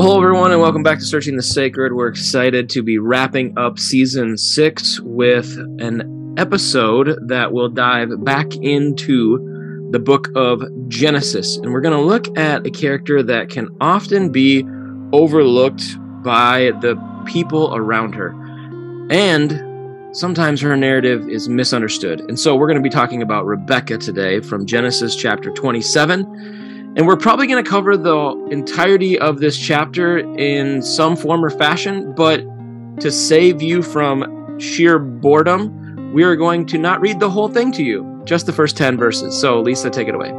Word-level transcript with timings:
Well, 0.00 0.12
hello, 0.12 0.22
everyone, 0.22 0.50
and 0.50 0.62
welcome 0.62 0.82
back 0.82 0.98
to 1.00 1.04
Searching 1.04 1.36
the 1.36 1.42
Sacred. 1.42 1.92
We're 1.92 2.08
excited 2.08 2.70
to 2.70 2.82
be 2.82 2.96
wrapping 2.96 3.58
up 3.58 3.78
season 3.78 4.38
six 4.38 4.98
with 4.98 5.58
an 5.78 6.36
episode 6.38 7.18
that 7.28 7.52
will 7.52 7.68
dive 7.68 8.24
back 8.24 8.56
into 8.56 9.88
the 9.90 9.98
book 9.98 10.28
of 10.34 10.62
Genesis. 10.88 11.58
And 11.58 11.70
we're 11.74 11.82
going 11.82 11.98
to 11.98 12.02
look 12.02 12.38
at 12.38 12.66
a 12.66 12.70
character 12.70 13.22
that 13.24 13.50
can 13.50 13.68
often 13.82 14.32
be 14.32 14.64
overlooked 15.12 15.84
by 16.24 16.72
the 16.80 16.96
people 17.26 17.76
around 17.76 18.14
her. 18.14 18.30
And 19.10 20.16
sometimes 20.16 20.62
her 20.62 20.74
narrative 20.78 21.28
is 21.28 21.50
misunderstood. 21.50 22.20
And 22.22 22.40
so 22.40 22.56
we're 22.56 22.68
going 22.68 22.82
to 22.82 22.82
be 22.82 22.88
talking 22.88 23.20
about 23.20 23.44
Rebecca 23.44 23.98
today 23.98 24.40
from 24.40 24.64
Genesis 24.64 25.14
chapter 25.14 25.50
27. 25.50 26.59
And 26.96 27.06
we're 27.06 27.16
probably 27.16 27.46
going 27.46 27.62
to 27.62 27.70
cover 27.70 27.96
the 27.96 28.48
entirety 28.50 29.18
of 29.18 29.38
this 29.38 29.56
chapter 29.56 30.18
in 30.18 30.82
some 30.82 31.16
form 31.16 31.44
or 31.44 31.50
fashion, 31.50 32.14
but 32.16 32.44
to 33.00 33.12
save 33.12 33.62
you 33.62 33.80
from 33.80 34.58
sheer 34.58 34.98
boredom, 34.98 36.12
we 36.12 36.24
are 36.24 36.34
going 36.34 36.66
to 36.66 36.78
not 36.78 37.00
read 37.00 37.20
the 37.20 37.30
whole 37.30 37.48
thing 37.48 37.70
to 37.72 37.84
you, 37.84 38.20
just 38.24 38.46
the 38.46 38.52
first 38.52 38.76
10 38.76 38.96
verses. 38.96 39.38
So, 39.40 39.60
Lisa, 39.60 39.88
take 39.88 40.08
it 40.08 40.14
away. 40.16 40.32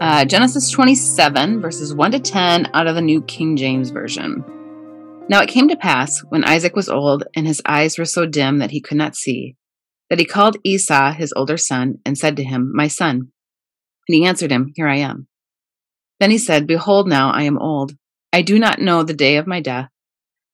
Uh, 0.00 0.24
Genesis 0.24 0.70
27, 0.70 1.60
verses 1.60 1.94
1 1.94 2.12
to 2.12 2.20
10 2.20 2.68
out 2.72 2.86
of 2.86 2.94
the 2.94 3.00
New 3.00 3.22
King 3.22 3.56
James 3.56 3.90
Version. 3.90 4.44
Now 5.28 5.42
it 5.42 5.48
came 5.48 5.68
to 5.68 5.76
pass, 5.76 6.20
when 6.28 6.44
Isaac 6.44 6.76
was 6.76 6.88
old 6.88 7.24
and 7.34 7.46
his 7.46 7.60
eyes 7.66 7.98
were 7.98 8.04
so 8.04 8.26
dim 8.26 8.58
that 8.58 8.70
he 8.70 8.80
could 8.80 8.98
not 8.98 9.16
see, 9.16 9.56
that 10.08 10.20
he 10.20 10.24
called 10.24 10.58
Esau, 10.62 11.12
his 11.12 11.32
older 11.34 11.56
son, 11.56 11.94
and 12.04 12.16
said 12.16 12.36
to 12.36 12.44
him, 12.44 12.70
My 12.72 12.86
son. 12.86 13.32
And 14.08 14.14
he 14.14 14.24
answered 14.24 14.52
him, 14.52 14.70
Here 14.76 14.86
I 14.86 14.98
am. 14.98 15.26
Then 16.20 16.30
he 16.30 16.38
said, 16.38 16.66
Behold, 16.66 17.08
now 17.08 17.30
I 17.30 17.42
am 17.42 17.58
old. 17.58 17.92
I 18.32 18.42
do 18.42 18.58
not 18.58 18.80
know 18.80 19.02
the 19.02 19.14
day 19.14 19.36
of 19.36 19.46
my 19.46 19.60
death. 19.60 19.88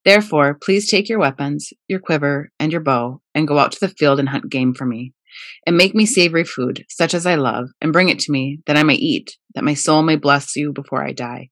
Therefore, 0.04 0.58
please 0.60 0.90
take 0.90 1.08
your 1.08 1.20
weapons, 1.20 1.72
your 1.88 2.00
quiver, 2.00 2.50
and 2.58 2.72
your 2.72 2.80
bow, 2.80 3.20
and 3.34 3.46
go 3.46 3.58
out 3.58 3.72
to 3.72 3.80
the 3.80 3.88
field 3.88 4.18
and 4.18 4.28
hunt 4.28 4.50
game 4.50 4.74
for 4.74 4.84
me. 4.84 5.12
And 5.66 5.76
make 5.76 5.94
me 5.94 6.04
savory 6.04 6.44
food, 6.44 6.84
such 6.88 7.14
as 7.14 7.24
I 7.24 7.36
love, 7.36 7.70
and 7.80 7.92
bring 7.92 8.08
it 8.08 8.18
to 8.20 8.32
me, 8.32 8.60
that 8.66 8.76
I 8.76 8.82
may 8.82 8.94
eat, 8.94 9.38
that 9.54 9.64
my 9.64 9.74
soul 9.74 10.02
may 10.02 10.16
bless 10.16 10.56
you 10.56 10.72
before 10.72 11.04
I 11.04 11.12
die. 11.12 11.50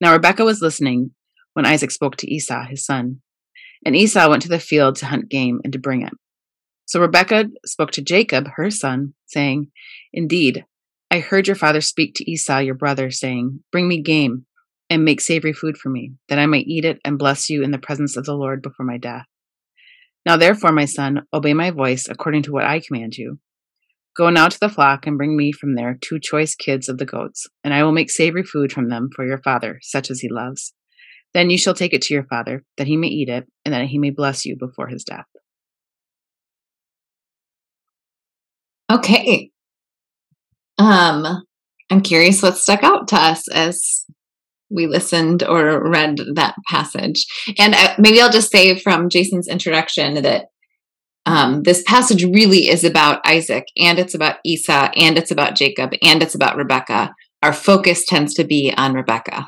Now 0.00 0.12
Rebekah 0.12 0.44
was 0.44 0.60
listening 0.60 1.12
when 1.54 1.66
Isaac 1.66 1.90
spoke 1.90 2.16
to 2.16 2.30
Esau, 2.32 2.64
his 2.66 2.84
son. 2.84 3.22
And 3.84 3.96
Esau 3.96 4.28
went 4.28 4.42
to 4.42 4.48
the 4.48 4.60
field 4.60 4.96
to 4.96 5.06
hunt 5.06 5.28
game 5.28 5.60
and 5.64 5.72
to 5.72 5.78
bring 5.78 6.02
it. 6.02 6.12
So 6.86 7.00
Rebekah 7.00 7.46
spoke 7.64 7.90
to 7.92 8.02
Jacob, 8.02 8.46
her 8.56 8.70
son, 8.70 9.14
saying, 9.26 9.68
Indeed, 10.12 10.64
I 11.12 11.18
heard 11.20 11.46
your 11.46 11.56
father 11.56 11.82
speak 11.82 12.14
to 12.14 12.30
Esau, 12.30 12.60
your 12.60 12.74
brother, 12.74 13.10
saying, 13.10 13.60
Bring 13.70 13.86
me 13.86 14.00
game 14.00 14.46
and 14.88 15.04
make 15.04 15.20
savory 15.20 15.52
food 15.52 15.76
for 15.76 15.90
me, 15.90 16.14
that 16.30 16.38
I 16.38 16.46
may 16.46 16.60
eat 16.60 16.86
it 16.86 17.00
and 17.04 17.18
bless 17.18 17.50
you 17.50 17.62
in 17.62 17.70
the 17.70 17.76
presence 17.76 18.16
of 18.16 18.24
the 18.24 18.32
Lord 18.32 18.62
before 18.62 18.86
my 18.86 18.96
death. 18.96 19.26
Now 20.24 20.38
therefore, 20.38 20.72
my 20.72 20.86
son, 20.86 21.26
obey 21.30 21.52
my 21.52 21.70
voice 21.70 22.08
according 22.08 22.44
to 22.44 22.52
what 22.52 22.64
I 22.64 22.80
command 22.80 23.18
you. 23.18 23.38
Go 24.16 24.30
now 24.30 24.48
to 24.48 24.58
the 24.58 24.70
flock 24.70 25.06
and 25.06 25.18
bring 25.18 25.36
me 25.36 25.52
from 25.52 25.74
there 25.74 25.98
two 26.00 26.18
choice 26.18 26.54
kids 26.54 26.88
of 26.88 26.96
the 26.96 27.04
goats, 27.04 27.46
and 27.62 27.74
I 27.74 27.84
will 27.84 27.92
make 27.92 28.10
savory 28.10 28.42
food 28.42 28.72
from 28.72 28.88
them 28.88 29.10
for 29.14 29.26
your 29.26 29.42
father, 29.42 29.80
such 29.82 30.10
as 30.10 30.20
he 30.20 30.30
loves. 30.30 30.72
Then 31.34 31.50
you 31.50 31.58
shall 31.58 31.74
take 31.74 31.92
it 31.92 32.00
to 32.02 32.14
your 32.14 32.24
father, 32.24 32.64
that 32.78 32.86
he 32.86 32.96
may 32.96 33.08
eat 33.08 33.28
it, 33.28 33.46
and 33.66 33.74
that 33.74 33.84
he 33.84 33.98
may 33.98 34.10
bless 34.10 34.46
you 34.46 34.56
before 34.56 34.88
his 34.88 35.04
death. 35.04 35.26
Okay, 38.90 39.51
um, 40.86 41.44
I'm 41.90 42.00
curious 42.00 42.42
what 42.42 42.56
stuck 42.56 42.82
out 42.82 43.08
to 43.08 43.16
us 43.16 43.48
as 43.48 44.04
we 44.70 44.86
listened 44.86 45.42
or 45.42 45.88
read 45.88 46.18
that 46.34 46.54
passage. 46.68 47.26
And 47.58 47.74
uh, 47.74 47.94
maybe 47.98 48.20
I'll 48.20 48.30
just 48.30 48.50
say 48.50 48.78
from 48.78 49.10
Jason's 49.10 49.48
introduction 49.48 50.22
that 50.22 50.46
um, 51.26 51.62
this 51.62 51.82
passage 51.86 52.24
really 52.24 52.68
is 52.68 52.82
about 52.82 53.20
Isaac 53.26 53.64
and 53.76 53.98
it's 53.98 54.14
about 54.14 54.38
Esau 54.44 54.90
and 54.96 55.18
it's 55.18 55.30
about 55.30 55.54
Jacob 55.54 55.92
and 56.02 56.22
it's 56.22 56.34
about 56.34 56.56
Rebecca. 56.56 57.14
Our 57.42 57.52
focus 57.52 58.04
tends 58.04 58.34
to 58.34 58.44
be 58.44 58.72
on 58.76 58.94
Rebecca. 58.94 59.46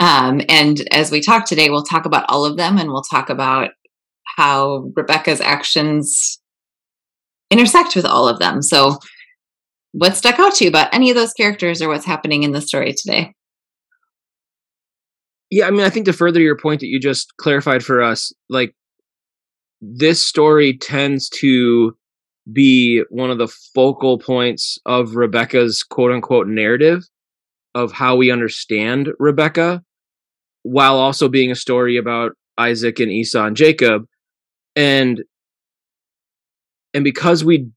Um, 0.00 0.40
and 0.48 0.82
as 0.90 1.10
we 1.10 1.20
talk 1.20 1.44
today, 1.44 1.70
we'll 1.70 1.84
talk 1.84 2.06
about 2.06 2.24
all 2.28 2.44
of 2.44 2.56
them 2.56 2.78
and 2.78 2.90
we'll 2.90 3.02
talk 3.02 3.30
about 3.30 3.70
how 4.36 4.90
Rebecca's 4.96 5.40
actions 5.40 6.40
intersect 7.50 7.94
with 7.94 8.04
all 8.04 8.28
of 8.28 8.38
them. 8.40 8.62
So 8.62 8.98
what 9.94 10.16
stuck 10.16 10.40
out 10.40 10.56
to 10.56 10.64
you 10.64 10.68
about 10.68 10.92
any 10.92 11.08
of 11.08 11.16
those 11.16 11.32
characters 11.32 11.80
or 11.80 11.88
what's 11.88 12.04
happening 12.04 12.42
in 12.42 12.50
the 12.50 12.60
story 12.60 12.92
today? 12.92 13.32
Yeah, 15.50 15.68
I 15.68 15.70
mean, 15.70 15.82
I 15.82 15.88
think 15.88 16.06
to 16.06 16.12
further 16.12 16.40
your 16.40 16.58
point 16.58 16.80
that 16.80 16.88
you 16.88 16.98
just 16.98 17.32
clarified 17.36 17.84
for 17.84 18.02
us, 18.02 18.32
like 18.48 18.74
this 19.80 20.26
story 20.26 20.76
tends 20.76 21.28
to 21.40 21.96
be 22.52 23.04
one 23.08 23.30
of 23.30 23.38
the 23.38 23.46
focal 23.46 24.18
points 24.18 24.78
of 24.84 25.14
Rebecca's 25.14 25.84
quote 25.84 26.10
unquote 26.10 26.48
narrative 26.48 27.04
of 27.76 27.92
how 27.92 28.16
we 28.16 28.32
understand 28.32 29.10
Rebecca, 29.20 29.80
while 30.64 30.96
also 30.96 31.28
being 31.28 31.52
a 31.52 31.56
story 31.56 31.96
about 31.96 32.32
Isaac 32.58 32.98
and 32.98 33.12
Esau 33.12 33.46
and 33.46 33.56
Jacob. 33.56 34.06
And 34.74 35.22
and 36.92 37.04
because 37.04 37.44
we 37.44 37.68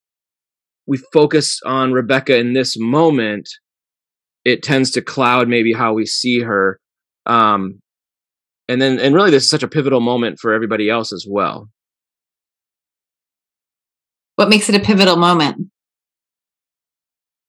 we 0.87 0.97
focus 1.11 1.59
on 1.65 1.91
Rebecca 1.91 2.37
in 2.37 2.53
this 2.53 2.77
moment, 2.79 3.49
it 4.45 4.63
tends 4.63 4.91
to 4.91 5.01
cloud 5.01 5.49
maybe 5.49 5.73
how 5.73 5.93
we 5.93 6.05
see 6.05 6.39
her. 6.39 6.79
Um, 7.25 7.81
and 8.69 8.81
then, 8.81 8.99
and 8.99 9.13
really, 9.13 9.31
this 9.31 9.43
is 9.43 9.49
such 9.49 9.63
a 9.63 9.67
pivotal 9.67 9.99
moment 9.99 10.39
for 10.39 10.53
everybody 10.53 10.89
else 10.89 11.11
as 11.11 11.25
well. 11.29 11.69
What 14.35 14.49
makes 14.49 14.69
it 14.69 14.75
a 14.75 14.79
pivotal 14.79 15.17
moment? 15.17 15.67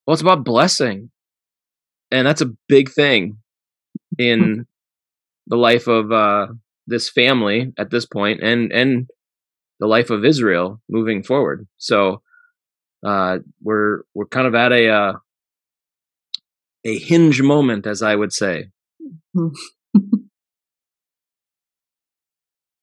Well, 0.07 0.15
it's 0.15 0.23
about 0.23 0.45
blessing. 0.45 1.11
And 2.11 2.27
that's 2.27 2.41
a 2.41 2.53
big 2.69 2.91
thing 2.91 3.39
in 4.19 4.67
the 5.47 5.57
life 5.57 5.87
of 5.87 6.11
uh, 6.11 6.47
this 6.87 7.11
family 7.11 7.73
at 7.79 7.91
this 7.91 8.07
point 8.07 8.43
and, 8.43 8.73
and 8.73 9.09
the 9.79 9.87
life 9.87 10.11
of 10.11 10.25
Israel 10.25 10.81
moving 10.89 11.23
forward. 11.23 11.69
So, 11.77 12.23
uh, 13.05 13.39
we're 13.63 14.03
we're 14.15 14.27
kind 14.27 14.47
of 14.47 14.55
at 14.55 14.73
a 14.73 14.89
uh, 14.89 15.13
a 16.85 16.99
hinge 16.99 17.43
moment, 17.43 17.87
as 17.87 18.03
I 18.03 18.15
would 18.15 18.33
say. 18.33 18.71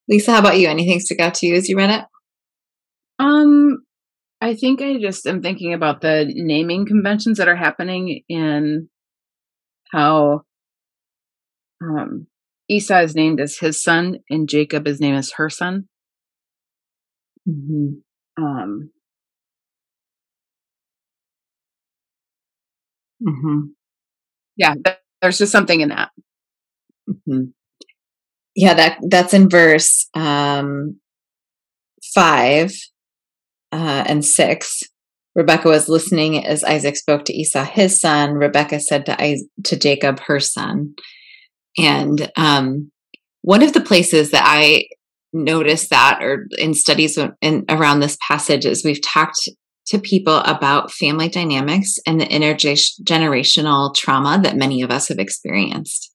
Lisa, 0.08 0.34
how 0.34 0.40
about 0.40 0.60
you? 0.60 0.68
Anything 0.68 1.00
stick 1.00 1.20
out 1.20 1.34
to 1.36 1.48
you 1.48 1.56
as 1.56 1.68
you 1.68 1.78
read 1.78 1.90
it? 1.90 2.06
Um, 3.18 3.84
I 4.42 4.54
think 4.56 4.82
I 4.82 4.98
just 5.00 5.26
am 5.26 5.42
thinking 5.42 5.74
about 5.74 6.02
the 6.02 6.26
naming 6.28 6.86
conventions 6.86 7.38
that 7.38 7.48
are 7.48 7.56
happening 7.56 8.22
in 8.30 8.90
how 9.92 10.42
um, 11.82 12.28
Esau 12.70 13.00
is 13.00 13.16
named 13.16 13.40
as 13.40 13.58
his 13.58 13.82
son 13.82 14.20
and 14.30 14.50
Jacob 14.50 14.88
is 14.88 15.00
named 15.00 15.18
as 15.18 15.34
her 15.38 15.50
son. 15.50 15.88
Mm-hmm. 17.48 18.44
Um, 18.44 18.92
Mm-hmm. 23.26 23.60
Yeah, 24.58 24.76
there's 25.22 25.38
just 25.38 25.52
something 25.52 25.82
in 25.82 25.90
that. 25.90 26.12
Mm-hmm. 27.10 27.46
Yeah, 28.56 28.74
that 28.74 29.00
that's 29.10 29.34
in 29.34 29.50
verse 29.50 30.08
um, 30.14 31.00
five 32.14 32.72
uh, 33.72 34.04
and 34.08 34.24
six. 34.24 34.84
Rebecca 35.36 35.68
was 35.68 35.90
listening 35.90 36.46
as 36.46 36.64
Isaac 36.64 36.96
spoke 36.96 37.26
to 37.26 37.34
Esau, 37.34 37.66
his 37.66 38.00
son. 38.00 38.36
Rebecca 38.36 38.80
said 38.80 39.06
to 39.08 39.22
Isaac, 39.22 39.48
to 39.66 39.76
Jacob, 39.76 40.22
her 40.22 40.40
son. 40.40 40.94
And 41.78 42.32
um, 42.38 42.90
one 43.42 43.62
of 43.62 43.74
the 43.74 43.82
places 43.82 44.32
that 44.32 44.44
I 44.46 44.86
noticed 45.34 45.90
that, 45.90 46.20
or 46.22 46.48
in 46.58 46.74
studies 46.74 47.20
in, 47.42 47.66
around 47.68 48.00
this 48.00 48.18
passage, 48.26 48.66
is 48.66 48.86
we've 48.86 49.02
talked 49.02 49.50
to 49.88 50.00
people 50.00 50.38
about 50.38 50.92
family 50.92 51.30
dynamics 51.30 51.96
and 52.08 52.20
the 52.20 52.26
intergenerational 52.26 53.94
trauma 53.94 54.40
that 54.44 54.58
many 54.58 54.82
of 54.82 54.92
us 54.92 55.08
have 55.10 55.20
experienced. 55.20 56.12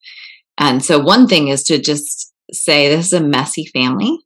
And 0.58 0.84
so, 0.84 0.98
one 0.98 1.26
thing 1.26 1.48
is 1.48 1.62
to 1.64 1.78
just 1.78 2.32
say 2.52 2.88
this 2.88 3.06
is 3.06 3.12
a 3.12 3.20
messy 3.20 3.66
family 3.66 4.18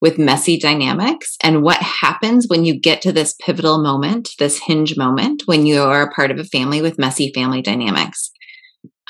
with 0.00 0.18
messy 0.18 0.58
dynamics. 0.58 1.36
And 1.42 1.62
what 1.62 1.76
happens 1.76 2.46
when 2.48 2.64
you 2.64 2.78
get 2.78 3.02
to 3.02 3.12
this 3.12 3.34
pivotal 3.34 3.80
moment, 3.80 4.30
this 4.38 4.58
hinge 4.58 4.96
moment, 4.96 5.44
when 5.46 5.64
you 5.64 5.80
are 5.80 6.02
a 6.02 6.12
part 6.12 6.32
of 6.32 6.38
a 6.38 6.44
family 6.44 6.82
with 6.82 6.98
messy 6.98 7.30
family 7.32 7.62
dynamics? 7.62 8.32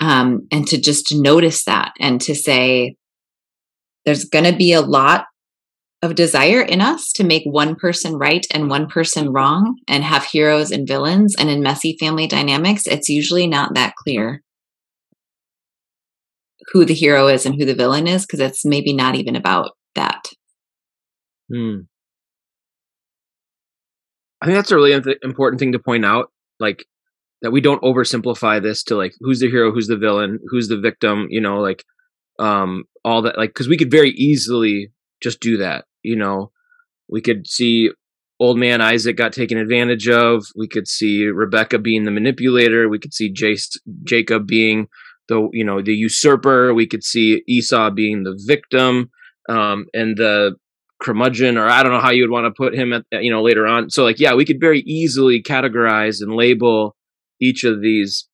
Um, 0.01 0.47
and 0.53 0.67
to 0.69 0.79
just 0.79 1.15
notice 1.15 1.65
that 1.65 1.93
and 1.99 2.21
to 2.23 2.35
say, 2.35 2.97
there's 4.05 4.25
going 4.25 4.45
to 4.45 4.57
be 4.57 4.73
a 4.73 4.83
lot 4.83 5.27
of 6.03 6.17
desire 6.17 6.61
in 6.63 6.81
us 6.81 7.13
to 7.13 7.25
make 7.25 7.45
one 7.45 7.77
person 7.77 8.15
right 8.15 8.45
and 8.53 8.69
one 8.69 8.89
person 8.89 9.33
wrong 9.33 9.79
and 9.87 10.03
have 10.03 10.25
heroes 10.25 10.73
and 10.73 10.87
villains. 10.87 11.37
And 11.39 11.49
in 11.49 11.63
messy 11.63 11.97
family 11.99 12.27
dynamics, 12.27 12.87
it's 12.87 13.09
usually 13.09 13.47
not 13.47 13.75
that 13.75 13.95
clear. 13.97 14.43
who 16.73 16.85
the 16.85 16.95
hero 16.95 17.29
is 17.29 17.45
and 17.45 17.55
who 17.55 17.65
the 17.65 17.75
villain 17.75 18.07
is 18.07 18.25
because 18.25 18.41
it's 18.41 18.65
maybe 18.65 18.93
not 18.93 19.15
even 19.15 19.37
about 19.37 19.73
that. 19.95 20.29
Hmm. 21.53 21.81
I 24.41 24.47
think 24.47 24.57
that's 24.57 24.71
a 24.71 24.77
really 24.77 25.01
important 25.23 25.61
thing 25.61 25.73
to 25.73 25.79
point 25.79 26.05
out. 26.05 26.31
Like 26.59 26.87
that 27.43 27.51
we 27.51 27.61
don't 27.61 27.83
oversimplify 27.83 28.63
this 28.63 28.85
to 28.85 28.97
like 28.97 29.15
who's 29.21 29.41
the 29.41 29.51
hero, 29.51 29.73
who's 29.73 29.89
the 29.89 29.97
villain, 29.97 30.39
who's 30.49 30.69
the 30.69 30.79
victim. 30.81 31.27
You 31.31 31.41
know, 31.41 31.61
like 31.61 31.85
um 32.39 32.85
all 33.05 33.23
that. 33.23 33.37
Like 33.37 33.51
because 33.51 33.69
we 33.69 33.77
could 33.77 33.91
very 33.91 34.11
easily 34.11 34.93
just 35.21 35.41
do 35.41 35.59
that. 35.59 35.85
You 36.03 36.17
know, 36.17 36.53
we 37.09 37.21
could 37.21 37.47
see 37.47 37.91
old 38.41 38.59
man 38.59 38.81
Isaac 38.81 39.17
got 39.17 39.33
taken 39.33 39.59
advantage 39.59 40.09
of. 40.09 40.45
We 40.57 40.69
could 40.69 40.89
see 40.89 41.27
Rebecca 41.27 41.79
being 41.79 42.05
the 42.05 42.11
manipulator. 42.11 42.89
We 42.89 42.99
could 42.99 43.15
see 43.15 43.33
Jace, 43.33 43.77
Jacob 44.05 44.47
being 44.47 44.89
the 45.29 45.49
you 45.53 45.65
know 45.65 45.81
the 45.81 45.95
usurper. 45.95 46.75
We 46.75 46.87
could 46.87 47.05
see 47.05 47.43
Esau 47.47 47.91
being 47.91 48.25
the 48.25 48.41
victim, 48.47 49.11
um, 49.49 49.87
and 49.95 50.17
the 50.17 50.57
curmudgeon, 51.01 51.57
or 51.57 51.69
I 51.69 51.83
don't 51.83 51.93
know 51.93 52.01
how 52.01 52.11
you 52.11 52.23
would 52.23 52.33
want 52.33 52.47
to 52.47 52.57
put 52.57 52.75
him 52.75 52.93
at 52.93 53.05
you 53.13 53.31
know 53.31 53.43
later 53.43 53.67
on. 53.67 53.91
So 53.91 54.05
like 54.05 54.19
yeah, 54.19 54.35
we 54.35 54.45
could 54.45 54.61
very 54.61 54.81
easily 54.81 55.43
categorize 55.43 56.21
and 56.21 56.35
label 56.35 56.97
each 57.41 57.65
of 57.65 57.81
these 57.81 58.29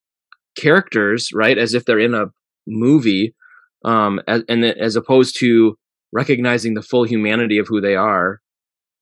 characters 0.57 1.31
right 1.33 1.57
as 1.57 1.75
if 1.75 1.85
they're 1.85 1.99
in 1.99 2.15
a 2.15 2.27
movie, 2.67 3.35
um, 3.85 4.21
as, 4.27 4.43
and 4.49 4.65
as 4.65 4.97
opposed 4.97 5.39
to 5.41 5.77
recognizing 6.13 6.75
the 6.75 6.83
full 6.83 7.05
humanity 7.05 7.59
of 7.59 7.69
who 7.69 7.81
they 7.81 7.95
are 7.95 8.41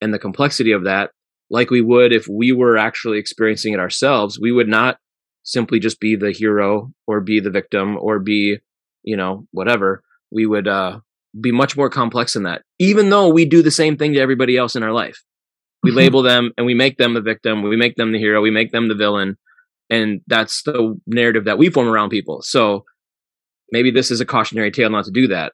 and 0.00 0.12
the 0.12 0.18
complexity 0.18 0.72
of 0.72 0.84
that 0.84 1.10
like 1.50 1.70
we 1.70 1.80
would 1.80 2.12
if 2.12 2.26
we 2.28 2.52
were 2.52 2.76
actually 2.76 3.18
experiencing 3.18 3.72
it 3.72 3.80
ourselves 3.80 4.38
we 4.40 4.52
would 4.52 4.68
not 4.68 4.98
simply 5.46 5.78
just 5.78 6.00
be 6.00 6.16
the 6.16 6.32
hero 6.32 6.92
or 7.06 7.20
be 7.20 7.40
the 7.40 7.50
victim 7.50 7.96
or 7.96 8.18
be 8.18 8.58
you 9.02 9.16
know 9.16 9.46
whatever. 9.52 10.02
We 10.30 10.44
would 10.44 10.68
uh 10.68 11.00
be 11.40 11.52
much 11.52 11.76
more 11.76 11.88
complex 11.88 12.34
than 12.34 12.42
that 12.42 12.62
even 12.78 13.08
though 13.08 13.28
we 13.28 13.46
do 13.46 13.62
the 13.62 13.70
same 13.70 13.96
thing 13.96 14.12
to 14.12 14.20
everybody 14.20 14.56
else 14.56 14.76
in 14.76 14.82
our 14.82 14.92
life. 14.92 15.22
We 15.82 15.90
mm-hmm. 15.90 15.98
label 15.98 16.22
them 16.22 16.52
and 16.58 16.66
we 16.66 16.74
make 16.74 16.98
them 16.98 17.14
the 17.14 17.22
victim 17.22 17.62
we 17.62 17.76
make 17.76 17.96
them 17.96 18.12
the 18.12 18.18
hero 18.18 18.42
we 18.42 18.50
make 18.50 18.72
them 18.72 18.88
the 18.88 18.94
villain 18.94 19.38
and 19.88 20.20
that's 20.26 20.62
the 20.64 20.98
narrative 21.06 21.44
that 21.44 21.58
we 21.58 21.70
form 21.70 21.86
around 21.86 22.10
people. 22.10 22.42
So 22.42 22.84
maybe 23.70 23.92
this 23.92 24.10
is 24.10 24.20
a 24.20 24.26
cautionary 24.26 24.72
tale 24.72 24.90
not 24.90 25.04
to 25.04 25.12
do 25.12 25.28
that 25.28 25.52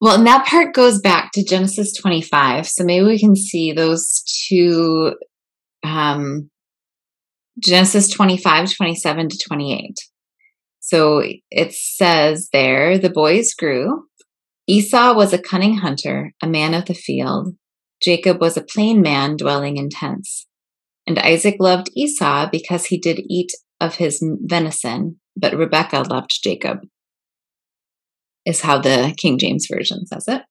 Well, 0.00 0.18
and 0.18 0.26
that 0.26 0.46
part 0.46 0.74
goes 0.74 1.00
back 1.00 1.30
to 1.32 1.44
Genesis 1.44 1.94
25. 1.94 2.66
So 2.66 2.84
maybe 2.84 3.06
we 3.06 3.18
can 3.18 3.34
see 3.34 3.72
those 3.72 4.22
two 4.48 5.14
um, 5.82 6.50
Genesis 7.58 8.08
25, 8.10 8.74
27 8.74 9.28
to 9.30 9.38
28. 9.38 9.94
So 10.80 11.22
it 11.50 11.72
says 11.72 12.48
there, 12.52 12.98
the 12.98 13.10
boys 13.10 13.54
grew. 13.54 14.04
Esau 14.66 15.14
was 15.14 15.32
a 15.32 15.38
cunning 15.38 15.78
hunter, 15.78 16.32
a 16.42 16.46
man 16.46 16.74
of 16.74 16.86
the 16.86 16.94
field. 16.94 17.54
Jacob 18.02 18.40
was 18.40 18.56
a 18.56 18.62
plain 18.62 19.00
man 19.00 19.36
dwelling 19.36 19.78
in 19.78 19.88
tents. 19.88 20.46
And 21.06 21.18
Isaac 21.18 21.56
loved 21.60 21.90
Esau 21.96 22.48
because 22.50 22.86
he 22.86 22.98
did 22.98 23.20
eat 23.28 23.52
of 23.80 23.96
his 23.96 24.22
venison, 24.42 25.20
but 25.36 25.56
Rebekah 25.56 26.04
loved 26.10 26.42
Jacob 26.42 26.80
is 28.46 28.62
how 28.62 28.78
the 28.78 29.12
King 29.18 29.38
James 29.38 29.66
Version 29.70 30.06
says 30.06 30.26
it. 30.28 30.42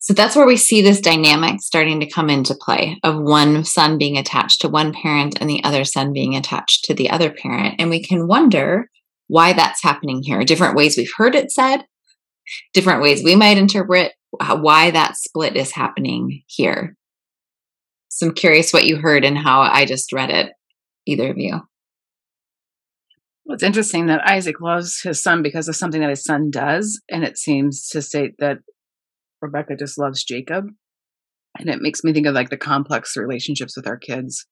So 0.00 0.12
that's 0.12 0.36
where 0.36 0.46
we 0.46 0.58
see 0.58 0.82
this 0.82 1.00
dynamic 1.00 1.62
starting 1.62 2.00
to 2.00 2.10
come 2.10 2.28
into 2.28 2.54
play 2.54 2.98
of 3.02 3.18
one 3.18 3.64
son 3.64 3.96
being 3.96 4.18
attached 4.18 4.60
to 4.60 4.68
one 4.68 4.92
parent 4.92 5.38
and 5.40 5.48
the 5.48 5.64
other 5.64 5.86
son 5.86 6.12
being 6.12 6.36
attached 6.36 6.84
to 6.84 6.94
the 6.94 7.08
other 7.08 7.30
parent. 7.30 7.76
And 7.78 7.88
we 7.88 8.02
can 8.02 8.28
wonder 8.28 8.90
why 9.28 9.54
that's 9.54 9.82
happening 9.82 10.20
here. 10.22 10.44
Different 10.44 10.76
ways 10.76 10.98
we've 10.98 11.10
heard 11.16 11.34
it 11.34 11.50
said, 11.50 11.86
different 12.74 13.00
ways 13.00 13.24
we 13.24 13.34
might 13.34 13.56
interpret 13.56 14.12
why 14.30 14.90
that 14.90 15.16
split 15.16 15.56
is 15.56 15.70
happening 15.70 16.42
here. 16.48 16.96
So 18.08 18.26
I'm 18.26 18.34
curious 18.34 18.74
what 18.74 18.84
you 18.84 18.98
heard 18.98 19.24
and 19.24 19.38
how 19.38 19.62
I 19.62 19.86
just 19.86 20.12
read 20.12 20.28
it, 20.28 20.52
either 21.06 21.30
of 21.30 21.38
you. 21.38 21.60
Well, 23.44 23.54
it's 23.54 23.62
interesting 23.62 24.06
that 24.06 24.26
Isaac 24.26 24.60
loves 24.60 25.02
his 25.02 25.22
son 25.22 25.42
because 25.42 25.68
of 25.68 25.76
something 25.76 26.00
that 26.00 26.10
his 26.10 26.24
son 26.24 26.50
does. 26.50 27.00
And 27.10 27.24
it 27.24 27.36
seems 27.36 27.88
to 27.88 28.00
state 28.00 28.32
that 28.38 28.58
Rebecca 29.42 29.76
just 29.78 29.98
loves 29.98 30.24
Jacob. 30.24 30.66
And 31.58 31.68
it 31.68 31.80
makes 31.80 32.02
me 32.02 32.12
think 32.12 32.26
of 32.26 32.34
like 32.34 32.48
the 32.48 32.56
complex 32.56 33.16
relationships 33.16 33.76
with 33.76 33.86
our 33.86 33.98
kids 33.98 34.46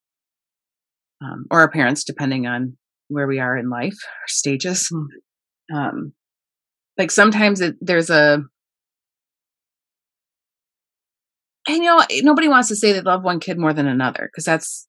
um, 1.23 1.47
or 1.51 1.61
our 1.61 1.71
parents, 1.71 2.05
depending 2.05 2.47
on 2.47 2.77
where 3.09 3.27
we 3.27 3.39
are 3.39 3.57
in 3.57 3.71
life 3.71 3.97
or 4.05 4.29
stages. 4.29 4.89
Hmm. 4.89 5.77
Um, 5.77 6.13
like 6.99 7.11
sometimes 7.11 7.61
it, 7.63 7.77
there's 7.81 8.11
a, 8.11 8.43
and 11.67 11.77
you 11.77 11.85
know, 11.85 12.05
nobody 12.21 12.49
wants 12.49 12.69
to 12.69 12.77
say 12.77 12.93
they 12.93 13.01
love 13.01 13.23
one 13.23 13.41
kid 13.41 13.59
more 13.59 13.73
than 13.73 13.87
another 13.87 14.29
because 14.31 14.45
that's 14.45 14.87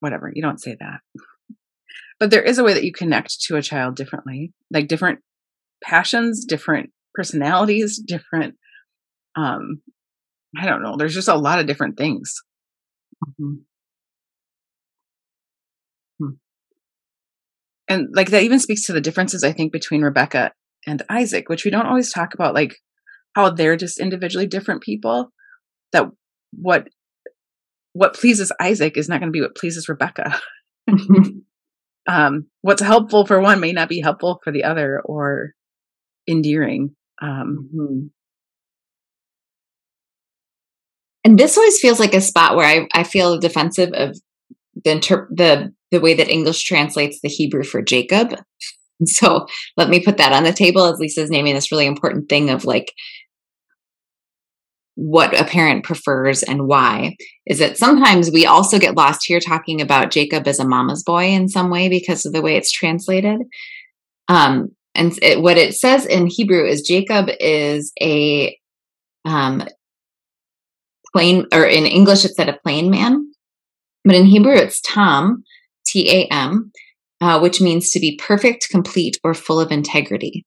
whatever. 0.00 0.32
You 0.34 0.42
don't 0.42 0.60
say 0.60 0.76
that 0.80 1.00
but 2.20 2.30
there 2.30 2.42
is 2.42 2.58
a 2.58 2.64
way 2.64 2.74
that 2.74 2.84
you 2.84 2.92
connect 2.92 3.40
to 3.42 3.56
a 3.56 3.62
child 3.62 3.96
differently 3.96 4.52
like 4.70 4.88
different 4.88 5.20
passions 5.82 6.44
different 6.44 6.90
personalities 7.14 7.98
different 7.98 8.54
um 9.36 9.80
i 10.58 10.66
don't 10.66 10.82
know 10.82 10.96
there's 10.96 11.14
just 11.14 11.28
a 11.28 11.34
lot 11.34 11.58
of 11.58 11.66
different 11.66 11.96
things 11.96 12.34
mm-hmm. 13.26 13.54
hmm. 16.18 16.30
and 17.88 18.08
like 18.12 18.30
that 18.30 18.42
even 18.42 18.58
speaks 18.58 18.84
to 18.86 18.92
the 18.92 19.00
differences 19.00 19.44
i 19.44 19.52
think 19.52 19.72
between 19.72 20.02
rebecca 20.02 20.52
and 20.86 21.02
isaac 21.08 21.48
which 21.48 21.64
we 21.64 21.70
don't 21.70 21.86
always 21.86 22.12
talk 22.12 22.34
about 22.34 22.54
like 22.54 22.76
how 23.34 23.50
they're 23.50 23.76
just 23.76 23.98
individually 23.98 24.46
different 24.46 24.82
people 24.82 25.30
that 25.92 26.06
what 26.52 26.88
what 27.92 28.14
pleases 28.14 28.52
isaac 28.60 28.96
is 28.96 29.08
not 29.08 29.20
going 29.20 29.28
to 29.28 29.36
be 29.36 29.40
what 29.40 29.56
pleases 29.56 29.88
rebecca 29.88 30.40
um, 32.06 32.46
what's 32.62 32.82
helpful 32.82 33.26
for 33.26 33.40
one 33.40 33.60
may 33.60 33.72
not 33.72 33.88
be 33.88 34.00
helpful 34.00 34.40
for 34.44 34.52
the 34.52 34.64
other 34.64 35.00
or 35.04 35.52
endearing. 36.28 36.94
Um, 37.20 37.70
mm-hmm. 37.74 38.06
And 41.24 41.38
this 41.38 41.56
always 41.56 41.80
feels 41.80 41.98
like 41.98 42.14
a 42.14 42.20
spot 42.20 42.54
where 42.54 42.66
I, 42.66 42.86
I 42.92 43.02
feel 43.04 43.38
defensive 43.38 43.90
of 43.94 44.18
the 44.84 44.92
inter- 44.92 45.28
the 45.30 45.72
the 45.90 46.00
way 46.00 46.14
that 46.14 46.28
English 46.28 46.64
translates 46.64 47.20
the 47.22 47.28
Hebrew 47.28 47.64
for 47.64 47.82
Jacob. 47.82 48.34
So 49.06 49.46
let 49.76 49.88
me 49.88 49.98
put 49.98 50.18
that 50.18 50.32
on 50.32 50.44
the 50.44 50.52
table 50.52 50.84
as 50.84 51.00
Lisa's 51.00 51.28
naming 51.28 51.54
this 51.54 51.72
really 51.72 51.84
important 51.84 52.28
thing 52.28 52.48
of 52.48 52.64
like 52.64 52.92
what 54.96 55.38
a 55.38 55.44
parent 55.44 55.84
prefers 55.84 56.42
and 56.42 56.68
why 56.68 57.16
is 57.46 57.58
that 57.58 57.76
sometimes 57.76 58.30
we 58.30 58.46
also 58.46 58.78
get 58.78 58.96
lost 58.96 59.22
here 59.24 59.40
talking 59.40 59.80
about 59.80 60.12
Jacob 60.12 60.46
as 60.46 60.60
a 60.60 60.66
mama's 60.66 61.02
boy 61.02 61.24
in 61.24 61.48
some 61.48 61.68
way 61.68 61.88
because 61.88 62.24
of 62.24 62.32
the 62.32 62.40
way 62.40 62.56
it's 62.56 62.70
translated. 62.70 63.40
Um, 64.28 64.68
and 64.94 65.12
it, 65.20 65.42
what 65.42 65.58
it 65.58 65.74
says 65.74 66.06
in 66.06 66.28
Hebrew 66.28 66.64
is 66.64 66.82
Jacob 66.82 67.28
is 67.40 67.92
a 68.00 68.56
um, 69.24 69.64
plain, 71.12 71.46
or 71.52 71.64
in 71.64 71.86
English 71.86 72.24
it 72.24 72.34
said 72.36 72.48
a 72.48 72.58
plain 72.62 72.90
man, 72.90 73.32
but 74.04 74.14
in 74.14 74.26
Hebrew 74.26 74.54
it's 74.54 74.80
Tam, 74.84 75.42
T 75.86 76.08
A 76.10 76.26
M, 76.32 76.70
uh, 77.20 77.40
which 77.40 77.60
means 77.60 77.90
to 77.90 77.98
be 77.98 78.16
perfect, 78.22 78.68
complete, 78.70 79.18
or 79.24 79.34
full 79.34 79.60
of 79.60 79.72
integrity 79.72 80.44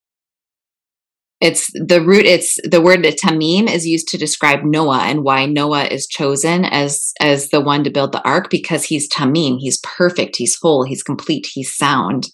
it's 1.40 1.70
the 1.74 2.02
root 2.02 2.26
it's 2.26 2.58
the 2.64 2.82
word 2.82 3.04
that 3.04 3.20
tamim 3.20 3.72
is 3.72 3.86
used 3.86 4.08
to 4.08 4.18
describe 4.18 4.64
noah 4.64 5.04
and 5.04 5.24
why 5.24 5.46
noah 5.46 5.86
is 5.86 6.08
chosen 6.08 6.66
as 6.66 7.14
as 7.20 7.50
the 7.50 7.62
one 7.62 7.84
to 7.84 7.92
build 7.92 8.12
the 8.12 8.28
ark 8.28 8.50
because 8.50 8.84
he's 8.84 9.10
tamim 9.10 9.58
he's 9.60 9.80
perfect 9.80 10.36
he's 10.36 10.58
whole 10.62 10.84
he's 10.84 11.04
complete 11.04 11.48
he's 11.54 11.76
sound 11.76 12.30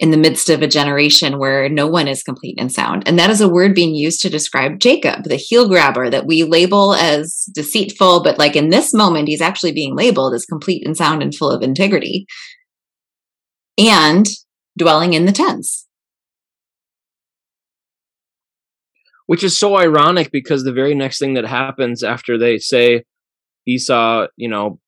in 0.00 0.10
the 0.10 0.16
midst 0.16 0.48
of 0.48 0.62
a 0.62 0.66
generation 0.66 1.38
where 1.38 1.68
no 1.68 1.86
one 1.86 2.08
is 2.08 2.22
complete 2.22 2.58
and 2.58 2.72
sound. 2.72 3.02
And 3.06 3.18
that 3.18 3.28
is 3.28 3.42
a 3.42 3.50
word 3.50 3.74
being 3.74 3.94
used 3.94 4.22
to 4.22 4.30
describe 4.30 4.80
jacob 4.80 5.24
the 5.24 5.36
heel 5.36 5.68
grabber 5.68 6.08
that 6.08 6.26
we 6.26 6.42
label 6.42 6.94
as 6.94 7.44
deceitful 7.54 8.22
but 8.22 8.38
like 8.38 8.56
in 8.56 8.70
this 8.70 8.94
moment 8.94 9.28
he's 9.28 9.42
actually 9.42 9.72
being 9.72 9.94
labeled 9.94 10.34
as 10.34 10.46
complete 10.46 10.86
and 10.86 10.96
sound 10.96 11.22
and 11.22 11.34
full 11.34 11.50
of 11.50 11.62
integrity 11.62 12.26
and 13.76 14.26
dwelling 14.78 15.12
in 15.12 15.26
the 15.26 15.32
tents 15.32 15.86
which 19.30 19.44
is 19.44 19.56
so 19.56 19.78
ironic 19.78 20.32
because 20.32 20.64
the 20.64 20.72
very 20.72 20.92
next 20.92 21.20
thing 21.20 21.34
that 21.34 21.46
happens 21.46 22.02
after 22.02 22.36
they 22.36 22.58
say 22.58 23.04
Esau, 23.64 24.26
you 24.36 24.48
know, 24.48 24.80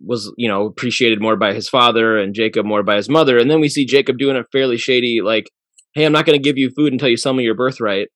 was 0.00 0.32
you 0.38 0.48
know 0.48 0.64
appreciated 0.64 1.20
more 1.20 1.36
by 1.36 1.52
his 1.52 1.68
father 1.68 2.16
and 2.16 2.34
Jacob 2.34 2.64
more 2.64 2.82
by 2.82 2.96
his 2.96 3.10
mother, 3.10 3.36
and 3.36 3.50
then 3.50 3.60
we 3.60 3.68
see 3.68 3.84
Jacob 3.84 4.16
doing 4.16 4.34
a 4.34 4.44
fairly 4.50 4.78
shady 4.78 5.20
like, 5.22 5.50
"Hey, 5.92 6.06
I'm 6.06 6.12
not 6.12 6.24
going 6.24 6.38
to 6.38 6.42
give 6.42 6.56
you 6.56 6.70
food 6.70 6.94
until 6.94 7.10
you 7.10 7.18
sell 7.18 7.34
me 7.34 7.44
your 7.44 7.54
birthright," 7.54 8.08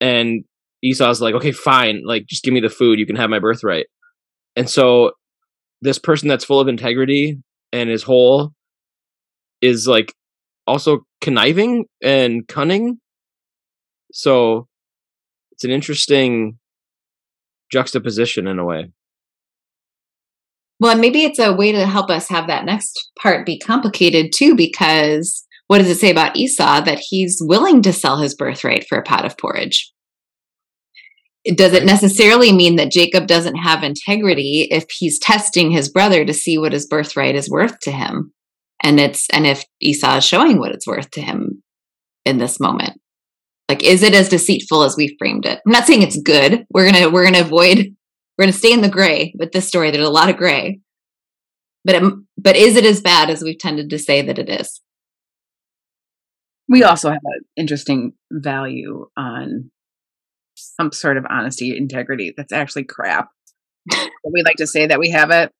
and 0.00 0.44
Esau's 0.80 1.20
like, 1.20 1.34
"Okay, 1.34 1.50
fine, 1.50 2.02
like 2.04 2.26
just 2.28 2.44
give 2.44 2.54
me 2.54 2.60
the 2.60 2.70
food, 2.70 3.00
you 3.00 3.06
can 3.06 3.16
have 3.16 3.30
my 3.30 3.40
birthright," 3.40 3.86
and 4.54 4.70
so 4.70 5.10
this 5.80 5.98
person 5.98 6.28
that's 6.28 6.44
full 6.44 6.60
of 6.60 6.68
integrity 6.68 7.36
and 7.72 7.90
is 7.90 8.04
whole 8.04 8.52
is 9.60 9.88
like 9.88 10.14
also 10.68 11.00
conniving 11.20 11.86
and 12.00 12.46
cunning. 12.46 13.00
So 14.12 14.68
it's 15.52 15.64
an 15.64 15.70
interesting 15.70 16.58
juxtaposition 17.70 18.46
in 18.46 18.58
a 18.58 18.64
way. 18.64 18.92
Well, 20.80 20.96
maybe 20.98 21.22
it's 21.22 21.38
a 21.38 21.52
way 21.52 21.72
to 21.72 21.86
help 21.86 22.10
us 22.10 22.28
have 22.28 22.48
that 22.48 22.64
next 22.64 23.10
part 23.18 23.46
be 23.46 23.58
complicated 23.58 24.32
too, 24.34 24.56
because 24.56 25.46
what 25.68 25.78
does 25.78 25.88
it 25.88 25.98
say 25.98 26.10
about 26.10 26.36
Esau 26.36 26.82
that 26.82 26.98
he's 26.98 27.38
willing 27.40 27.82
to 27.82 27.92
sell 27.92 28.18
his 28.18 28.34
birthright 28.34 28.86
for 28.88 28.98
a 28.98 29.02
pot 29.02 29.24
of 29.24 29.38
porridge? 29.38 29.92
Does 31.54 31.72
it 31.72 31.84
necessarily 31.84 32.52
mean 32.52 32.76
that 32.76 32.90
Jacob 32.90 33.26
doesn't 33.26 33.56
have 33.56 33.82
integrity 33.82 34.68
if 34.70 34.86
he's 34.90 35.18
testing 35.18 35.70
his 35.70 35.88
brother 35.88 36.24
to 36.24 36.34
see 36.34 36.58
what 36.58 36.72
his 36.72 36.86
birthright 36.86 37.34
is 37.34 37.50
worth 37.50 37.78
to 37.80 37.90
him? 37.90 38.32
And 38.82 39.00
it's 39.00 39.28
and 39.30 39.46
if 39.46 39.64
Esau 39.80 40.16
is 40.16 40.24
showing 40.24 40.58
what 40.58 40.72
it's 40.72 40.86
worth 40.86 41.10
to 41.12 41.20
him 41.20 41.62
in 42.24 42.38
this 42.38 42.60
moment. 42.60 43.00
Like, 43.68 43.82
is 43.82 44.02
it 44.02 44.14
as 44.14 44.28
deceitful 44.28 44.82
as 44.82 44.96
we 44.96 45.16
framed 45.18 45.46
it? 45.46 45.60
I'm 45.64 45.72
not 45.72 45.86
saying 45.86 46.02
it's 46.02 46.20
good. 46.20 46.66
We're 46.70 46.90
gonna 46.90 47.10
we're 47.10 47.24
gonna 47.24 47.40
avoid 47.40 47.94
we're 48.36 48.44
going 48.44 48.52
to 48.52 48.58
stay 48.58 48.72
in 48.72 48.80
the 48.80 48.88
gray 48.88 49.34
with 49.38 49.52
this 49.52 49.68
story. 49.68 49.90
There's 49.90 50.06
a 50.06 50.10
lot 50.10 50.30
of 50.30 50.36
gray, 50.36 50.80
but 51.84 51.96
it, 51.96 52.12
but 52.38 52.56
is 52.56 52.76
it 52.76 52.84
as 52.84 53.00
bad 53.00 53.28
as 53.28 53.42
we've 53.42 53.58
tended 53.58 53.90
to 53.90 53.98
say 53.98 54.22
that 54.22 54.38
it 54.38 54.48
is? 54.48 54.80
We 56.68 56.82
also 56.82 57.10
have 57.10 57.20
an 57.22 57.42
interesting 57.56 58.14
value 58.32 59.06
on 59.16 59.70
some 60.54 60.92
sort 60.92 61.18
of 61.18 61.26
honesty, 61.28 61.76
integrity. 61.76 62.32
That's 62.34 62.52
actually 62.52 62.84
crap. 62.84 63.28
we 63.92 64.42
like 64.42 64.56
to 64.56 64.66
say 64.66 64.86
that 64.86 64.98
we 64.98 65.10
have 65.10 65.30
it. 65.30 65.52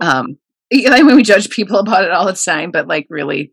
Um, 0.00 0.38
like 0.72 1.04
mean, 1.04 1.16
we 1.16 1.22
judge 1.22 1.50
people 1.50 1.78
about 1.78 2.04
it 2.04 2.10
all 2.10 2.26
the 2.26 2.32
time, 2.32 2.70
but 2.70 2.88
like, 2.88 3.06
really, 3.10 3.52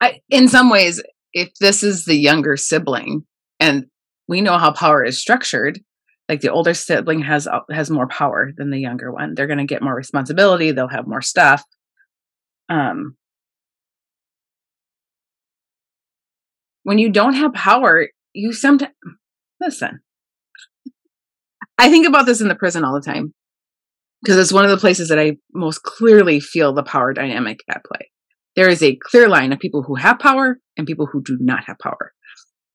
I, 0.00 0.20
in 0.30 0.48
some 0.48 0.70
ways, 0.70 1.02
if 1.34 1.52
this 1.60 1.82
is 1.82 2.04
the 2.04 2.16
younger 2.16 2.56
sibling 2.56 3.24
and 3.60 3.86
we 4.28 4.40
know 4.40 4.56
how 4.56 4.72
power 4.72 5.04
is 5.04 5.20
structured, 5.20 5.80
like 6.28 6.40
the 6.40 6.50
older 6.50 6.72
sibling 6.72 7.20
has 7.22 7.46
has 7.70 7.90
more 7.90 8.08
power 8.08 8.52
than 8.56 8.70
the 8.70 8.78
younger 8.78 9.12
one. 9.12 9.34
They're 9.34 9.46
going 9.46 9.58
to 9.58 9.64
get 9.64 9.82
more 9.82 9.94
responsibility 9.94 10.70
they'll 10.70 10.88
have 10.88 11.06
more 11.06 11.20
stuff 11.20 11.62
um 12.70 13.14
when 16.84 16.98
you 16.98 17.10
don't 17.10 17.34
have 17.34 17.52
power 17.52 18.08
you 18.32 18.52
sometimes 18.52 18.92
listen. 19.60 20.00
I 21.78 21.90
think 21.90 22.06
about 22.06 22.26
this 22.26 22.40
in 22.40 22.48
the 22.48 22.54
prison 22.54 22.84
all 22.84 22.94
the 22.94 23.00
time 23.00 23.34
because 24.22 24.38
it's 24.38 24.52
one 24.52 24.64
of 24.64 24.70
the 24.70 24.76
places 24.78 25.08
that 25.08 25.18
i 25.18 25.36
most 25.52 25.82
clearly 25.82 26.40
feel 26.40 26.72
the 26.72 26.82
power 26.82 27.12
dynamic 27.12 27.60
at 27.68 27.84
play 27.84 28.08
there 28.56 28.68
is 28.68 28.82
a 28.82 28.96
clear 28.96 29.28
line 29.28 29.52
of 29.52 29.58
people 29.58 29.82
who 29.82 29.94
have 29.96 30.18
power 30.18 30.58
and 30.76 30.86
people 30.86 31.06
who 31.06 31.22
do 31.22 31.36
not 31.40 31.64
have 31.64 31.78
power 31.78 32.12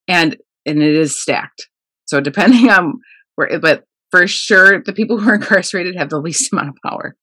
and 0.07 0.37
and 0.65 0.81
it 0.81 0.95
is 0.95 1.19
stacked 1.19 1.67
so 2.05 2.19
depending 2.21 2.69
on 2.69 2.99
where 3.35 3.59
but 3.59 3.83
for 4.11 4.27
sure, 4.27 4.81
the 4.81 4.93
people 4.93 5.19
who 5.19 5.29
are 5.29 5.35
incarcerated 5.35 5.95
have 5.95 6.09
the 6.09 6.19
least 6.19 6.51
amount 6.53 6.69
of 6.69 6.75
power. 6.85 7.15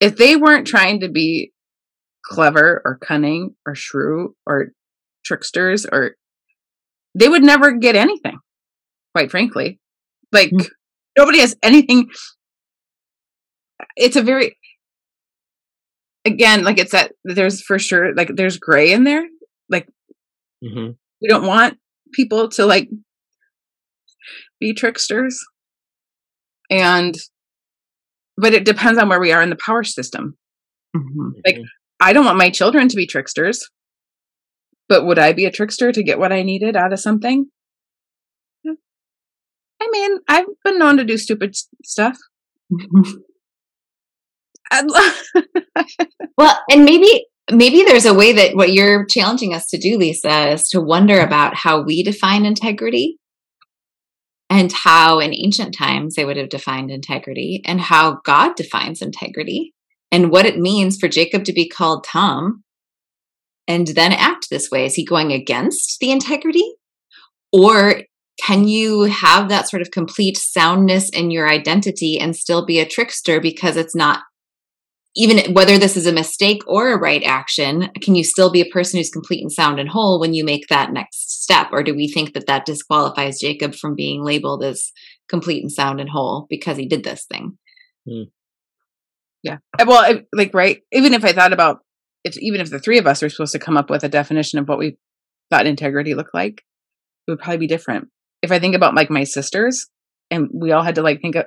If 0.00 0.16
they 0.16 0.36
weren't 0.36 0.66
trying 0.66 1.00
to 1.00 1.08
be 1.08 1.52
clever 2.24 2.82
or 2.84 2.98
cunning 2.98 3.54
or 3.66 3.74
shrew 3.74 4.34
or 4.46 4.68
tricksters 5.24 5.86
or 5.90 6.16
they 7.14 7.28
would 7.28 7.42
never 7.42 7.72
get 7.72 7.96
anything 7.96 8.38
quite 9.14 9.30
frankly 9.30 9.80
like 10.30 10.50
mm-hmm. 10.50 10.66
nobody 11.18 11.40
has 11.40 11.56
anything 11.62 12.08
it's 13.96 14.16
a 14.16 14.22
very 14.22 14.56
again 16.24 16.64
like 16.64 16.78
it's 16.78 16.92
that 16.92 17.12
there's 17.24 17.62
for 17.62 17.78
sure 17.78 18.14
like 18.14 18.30
there's 18.34 18.58
gray 18.58 18.92
in 18.92 19.04
there 19.04 19.26
like 19.68 19.88
mm-hmm. 20.62 20.90
we 21.22 21.28
don't 21.28 21.46
want 21.46 21.78
people 22.12 22.48
to 22.48 22.66
like 22.66 22.88
be 24.60 24.74
tricksters. 24.74 25.42
And, 26.70 27.16
but 28.36 28.52
it 28.52 28.64
depends 28.64 29.00
on 29.00 29.08
where 29.08 29.18
we 29.18 29.32
are 29.32 29.42
in 29.42 29.50
the 29.50 29.56
power 29.56 29.82
system. 29.82 30.36
Mm-hmm. 30.96 31.30
Like, 31.44 31.58
I 31.98 32.12
don't 32.12 32.24
want 32.24 32.38
my 32.38 32.50
children 32.50 32.88
to 32.88 32.96
be 32.96 33.06
tricksters, 33.06 33.68
but 34.88 35.04
would 35.04 35.18
I 35.18 35.32
be 35.32 35.46
a 35.46 35.50
trickster 35.50 35.90
to 35.90 36.02
get 36.02 36.18
what 36.18 36.32
I 36.32 36.42
needed 36.42 36.76
out 36.76 36.92
of 36.92 37.00
something? 37.00 37.46
I 39.82 39.88
mean, 39.90 40.18
I've 40.28 40.46
been 40.62 40.78
known 40.78 40.98
to 40.98 41.04
do 41.04 41.16
stupid 41.16 41.56
stuff. 41.84 42.18
well, 46.38 46.60
and 46.70 46.84
maybe 46.84 47.26
maybe 47.50 47.82
there's 47.82 48.06
a 48.06 48.14
way 48.14 48.32
that 48.32 48.54
what 48.54 48.72
you're 48.72 49.04
challenging 49.06 49.54
us 49.54 49.66
to 49.66 49.78
do, 49.78 49.98
Lisa, 49.98 50.52
is 50.52 50.68
to 50.68 50.80
wonder 50.80 51.20
about 51.20 51.54
how 51.54 51.82
we 51.82 52.02
define 52.02 52.44
integrity 52.44 53.18
and 54.48 54.72
how 54.72 55.20
in 55.20 55.34
ancient 55.34 55.74
times 55.74 56.14
they 56.14 56.24
would 56.24 56.36
have 56.36 56.48
defined 56.48 56.90
integrity 56.90 57.62
and 57.64 57.80
how 57.80 58.20
God 58.24 58.56
defines 58.56 59.02
integrity 59.02 59.74
and 60.10 60.30
what 60.30 60.46
it 60.46 60.58
means 60.58 60.98
for 60.98 61.08
Jacob 61.08 61.44
to 61.44 61.52
be 61.52 61.68
called 61.68 62.04
Tam 62.04 62.64
and 63.68 63.86
then 63.88 64.12
act 64.12 64.48
this 64.50 64.70
way. 64.70 64.86
Is 64.86 64.94
he 64.94 65.04
going 65.04 65.32
against 65.32 65.98
the 66.00 66.10
integrity? 66.10 66.74
Or 67.52 68.02
can 68.42 68.66
you 68.66 69.02
have 69.02 69.48
that 69.48 69.68
sort 69.68 69.82
of 69.82 69.90
complete 69.90 70.36
soundness 70.36 71.10
in 71.10 71.30
your 71.30 71.48
identity 71.48 72.18
and 72.18 72.34
still 72.34 72.64
be 72.64 72.80
a 72.80 72.86
trickster 72.86 73.40
because 73.40 73.76
it's 73.76 73.94
not 73.94 74.22
even 75.16 75.54
whether 75.54 75.76
this 75.76 75.96
is 75.96 76.06
a 76.06 76.12
mistake 76.12 76.62
or 76.66 76.92
a 76.92 76.98
right 76.98 77.22
action, 77.24 77.90
can 78.00 78.14
you 78.14 78.22
still 78.22 78.50
be 78.50 78.60
a 78.60 78.72
person 78.72 78.98
who's 78.98 79.10
complete 79.10 79.40
and 79.40 79.52
sound 79.52 79.80
and 79.80 79.88
whole 79.88 80.20
when 80.20 80.34
you 80.34 80.44
make 80.44 80.68
that 80.68 80.92
next 80.92 81.42
step? 81.42 81.68
Or 81.72 81.82
do 81.82 81.94
we 81.94 82.08
think 82.08 82.32
that 82.34 82.46
that 82.46 82.64
disqualifies 82.64 83.40
Jacob 83.40 83.74
from 83.74 83.96
being 83.96 84.24
labeled 84.24 84.62
as 84.62 84.92
complete 85.28 85.62
and 85.62 85.72
sound 85.72 86.00
and 86.00 86.08
whole 86.08 86.46
because 86.48 86.76
he 86.76 86.86
did 86.86 87.02
this 87.02 87.24
thing? 87.24 87.58
Hmm. 88.08 88.24
Yeah. 89.42 89.58
Uh, 89.78 89.86
well, 89.88 90.20
like, 90.32 90.54
right. 90.54 90.80
Even 90.92 91.12
if 91.14 91.24
I 91.24 91.32
thought 91.32 91.52
about 91.52 91.80
if, 92.22 92.36
even 92.38 92.60
if 92.60 92.70
the 92.70 92.78
three 92.78 92.98
of 92.98 93.06
us 93.06 93.22
were 93.22 93.30
supposed 93.30 93.52
to 93.52 93.58
come 93.58 93.76
up 93.76 93.90
with 93.90 94.04
a 94.04 94.08
definition 94.08 94.58
of 94.58 94.68
what 94.68 94.78
we 94.78 94.96
thought 95.50 95.66
integrity 95.66 96.14
looked 96.14 96.34
like, 96.34 96.62
it 97.26 97.30
would 97.30 97.40
probably 97.40 97.58
be 97.58 97.66
different. 97.66 98.08
If 98.42 98.52
I 98.52 98.58
think 98.58 98.74
about 98.74 98.94
like 98.94 99.10
my 99.10 99.24
sisters 99.24 99.88
and 100.30 100.48
we 100.52 100.72
all 100.72 100.82
had 100.82 100.96
to 100.96 101.02
like 101.02 101.20
think 101.20 101.36
of, 101.36 101.46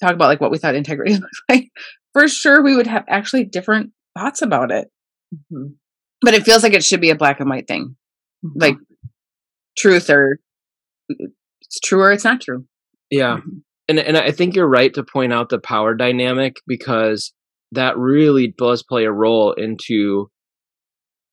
talk 0.00 0.14
about 0.14 0.28
like 0.28 0.40
what 0.40 0.50
we 0.50 0.58
thought 0.58 0.74
integrity 0.74 1.14
looked 1.14 1.42
like, 1.48 1.68
for 2.16 2.28
sure 2.28 2.62
we 2.62 2.74
would 2.74 2.86
have 2.86 3.04
actually 3.08 3.44
different 3.44 3.90
thoughts 4.16 4.40
about 4.40 4.70
it. 4.70 4.88
Mm-hmm. 5.34 5.74
But 6.22 6.32
it 6.32 6.44
feels 6.44 6.62
like 6.62 6.72
it 6.72 6.82
should 6.82 7.02
be 7.02 7.10
a 7.10 7.14
black 7.14 7.40
and 7.40 7.50
white 7.50 7.68
thing. 7.68 7.94
Mm-hmm. 8.42 8.58
Like 8.58 8.76
truth 9.76 10.08
or 10.08 10.38
it's 11.10 11.80
true 11.84 12.00
or 12.00 12.12
it's 12.12 12.24
not 12.24 12.40
true. 12.40 12.64
Yeah. 13.10 13.36
Mm-hmm. 13.36 13.58
And 13.88 13.98
and 13.98 14.16
I 14.16 14.30
think 14.30 14.56
you're 14.56 14.66
right 14.66 14.94
to 14.94 15.04
point 15.04 15.34
out 15.34 15.50
the 15.50 15.58
power 15.58 15.94
dynamic 15.94 16.56
because 16.66 17.34
that 17.72 17.98
really 17.98 18.54
does 18.56 18.82
play 18.82 19.04
a 19.04 19.12
role 19.12 19.52
into 19.52 20.30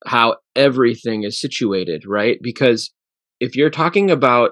how 0.05 0.35
everything 0.53 1.23
is 1.23 1.39
situated, 1.39 2.03
right? 2.05 2.39
Because 2.43 2.91
if 3.39 3.55
you're 3.55 3.69
talking 3.69 4.11
about 4.11 4.51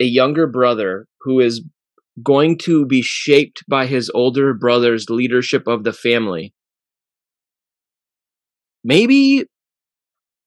a 0.00 0.04
younger 0.04 0.46
brother 0.46 1.06
who 1.22 1.40
is 1.40 1.64
going 2.22 2.58
to 2.58 2.86
be 2.86 3.02
shaped 3.02 3.64
by 3.68 3.86
his 3.86 4.10
older 4.14 4.54
brother's 4.54 5.10
leadership 5.10 5.66
of 5.66 5.84
the 5.84 5.92
family. 5.92 6.54
Maybe 8.84 9.44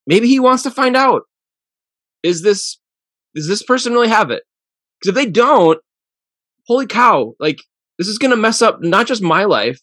maybe 0.06 0.28
he 0.28 0.40
wants 0.40 0.64
to 0.64 0.72
find 0.72 0.96
out 0.96 1.24
is 2.24 2.42
this 2.42 2.80
does 3.36 3.48
this 3.48 3.64
person 3.64 3.94
really 3.94 4.10
have 4.10 4.32
it? 4.32 4.44
Cuz 5.04 5.10
if 5.10 5.16
they 5.16 5.26
don't, 5.26 5.80
holy 6.68 6.86
cow, 6.86 7.34
like 7.40 7.60
this 7.98 8.08
is 8.08 8.18
going 8.18 8.32
to 8.32 8.38
mess 8.38 8.62
up 8.62 8.82
not 8.82 9.08
just 9.08 9.22
my 9.22 9.46
life, 9.46 9.80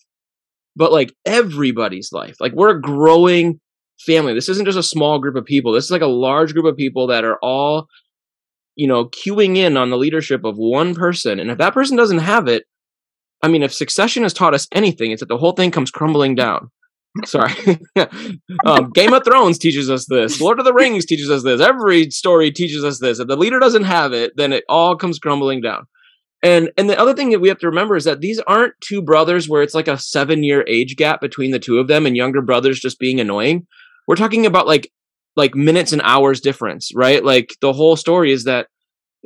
but 0.76 0.92
like 0.92 1.12
everybody's 1.26 2.10
life. 2.12 2.36
Like 2.40 2.52
we're 2.52 2.76
a 2.76 2.80
growing 2.80 3.60
family. 4.06 4.34
This 4.34 4.48
isn't 4.48 4.66
just 4.66 4.78
a 4.78 4.82
small 4.82 5.18
group 5.18 5.36
of 5.36 5.44
people. 5.44 5.72
This 5.72 5.84
is 5.84 5.90
like 5.90 6.02
a 6.02 6.06
large 6.06 6.52
group 6.52 6.66
of 6.66 6.76
people 6.76 7.08
that 7.08 7.24
are 7.24 7.38
all 7.42 7.86
you 8.76 8.86
know, 8.86 9.06
queuing 9.06 9.56
in 9.56 9.76
on 9.76 9.90
the 9.90 9.96
leadership 9.96 10.44
of 10.44 10.56
one 10.56 10.94
person. 10.94 11.38
And 11.40 11.50
if 11.50 11.58
that 11.58 11.74
person 11.74 11.96
doesn't 11.96 12.18
have 12.18 12.48
it, 12.48 12.64
I 13.42 13.48
mean, 13.48 13.62
if 13.62 13.74
succession 13.74 14.22
has 14.22 14.32
taught 14.32 14.54
us 14.54 14.66
anything, 14.72 15.10
it's 15.10 15.20
that 15.20 15.28
the 15.28 15.36
whole 15.36 15.52
thing 15.52 15.70
comes 15.70 15.90
crumbling 15.90 16.34
down. 16.34 16.70
Sorry. 17.24 17.52
um, 18.66 18.90
Game 18.90 19.12
of 19.12 19.24
Thrones 19.24 19.58
teaches 19.58 19.88
us 19.88 20.06
this. 20.08 20.40
Lord 20.40 20.58
of 20.58 20.64
the 20.64 20.72
Rings 20.74 21.04
teaches 21.04 21.30
us 21.30 21.44
this. 21.44 21.60
Every 21.60 22.10
story 22.10 22.50
teaches 22.50 22.82
us 22.84 22.98
this. 22.98 23.20
If 23.20 23.28
the 23.28 23.36
leader 23.36 23.60
doesn't 23.60 23.84
have 23.84 24.12
it, 24.12 24.32
then 24.36 24.52
it 24.52 24.64
all 24.68 24.96
comes 24.96 25.18
crumbling 25.18 25.60
down. 25.60 25.86
And 26.42 26.70
and 26.76 26.90
the 26.90 26.98
other 26.98 27.14
thing 27.14 27.30
that 27.30 27.40
we 27.40 27.48
have 27.48 27.58
to 27.60 27.68
remember 27.68 27.96
is 27.96 28.04
that 28.04 28.20
these 28.20 28.38
aren't 28.40 28.74
two 28.80 29.00
brothers 29.00 29.48
where 29.48 29.62
it's 29.62 29.74
like 29.74 29.88
a 29.88 29.98
seven 29.98 30.42
year 30.42 30.64
age 30.68 30.96
gap 30.96 31.20
between 31.20 31.52
the 31.52 31.58
two 31.58 31.78
of 31.78 31.88
them 31.88 32.04
and 32.04 32.16
younger 32.16 32.42
brothers 32.42 32.80
just 32.80 32.98
being 32.98 33.20
annoying. 33.20 33.66
We're 34.06 34.16
talking 34.16 34.44
about 34.44 34.66
like 34.66 34.90
like 35.36 35.54
minutes 35.54 35.92
and 35.92 36.02
hours 36.02 36.40
difference, 36.40 36.90
right? 36.94 37.24
Like 37.24 37.54
the 37.60 37.72
whole 37.72 37.96
story 37.96 38.32
is 38.32 38.44
that 38.44 38.68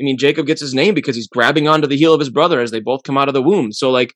I 0.00 0.04
mean 0.04 0.18
Jacob 0.18 0.46
gets 0.46 0.60
his 0.60 0.74
name 0.74 0.94
because 0.94 1.16
he's 1.16 1.28
grabbing 1.28 1.68
onto 1.68 1.86
the 1.86 1.96
heel 1.96 2.14
of 2.14 2.20
his 2.20 2.30
brother 2.30 2.60
as 2.60 2.70
they 2.70 2.80
both 2.80 3.02
come 3.02 3.18
out 3.18 3.28
of 3.28 3.34
the 3.34 3.42
womb. 3.42 3.72
So 3.72 3.90
like 3.90 4.14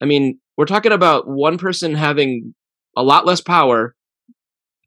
I 0.00 0.06
mean, 0.06 0.38
we're 0.56 0.66
talking 0.66 0.92
about 0.92 1.28
one 1.28 1.58
person 1.58 1.94
having 1.94 2.54
a 2.96 3.02
lot 3.02 3.26
less 3.26 3.40
power 3.40 3.94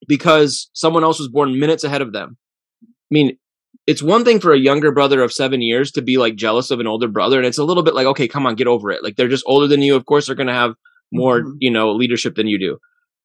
because 0.08 0.70
someone 0.74 1.04
else 1.04 1.20
was 1.20 1.30
born 1.30 1.60
minutes 1.60 1.84
ahead 1.84 2.02
of 2.02 2.14
them. 2.14 2.38
I 2.84 2.88
mean, 3.12 3.38
it's 3.86 4.02
one 4.02 4.24
thing 4.24 4.40
for 4.40 4.54
a 4.54 4.60
younger 4.60 4.92
brother 4.92 5.22
of 5.22 5.32
seven 5.32 5.62
years 5.62 5.92
to 5.92 6.02
be 6.02 6.18
like 6.18 6.36
jealous 6.36 6.72
of 6.72 6.80
an 6.80 6.88
older 6.88 7.08
brother, 7.08 7.38
and 7.38 7.46
it's 7.46 7.58
a 7.58 7.64
little 7.64 7.84
bit 7.84 7.94
like, 7.94 8.08
okay, 8.08 8.28
come 8.28 8.46
on, 8.46 8.56
get 8.56 8.68
over 8.68 8.92
it. 8.92 9.04
Like 9.04 9.16
they're 9.16 9.28
just 9.28 9.44
older 9.48 9.68
than 9.68 9.82
you. 9.82 9.96
Of 9.96 10.06
course, 10.06 10.28
they're 10.28 10.36
going 10.36 10.48
to 10.48 10.54
have 10.54 10.76
more, 11.12 11.42
mm-hmm. 11.42 11.58
you 11.60 11.72
know, 11.72 11.92
leadership 11.92 12.36
than 12.36 12.48
you 12.48 12.58
do. 12.58 12.78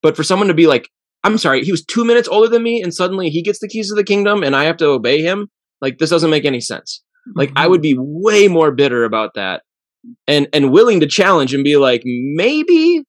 But 0.03 0.17
for 0.17 0.23
someone 0.23 0.49
to 0.49 0.55
be 0.55 0.67
like, 0.67 0.91
I'm 1.25 1.39
sorry, 1.39 1.65
he 1.65 1.73
was 1.73 1.85
two 1.85 2.05
minutes 2.05 2.29
older 2.29 2.49
than 2.49 2.63
me, 2.63 2.83
and 2.83 2.95
suddenly 2.95 3.29
he 3.29 3.43
gets 3.43 3.59
the 3.59 3.69
keys 3.69 3.89
to 3.89 3.95
the 3.95 4.05
kingdom, 4.05 4.43
and 4.43 4.55
I 4.55 4.65
have 4.65 4.77
to 4.79 4.87
obey 4.87 5.23
him. 5.23 5.49
Like 5.81 5.99
this 5.99 6.11
doesn't 6.11 6.31
make 6.31 6.45
any 6.45 6.61
sense. 6.61 7.03
Like 7.35 7.51
I 7.57 7.63
mm-hmm. 7.63 7.71
would 7.71 7.83
be 7.83 7.97
way 7.99 8.49
more 8.49 8.73
bitter 8.73 9.05
about 9.05 9.35
that, 9.35 9.63
and 10.27 10.49
and 10.53 10.71
willing 10.71 11.01
to 11.01 11.07
challenge 11.07 11.55
and 11.55 11.65
be 11.65 11.77
like, 11.77 12.03
maybe, 12.05 13.05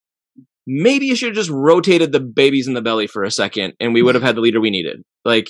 maybe 0.68 1.06
you 1.06 1.16
should 1.16 1.30
have 1.30 1.36
just 1.36 1.50
rotated 1.50 2.12
the 2.12 2.20
babies 2.20 2.68
in 2.68 2.74
the 2.74 2.82
belly 2.82 3.08
for 3.08 3.24
a 3.24 3.32
second, 3.32 3.74
and 3.80 3.94
we 3.94 4.01
would 4.01 4.16
have 4.16 4.24
had 4.24 4.36
the 4.36 4.42
leader 4.42 4.60
we 4.60 4.72
needed. 4.72 5.04
Like 5.24 5.48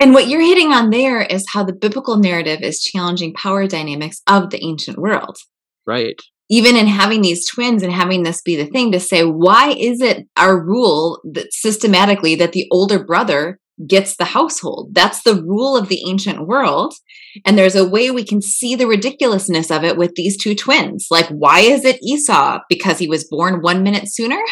and 0.00 0.12
what 0.12 0.28
you're 0.28 0.40
hitting 0.40 0.72
on 0.72 0.90
there 0.90 1.22
is 1.22 1.46
how 1.52 1.64
the 1.64 1.72
biblical 1.72 2.16
narrative 2.16 2.60
is 2.62 2.82
challenging 2.82 3.32
power 3.32 3.66
dynamics 3.66 4.20
of 4.26 4.50
the 4.50 4.62
ancient 4.62 4.98
world. 4.98 5.36
Right. 5.86 6.20
Even 6.50 6.76
in 6.76 6.86
having 6.86 7.22
these 7.22 7.48
twins 7.48 7.82
and 7.82 7.92
having 7.92 8.22
this 8.22 8.42
be 8.42 8.54
the 8.54 8.66
thing 8.66 8.92
to 8.92 9.00
say, 9.00 9.24
why 9.24 9.70
is 9.70 10.00
it 10.00 10.26
our 10.36 10.62
rule 10.62 11.20
that 11.32 11.52
systematically 11.52 12.34
that 12.34 12.52
the 12.52 12.68
older 12.70 13.02
brother 13.02 13.58
gets 13.86 14.16
the 14.16 14.26
household? 14.26 14.94
That's 14.94 15.22
the 15.22 15.42
rule 15.42 15.76
of 15.76 15.88
the 15.88 16.06
ancient 16.06 16.46
world. 16.46 16.94
And 17.46 17.56
there's 17.56 17.76
a 17.76 17.88
way 17.88 18.10
we 18.10 18.24
can 18.24 18.42
see 18.42 18.74
the 18.74 18.86
ridiculousness 18.86 19.70
of 19.70 19.84
it 19.84 19.96
with 19.96 20.14
these 20.14 20.36
two 20.36 20.54
twins. 20.54 21.06
Like, 21.10 21.28
why 21.28 21.60
is 21.60 21.84
it 21.84 22.02
Esau? 22.02 22.60
Because 22.68 22.98
he 22.98 23.08
was 23.08 23.24
born 23.24 23.62
one 23.62 23.82
minute 23.82 24.08
sooner? 24.08 24.40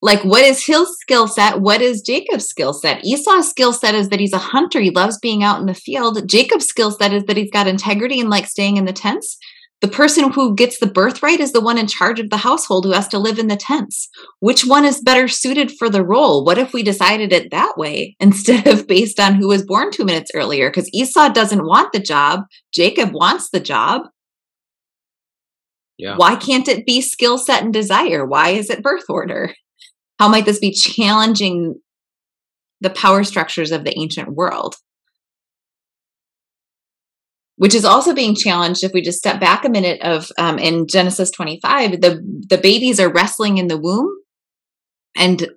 like 0.00 0.22
what 0.22 0.44
is 0.44 0.64
his 0.64 0.88
skill 1.00 1.26
set 1.26 1.60
what 1.60 1.80
is 1.80 2.00
jacob's 2.02 2.46
skill 2.46 2.72
set 2.72 3.04
esau's 3.04 3.48
skill 3.48 3.72
set 3.72 3.94
is 3.94 4.08
that 4.08 4.20
he's 4.20 4.32
a 4.32 4.38
hunter 4.38 4.80
he 4.80 4.90
loves 4.90 5.18
being 5.18 5.42
out 5.42 5.60
in 5.60 5.66
the 5.66 5.74
field 5.74 6.28
jacob's 6.28 6.66
skill 6.66 6.90
set 6.90 7.12
is 7.12 7.24
that 7.24 7.36
he's 7.36 7.50
got 7.50 7.66
integrity 7.66 8.20
and 8.20 8.30
like 8.30 8.46
staying 8.46 8.76
in 8.76 8.84
the 8.84 8.92
tents 8.92 9.38
the 9.80 9.88
person 9.88 10.32
who 10.32 10.56
gets 10.56 10.78
the 10.78 10.88
birthright 10.88 11.38
is 11.38 11.52
the 11.52 11.60
one 11.60 11.78
in 11.78 11.86
charge 11.86 12.18
of 12.18 12.30
the 12.30 12.38
household 12.38 12.84
who 12.84 12.92
has 12.92 13.06
to 13.08 13.18
live 13.18 13.38
in 13.38 13.48
the 13.48 13.56
tents 13.56 14.08
which 14.40 14.66
one 14.66 14.84
is 14.84 15.00
better 15.00 15.28
suited 15.28 15.70
for 15.70 15.88
the 15.88 16.04
role 16.04 16.44
what 16.44 16.58
if 16.58 16.72
we 16.72 16.82
decided 16.82 17.32
it 17.32 17.50
that 17.50 17.76
way 17.76 18.16
instead 18.20 18.66
of 18.66 18.86
based 18.86 19.20
on 19.20 19.34
who 19.34 19.48
was 19.48 19.64
born 19.64 19.90
two 19.90 20.04
minutes 20.04 20.30
earlier 20.34 20.68
because 20.68 20.92
esau 20.92 21.28
doesn't 21.28 21.66
want 21.66 21.92
the 21.92 22.00
job 22.00 22.40
jacob 22.72 23.12
wants 23.12 23.50
the 23.50 23.60
job 23.60 24.02
yeah. 25.98 26.16
Why 26.16 26.36
can't 26.36 26.68
it 26.68 26.86
be 26.86 27.00
skill 27.00 27.38
set 27.38 27.62
and 27.62 27.72
desire? 27.72 28.24
Why 28.24 28.50
is 28.50 28.70
it 28.70 28.82
birth 28.82 29.04
order? 29.08 29.52
How 30.18 30.28
might 30.28 30.46
this 30.46 30.60
be 30.60 30.72
challenging 30.72 31.80
the 32.80 32.90
power 32.90 33.24
structures 33.24 33.72
of 33.72 33.84
the 33.84 33.98
ancient 33.98 34.32
world? 34.32 34.76
Which 37.58 37.74
is 37.74 37.84
also 37.84 38.14
being 38.14 38.34
challenged 38.34 38.82
if 38.82 38.92
we 38.92 39.02
just 39.02 39.18
step 39.18 39.40
back 39.40 39.64
a 39.64 39.68
minute 39.68 40.00
of 40.02 40.30
um, 40.38 40.58
in 40.58 40.86
Genesis 40.88 41.30
25, 41.30 42.00
the, 42.00 42.44
the 42.48 42.58
babies 42.58 42.98
are 42.98 43.12
wrestling 43.12 43.58
in 43.58 43.66
the 43.66 43.78
womb. 43.78 44.08
And 45.16 45.48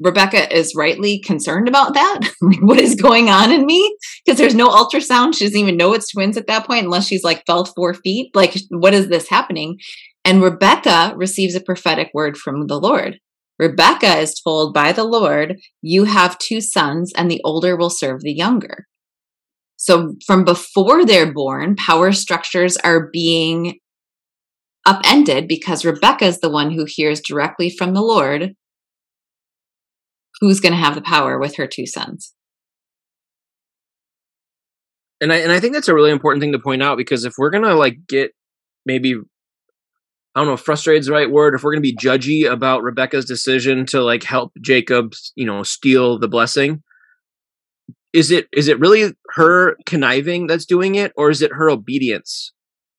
Rebecca 0.00 0.54
is 0.54 0.74
rightly 0.76 1.20
concerned 1.20 1.68
about 1.68 1.94
that. 1.94 2.20
like, 2.40 2.62
what 2.62 2.80
is 2.80 2.94
going 2.94 3.28
on 3.28 3.52
in 3.52 3.64
me? 3.64 3.96
Because 4.24 4.38
there's 4.38 4.54
no 4.54 4.68
ultrasound. 4.68 5.34
She 5.34 5.44
doesn't 5.44 5.58
even 5.58 5.76
know 5.76 5.92
it's 5.94 6.12
twins 6.12 6.36
at 6.36 6.46
that 6.48 6.66
point, 6.66 6.84
unless 6.84 7.06
she's 7.06 7.24
like 7.24 7.44
fell 7.46 7.64
four 7.64 7.94
feet. 7.94 8.34
Like, 8.34 8.56
what 8.70 8.94
is 8.94 9.08
this 9.08 9.28
happening? 9.28 9.78
And 10.24 10.42
Rebecca 10.42 11.14
receives 11.16 11.54
a 11.54 11.60
prophetic 11.60 12.10
word 12.14 12.36
from 12.36 12.66
the 12.66 12.78
Lord. 12.78 13.18
Rebecca 13.58 14.18
is 14.18 14.40
told 14.40 14.74
by 14.74 14.92
the 14.92 15.04
Lord, 15.04 15.58
You 15.80 16.04
have 16.04 16.38
two 16.38 16.60
sons, 16.60 17.12
and 17.16 17.30
the 17.30 17.40
older 17.44 17.76
will 17.76 17.90
serve 17.90 18.22
the 18.22 18.32
younger. 18.32 18.86
So, 19.84 20.14
from 20.26 20.46
before 20.46 21.04
they're 21.04 21.30
born, 21.30 21.76
power 21.76 22.10
structures 22.12 22.78
are 22.78 23.10
being 23.12 23.80
upended 24.86 25.46
because 25.46 25.84
Rebecca 25.84 26.24
is 26.24 26.40
the 26.40 26.48
one 26.48 26.70
who 26.70 26.86
hears 26.88 27.20
directly 27.20 27.68
from 27.68 27.92
the 27.92 28.00
Lord 28.00 28.54
who's 30.40 30.60
going 30.60 30.72
to 30.72 30.78
have 30.78 30.94
the 30.94 31.02
power 31.02 31.38
with 31.38 31.56
her 31.56 31.66
two 31.66 31.84
sons. 31.84 32.32
And 35.20 35.30
I 35.30 35.36
and 35.36 35.52
I 35.52 35.60
think 35.60 35.74
that's 35.74 35.88
a 35.88 35.94
really 35.94 36.10
important 36.10 36.40
thing 36.40 36.52
to 36.52 36.58
point 36.58 36.82
out 36.82 36.96
because 36.96 37.26
if 37.26 37.34
we're 37.36 37.50
gonna 37.50 37.74
like 37.74 37.98
get 38.08 38.30
maybe 38.86 39.16
I 40.34 40.40
don't 40.40 40.46
know 40.46 40.56
frustrated 40.56 41.00
is 41.00 41.06
the 41.08 41.12
right 41.12 41.30
word. 41.30 41.54
If 41.54 41.62
we're 41.62 41.72
going 41.72 41.82
to 41.82 41.92
be 41.92 41.96
judgy 41.96 42.50
about 42.50 42.82
Rebecca's 42.82 43.26
decision 43.26 43.84
to 43.86 44.02
like 44.02 44.22
help 44.22 44.52
Jacob, 44.62 45.12
you 45.36 45.44
know, 45.44 45.62
steal 45.62 46.18
the 46.18 46.26
blessing, 46.26 46.82
is 48.14 48.30
it 48.30 48.48
is 48.52 48.68
it 48.68 48.80
really 48.80 49.12
her 49.34 49.76
conniving 49.84 50.46
that's 50.46 50.64
doing 50.64 50.94
it, 50.94 51.12
or 51.16 51.28
is 51.30 51.42
it 51.42 51.52
her 51.52 51.68
obedience 51.68 52.52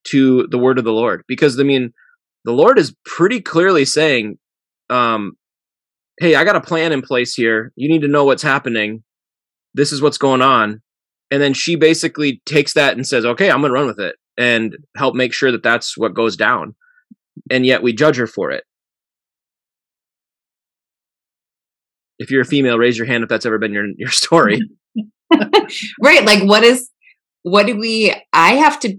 to 0.10 0.46
the 0.48 0.60
word 0.60 0.78
of 0.78 0.86
the 0.86 0.92
Lord? 0.92 1.24
Because 1.28 1.60
I 1.60 1.64
mean, 1.64 1.94
the 2.44 2.52
Lord 2.52 2.78
is 2.78 2.96
pretty 3.06 3.42
clearly 3.42 3.86
saying, 3.86 4.38
um, 4.90 5.34
"Hey, 6.20 6.36
I 6.36 6.44
got 6.44 6.56
a 6.56 6.62
plan 6.62 6.92
in 6.92 7.02
place 7.02 7.34
here. 7.34 7.72
You 7.76 7.90
need 7.90 8.02
to 8.02 8.08
know 8.08 8.26
what's 8.26 8.44
happening. 8.44 9.04
This 9.74 9.92
is 9.92 10.02
what's 10.02 10.20
going 10.20 10.42
on." 10.42 10.82
And 11.32 11.42
then 11.42 11.54
she 11.54 11.76
basically 11.76 12.42
takes 12.46 12.74
that 12.74 12.96
and 12.96 13.08
says, 13.08 13.26
"Okay, 13.26 13.50
I'm 13.50 13.62
going 13.62 13.72
to 13.72 13.80
run 13.80 13.88
with 13.88 14.00
it 14.00 14.18
and 14.38 14.78
help 14.96 15.16
make 15.16 15.34
sure 15.34 15.52
that 15.52 15.64
that's 15.64 15.98
what 15.98 16.14
goes 16.14 16.38
down." 16.38 16.76
and 17.50 17.66
yet 17.66 17.84
we 17.84 17.94
judge 17.94 18.18
her 18.18 18.28
for 18.28 18.52
it. 18.52 18.64
If 22.18 22.32
you're 22.32 22.42
a 22.42 22.46
female, 22.46 22.78
raise 22.78 22.98
your 22.98 23.08
hand 23.08 23.24
if 23.24 23.30
that's 23.30 23.46
ever 23.46 23.58
been 23.58 23.74
your 23.74 23.88
your 23.98 24.10
story. 24.10 24.60
right, 26.02 26.26
like 26.26 26.44
what 26.44 26.64
is 26.64 26.90
what 27.44 27.68
do 27.68 27.78
we 27.78 28.14
I 28.34 28.56
have 28.56 28.80
to 28.82 28.98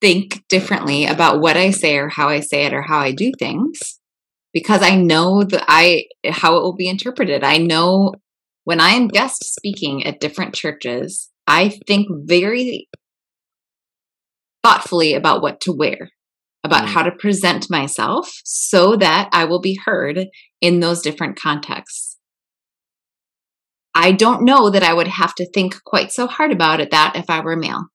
think 0.00 0.46
differently 0.48 1.06
about 1.06 1.40
what 1.40 1.56
I 1.56 1.70
say 1.70 1.96
or 1.96 2.08
how 2.08 2.28
I 2.28 2.40
say 2.40 2.66
it 2.66 2.74
or 2.74 2.82
how 2.82 2.98
I 2.98 3.12
do 3.12 3.32
things 3.38 4.00
because 4.52 4.82
I 4.82 4.96
know 4.96 5.44
that 5.44 5.64
I 5.68 6.04
how 6.28 6.56
it 6.56 6.62
will 6.62 6.76
be 6.76 6.88
interpreted. 6.88 7.44
I 7.44 7.58
know 7.58 8.14
when 8.64 8.80
I 8.80 8.90
am 8.90 9.08
guest 9.08 9.44
speaking 9.54 10.06
at 10.06 10.20
different 10.20 10.54
churches, 10.54 11.30
I 11.46 11.78
think 11.86 12.08
very 12.10 12.88
thoughtfully 14.62 15.14
about 15.14 15.42
what 15.42 15.60
to 15.62 15.72
wear 15.72 16.10
about 16.64 16.84
mm. 16.84 16.88
how 16.88 17.02
to 17.02 17.12
present 17.12 17.70
myself 17.70 18.32
so 18.44 18.96
that 18.96 19.28
I 19.32 19.44
will 19.44 19.60
be 19.60 19.78
heard 19.84 20.26
in 20.60 20.80
those 20.80 21.02
different 21.02 21.38
contexts. 21.38 22.13
I 23.94 24.12
don't 24.12 24.44
know 24.44 24.70
that 24.70 24.82
I 24.82 24.92
would 24.92 25.08
have 25.08 25.34
to 25.36 25.48
think 25.50 25.82
quite 25.84 26.12
so 26.12 26.26
hard 26.26 26.52
about 26.52 26.80
it 26.80 26.90
that 26.90 27.14
if 27.16 27.30
I 27.30 27.40
were 27.40 27.56
male. 27.56 27.86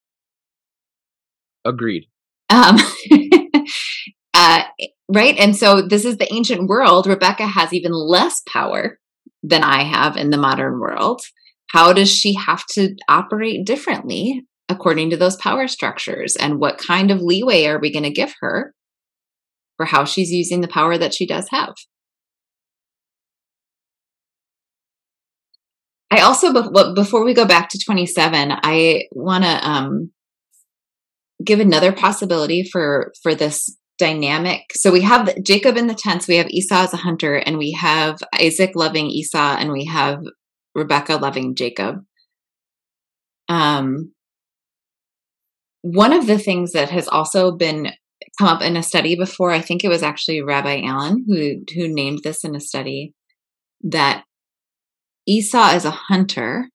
Agreed. 1.66 2.06
Um, 2.50 2.78
uh, 4.34 4.64
right. 5.10 5.38
And 5.38 5.56
so 5.56 5.82
this 5.82 6.06
is 6.06 6.18
the 6.18 6.32
ancient 6.34 6.68
world. 6.68 7.06
Rebecca 7.06 7.46
has 7.46 7.74
even 7.74 7.92
less 7.92 8.42
power 8.48 9.00
than 9.44 9.64
I 9.64 9.84
have 9.84 10.16
in 10.16 10.30
the 10.30 10.38
modern 10.38 10.80
world. 10.80 11.22
How 11.72 11.94
does 11.94 12.10
she 12.12 12.34
have 12.34 12.66
to 12.72 12.96
operate 13.08 13.66
differently 13.66 14.44
according 14.70 15.10
to 15.10 15.18
those 15.18 15.36
power 15.36 15.68
structures 15.68 16.36
and 16.36 16.60
what 16.60 16.78
kind 16.78 17.12
of 17.12 17.22
leeway 17.22 17.66
are 17.66 17.80
we 17.80 17.92
going 17.92 18.04
to 18.04 18.12
give 18.12 18.34
her 18.40 18.74
for 19.78 19.86
how 19.86 20.06
she's 20.06 20.32
using 20.32 20.62
the 20.62 20.68
power 20.68 20.98
that 20.98 21.14
she 21.14 21.26
does 21.26 21.48
have 21.50 21.74
i 26.12 26.22
also 26.22 26.54
before 26.94 27.24
we 27.24 27.34
go 27.34 27.46
back 27.46 27.70
to 27.70 27.80
27 27.84 28.52
i 28.64 29.04
want 29.12 29.44
to 29.44 29.70
um, 29.70 30.12
give 31.44 31.60
another 31.60 31.92
possibility 31.92 32.64
for 32.64 33.12
for 33.22 33.34
this 33.36 33.76
dynamic. 33.98 34.62
So 34.74 34.92
we 34.92 35.02
have 35.02 35.44
jacob 35.44 35.78
in 35.78 35.88
the 35.88 35.94
tents 35.94 36.28
we 36.28 36.38
have 36.38 36.50
esau 36.50 36.84
as 36.84 36.94
a 36.94 36.98
hunter 36.98 37.36
and 37.36 37.58
we 37.58 37.72
have 37.74 38.18
isaac 38.34 38.72
loving 38.76 39.08
esau 39.08 39.58
and 39.58 39.72
we 39.72 39.86
have 39.86 40.20
rebecca 40.74 41.18
loving 41.18 41.56
jacob. 41.56 42.04
Um 43.50 44.14
one 45.82 46.14
of 46.14 46.28
the 46.28 46.40
things 46.40 46.72
that 46.74 46.90
has 46.90 47.08
also 47.08 47.52
been 47.52 47.92
come 48.38 48.48
up 48.48 48.62
in 48.62 48.76
a 48.76 48.84
study 48.84 49.16
before, 49.16 49.52
I 49.52 49.62
think 49.62 49.84
it 49.84 49.90
was 49.90 50.04
actually 50.04 50.42
Rabbi 50.42 50.82
Allen 50.86 51.26
who 51.28 51.64
who 51.76 51.94
named 51.94 52.20
this 52.24 52.44
in 52.44 52.56
a 52.56 52.60
study 52.60 53.14
that 53.84 54.24
Esau 55.30 55.76
is 55.76 55.86
a 55.86 55.92
hunter 55.92 56.70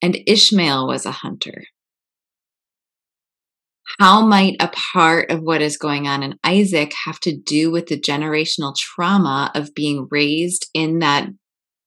and 0.00 0.16
Ishmael 0.24 0.86
was 0.86 1.04
a 1.04 1.10
hunter. 1.10 1.64
How 3.98 4.24
might 4.24 4.54
a 4.60 4.68
part 4.68 5.32
of 5.32 5.40
what 5.40 5.60
is 5.60 5.78
going 5.78 6.06
on 6.06 6.22
in 6.22 6.38
Isaac 6.44 6.92
have 7.04 7.18
to 7.20 7.36
do 7.36 7.72
with 7.72 7.86
the 7.86 8.00
generational 8.00 8.72
trauma 8.76 9.50
of 9.56 9.74
being 9.74 10.06
raised 10.12 10.68
in 10.74 11.00
that 11.00 11.26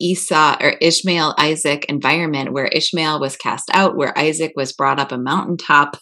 Esau 0.02 0.58
or 0.60 0.72
Ishmael 0.82 1.34
Isaac 1.38 1.86
environment 1.86 2.52
where 2.52 2.68
Ishmael 2.68 3.22
was 3.22 3.38
cast 3.38 3.70
out, 3.74 3.96
where 3.96 4.18
Isaac 4.18 4.52
was 4.58 4.74
brought 4.74 5.00
up 5.00 5.14
a 5.14 5.18
mountaintop 5.18 5.98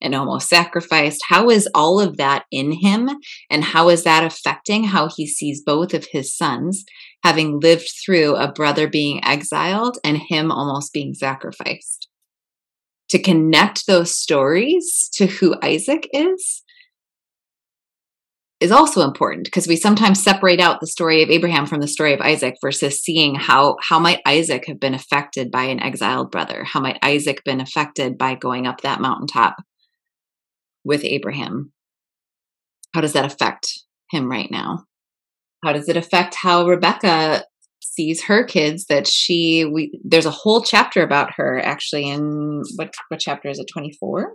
and 0.00 0.14
almost 0.14 0.48
sacrificed. 0.48 1.20
How 1.28 1.50
is 1.50 1.68
all 1.74 2.00
of 2.00 2.16
that 2.16 2.44
in 2.52 2.72
him? 2.72 3.10
And 3.50 3.64
how 3.64 3.88
is 3.88 4.04
that 4.04 4.24
affecting 4.24 4.84
how 4.84 5.08
he 5.14 5.26
sees 5.26 5.62
both 5.64 5.94
of 5.94 6.06
his 6.12 6.36
sons 6.36 6.84
having 7.24 7.60
lived 7.60 7.88
through 8.04 8.36
a 8.36 8.52
brother 8.52 8.88
being 8.88 9.24
exiled 9.24 9.98
and 10.04 10.18
him 10.28 10.50
almost 10.50 10.92
being 10.92 11.14
sacrificed? 11.14 12.08
To 13.10 13.22
connect 13.22 13.86
those 13.86 14.16
stories 14.16 15.08
to 15.14 15.26
who 15.26 15.56
Isaac 15.62 16.08
is 16.12 16.62
is 18.58 18.72
also 18.72 19.02
important 19.02 19.44
because 19.44 19.68
we 19.68 19.76
sometimes 19.76 20.22
separate 20.22 20.60
out 20.60 20.80
the 20.80 20.86
story 20.86 21.22
of 21.22 21.28
Abraham 21.28 21.66
from 21.66 21.80
the 21.80 21.88
story 21.88 22.14
of 22.14 22.20
Isaac 22.20 22.54
versus 22.62 23.02
seeing 23.02 23.34
how 23.34 23.76
how 23.82 23.98
might 23.98 24.20
Isaac 24.26 24.66
have 24.66 24.80
been 24.80 24.94
affected 24.94 25.50
by 25.50 25.64
an 25.64 25.80
exiled 25.80 26.30
brother? 26.30 26.64
How 26.64 26.80
might 26.80 26.98
Isaac 27.02 27.42
been 27.44 27.60
affected 27.60 28.16
by 28.16 28.34
going 28.34 28.66
up 28.66 28.80
that 28.80 29.00
mountaintop 29.00 29.56
with 30.84 31.04
Abraham? 31.04 31.72
How 32.94 33.02
does 33.02 33.12
that 33.12 33.26
affect 33.26 33.68
him 34.10 34.30
right 34.30 34.50
now? 34.50 34.84
How 35.66 35.72
does 35.72 35.88
it 35.88 35.96
affect 35.96 36.36
how 36.36 36.64
Rebecca 36.64 37.44
sees 37.80 38.22
her 38.22 38.44
kids 38.44 38.86
that 38.86 39.08
she 39.08 39.64
we 39.64 39.98
there's 40.04 40.24
a 40.24 40.30
whole 40.30 40.62
chapter 40.62 41.02
about 41.02 41.32
her 41.34 41.58
actually 41.58 42.08
in 42.08 42.62
what 42.76 42.94
what 43.08 43.18
chapter 43.18 43.48
is 43.48 43.58
it 43.58 43.66
24 43.72 44.34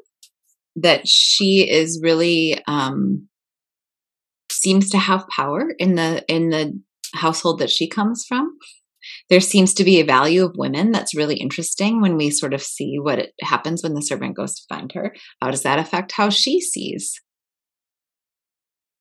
that 0.76 1.08
she 1.08 1.70
is 1.70 2.02
really 2.04 2.62
um 2.68 3.30
seems 4.52 4.90
to 4.90 4.98
have 4.98 5.26
power 5.30 5.74
in 5.80 5.96
the 5.96 6.22
in 6.28 6.50
the 6.50 6.78
household 7.16 7.60
that 7.60 7.70
she 7.70 7.88
comes 7.88 8.26
from. 8.28 8.58
There 9.30 9.40
seems 9.40 9.74
to 9.76 9.86
be 9.86 10.02
a 10.02 10.06
value 10.06 10.44
of 10.44 10.58
women 10.58 10.92
that's 10.92 11.16
really 11.16 11.38
interesting 11.38 12.02
when 12.02 12.18
we 12.18 12.30
sort 12.30 12.54
of 12.54 12.62
see 12.62 12.98
what 13.00 13.20
it 13.20 13.32
happens 13.40 13.84
when 13.84 13.94
the 13.94 14.02
servant 14.02 14.36
goes 14.36 14.56
to 14.56 14.66
find 14.68 14.92
her. 14.92 15.16
How 15.42 15.50
does 15.50 15.64
that 15.64 15.80
affect 15.80 16.12
how 16.12 16.30
she 16.30 16.60
sees 16.60 17.22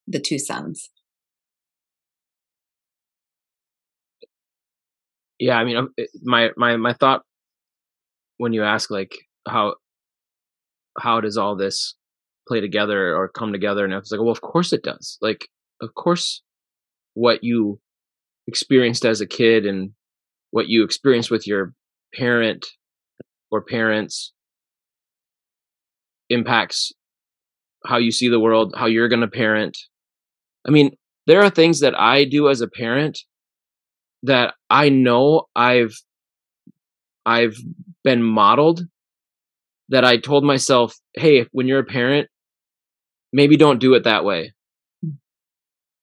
the 0.06 0.20
two 0.20 0.38
sons 0.38 0.90
yeah 5.40 5.56
i 5.56 5.64
mean 5.64 5.76
um, 5.76 5.92
my 6.22 6.50
my 6.56 6.76
my 6.76 6.92
thought 6.92 7.22
when 8.36 8.52
you 8.52 8.62
ask 8.62 8.90
like 8.90 9.14
how 9.48 9.74
how 10.98 11.20
does 11.20 11.36
all 11.36 11.56
this 11.56 11.94
play 12.48 12.60
together 12.60 13.14
or 13.14 13.28
come 13.28 13.52
together? 13.52 13.84
And 13.84 13.92
it's 13.94 14.10
like 14.10 14.20
well 14.20 14.30
of 14.30 14.40
course 14.40 14.72
it 14.72 14.82
does. 14.82 15.18
Like 15.20 15.48
of 15.80 15.94
course 15.94 16.42
what 17.14 17.44
you 17.44 17.80
experienced 18.46 19.04
as 19.04 19.20
a 19.20 19.26
kid 19.26 19.66
and 19.66 19.90
what 20.50 20.68
you 20.68 20.82
experienced 20.84 21.30
with 21.30 21.46
your 21.46 21.74
parent 22.14 22.66
or 23.50 23.62
parents 23.62 24.32
impacts 26.28 26.92
how 27.86 27.98
you 27.98 28.10
see 28.10 28.28
the 28.28 28.40
world 28.40 28.74
how 28.76 28.86
you're 28.86 29.08
going 29.08 29.20
to 29.20 29.28
parent. 29.28 29.76
I 30.66 30.70
mean 30.70 30.96
there 31.26 31.42
are 31.42 31.50
things 31.50 31.80
that 31.80 31.94
i 31.98 32.24
do 32.24 32.48
as 32.48 32.60
a 32.60 32.68
parent 32.68 33.18
that 34.22 34.54
i 34.68 34.88
know 34.88 35.46
i've 35.56 35.94
i've 37.24 37.56
been 38.04 38.22
modeled 38.22 38.82
that 39.88 40.04
i 40.04 40.16
told 40.16 40.44
myself 40.44 40.94
hey 41.14 41.46
when 41.52 41.66
you're 41.66 41.80
a 41.80 41.84
parent 41.84 42.28
maybe 43.32 43.56
don't 43.56 43.80
do 43.80 43.94
it 43.94 44.04
that 44.04 44.24
way. 44.24 44.52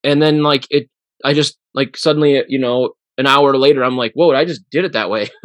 And 0.03 0.21
then 0.21 0.43
like 0.43 0.65
it 0.69 0.89
i 1.25 1.33
just 1.33 1.57
like 1.73 1.97
suddenly 1.97 2.43
you 2.47 2.59
know 2.59 2.91
an 3.17 3.25
hour 3.25 3.57
later 3.57 3.83
i'm 3.83 3.97
like 3.97 4.11
whoa 4.13 4.33
i 4.35 4.45
just 4.45 4.69
did 4.69 4.85
it 4.85 4.93
that 4.93 5.09
way. 5.09 5.29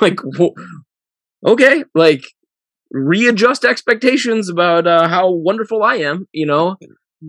Like 0.00 0.18
whoa, 0.20 0.54
okay 1.46 1.84
like 1.94 2.24
readjust 2.90 3.64
expectations 3.64 4.48
about 4.48 4.88
uh, 4.88 5.06
how 5.06 5.30
wonderful 5.30 5.84
i 5.84 5.94
am 5.94 6.26
you 6.32 6.44
know 6.44 6.74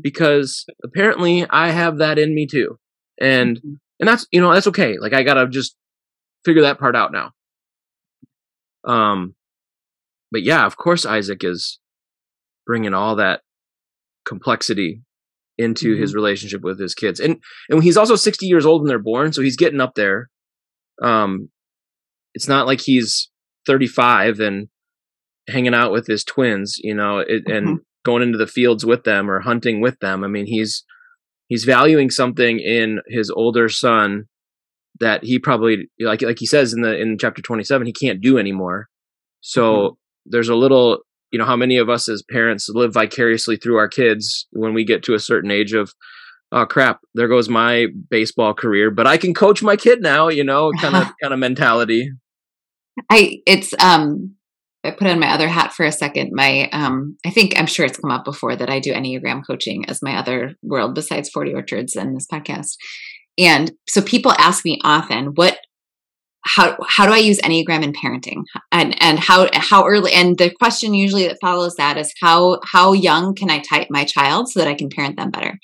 because 0.01 0.65
apparently 0.83 1.45
i 1.51 1.69
have 1.69 1.99
that 1.99 2.17
in 2.17 2.33
me 2.33 2.47
too. 2.47 2.79
And 3.21 3.57
mm-hmm. 3.57 3.73
And 3.99 4.07
that's 4.07 4.27
you 4.31 4.41
know 4.41 4.53
that's 4.53 4.67
okay 4.67 4.97
like 4.99 5.13
i 5.13 5.23
gotta 5.23 5.47
just 5.47 5.75
figure 6.45 6.61
that 6.61 6.79
part 6.79 6.95
out 6.95 7.11
now 7.11 7.31
um 8.85 9.35
but 10.31 10.43
yeah 10.43 10.65
of 10.65 10.77
course 10.77 11.05
isaac 11.05 11.43
is 11.43 11.79
bringing 12.65 12.93
all 12.93 13.15
that 13.15 13.41
complexity 14.25 15.01
into 15.59 15.91
mm-hmm. 15.91 16.01
his 16.01 16.15
relationship 16.15 16.61
with 16.61 16.79
his 16.79 16.95
kids. 16.95 17.19
And 17.19 17.37
and 17.67 17.83
he's 17.83 17.97
also 17.97 18.15
60 18.15 18.45
years 18.47 18.65
old 18.65 18.81
when 18.81 18.87
they're 18.87 18.97
born, 18.97 19.33
so 19.33 19.41
he's 19.41 19.57
getting 19.57 19.81
up 19.81 19.93
there. 19.95 20.29
Um 21.01 21.49
it's 22.33 22.47
not 22.47 22.67
like 22.67 22.79
he's 22.79 23.29
35 23.65 24.39
and 24.39 24.67
hanging 25.47 25.73
out 25.73 25.91
with 25.91 26.07
his 26.07 26.23
twins, 26.23 26.77
you 26.77 26.93
know, 26.93 27.19
it, 27.19 27.43
and 27.47 27.67
mm-hmm. 27.67 27.75
going 28.05 28.21
into 28.23 28.37
the 28.37 28.47
fields 28.47 28.85
with 28.85 29.03
them 29.03 29.29
or 29.29 29.39
hunting 29.39 29.81
with 29.81 29.99
them. 29.99 30.23
I 30.23 30.27
mean, 30.27 30.45
he's 30.45 30.85
he's 31.49 31.65
valuing 31.65 32.09
something 32.09 32.59
in 32.59 33.01
his 33.07 33.29
older 33.29 33.67
son 33.67 34.25
that 35.01 35.23
he 35.23 35.37
probably 35.37 35.89
like 35.99 36.21
like 36.21 36.39
he 36.39 36.45
says 36.45 36.73
in 36.73 36.81
the 36.81 36.97
in 36.97 37.17
chapter 37.17 37.41
27 37.41 37.85
he 37.85 37.93
can't 37.93 38.21
do 38.21 38.37
anymore. 38.37 38.87
So 39.41 39.73
mm-hmm. 39.73 39.93
there's 40.27 40.49
a 40.49 40.55
little 40.55 40.99
you 41.31 41.39
know 41.39 41.45
how 41.45 41.55
many 41.55 41.77
of 41.77 41.89
us 41.89 42.07
as 42.07 42.23
parents 42.23 42.69
live 42.69 42.93
vicariously 42.93 43.57
through 43.57 43.77
our 43.77 43.87
kids 43.87 44.47
when 44.51 44.73
we 44.73 44.83
get 44.83 45.03
to 45.03 45.13
a 45.13 45.19
certain 45.19 45.51
age 45.51 45.73
of 45.73 45.93
oh 46.51 46.65
crap 46.65 47.01
there 47.13 47.27
goes 47.27 47.47
my 47.47 47.87
baseball 48.09 48.53
career 48.53 48.89
but 48.89 49.05
i 49.05 49.17
can 49.17 49.33
coach 49.33 49.61
my 49.61 49.75
kid 49.75 50.01
now 50.01 50.27
you 50.27 50.43
know 50.43 50.71
kind 50.79 50.95
of 50.95 51.07
kind 51.21 51.33
of 51.33 51.39
mentality 51.39 52.11
i 53.11 53.39
it's 53.45 53.73
um 53.79 54.35
i 54.83 54.91
put 54.91 55.07
on 55.07 55.19
my 55.19 55.31
other 55.31 55.47
hat 55.47 55.73
for 55.73 55.85
a 55.85 55.91
second 55.91 56.31
my 56.33 56.69
um 56.71 57.17
i 57.25 57.29
think 57.29 57.57
i'm 57.57 57.67
sure 57.67 57.85
it's 57.85 57.99
come 57.99 58.11
up 58.11 58.25
before 58.25 58.55
that 58.55 58.69
i 58.69 58.79
do 58.79 58.93
enneagram 58.93 59.41
coaching 59.45 59.85
as 59.87 60.01
my 60.01 60.15
other 60.15 60.55
world 60.61 60.95
besides 60.95 61.29
40 61.29 61.53
orchards 61.53 61.95
and 61.95 62.15
this 62.15 62.27
podcast 62.27 62.75
and 63.37 63.71
so 63.87 64.01
people 64.01 64.33
ask 64.33 64.65
me 64.65 64.79
often 64.83 65.27
what 65.35 65.57
how 66.45 66.77
how 66.87 67.05
do 67.05 67.11
I 67.11 67.17
use 67.17 67.39
Enneagram 67.41 67.83
in 67.83 67.93
parenting? 67.93 68.43
And 68.71 68.95
and 69.01 69.19
how 69.19 69.49
how 69.53 69.85
early 69.85 70.13
and 70.13 70.37
the 70.37 70.49
question 70.49 70.93
usually 70.93 71.27
that 71.27 71.37
follows 71.41 71.75
that 71.75 71.97
is 71.97 72.13
how 72.21 72.59
how 72.63 72.93
young 72.93 73.35
can 73.35 73.49
I 73.49 73.59
type 73.59 73.87
my 73.89 74.05
child 74.05 74.49
so 74.49 74.59
that 74.59 74.67
I 74.67 74.73
can 74.73 74.89
parent 74.89 75.17
them 75.17 75.31
better? 75.31 75.59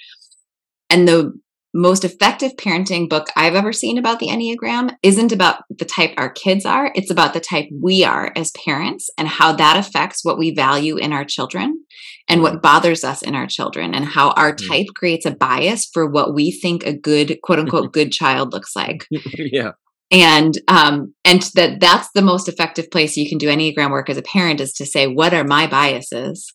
And 0.89 1.07
the 1.07 1.33
most 1.75 2.05
effective 2.05 2.55
parenting 2.55 3.09
book 3.09 3.27
I've 3.35 3.53
ever 3.53 3.73
seen 3.73 3.97
about 3.97 4.19
the 4.19 4.27
Enneagram 4.27 4.95
isn't 5.03 5.33
about 5.33 5.63
the 5.69 5.83
type 5.83 6.13
our 6.15 6.29
kids 6.29 6.65
are, 6.65 6.89
it's 6.95 7.11
about 7.11 7.33
the 7.33 7.41
type 7.41 7.65
we 7.69 8.05
are 8.05 8.31
as 8.33 8.51
parents 8.51 9.09
and 9.17 9.27
how 9.27 9.51
that 9.51 9.75
affects 9.77 10.23
what 10.23 10.37
we 10.37 10.55
value 10.55 10.95
in 10.95 11.11
our 11.11 11.25
children 11.25 11.83
and 12.29 12.41
what 12.41 12.61
bothers 12.61 13.03
us 13.03 13.21
in 13.21 13.35
our 13.35 13.45
children 13.45 13.93
and 13.93 14.05
how 14.05 14.31
our 14.31 14.53
mm. 14.53 14.67
type 14.69 14.87
creates 14.95 15.25
a 15.25 15.31
bias 15.31 15.85
for 15.85 16.09
what 16.09 16.33
we 16.33 16.49
think 16.49 16.85
a 16.85 16.97
good 16.97 17.39
quote 17.43 17.59
unquote 17.59 17.91
good 17.91 18.13
child 18.13 18.53
looks 18.53 18.73
like. 18.73 19.05
yeah 19.09 19.71
and 20.11 20.59
um 20.67 21.13
and 21.25 21.41
that 21.55 21.79
that's 21.79 22.09
the 22.13 22.21
most 22.21 22.47
effective 22.47 22.89
place 22.91 23.17
you 23.17 23.27
can 23.27 23.39
do 23.39 23.49
enneagram 23.49 23.89
work 23.89 24.07
as 24.09 24.17
a 24.17 24.21
parent 24.21 24.61
is 24.61 24.71
to 24.71 24.85
say 24.85 25.07
what 25.07 25.33
are 25.33 25.43
my 25.43 25.65
biases 25.65 26.53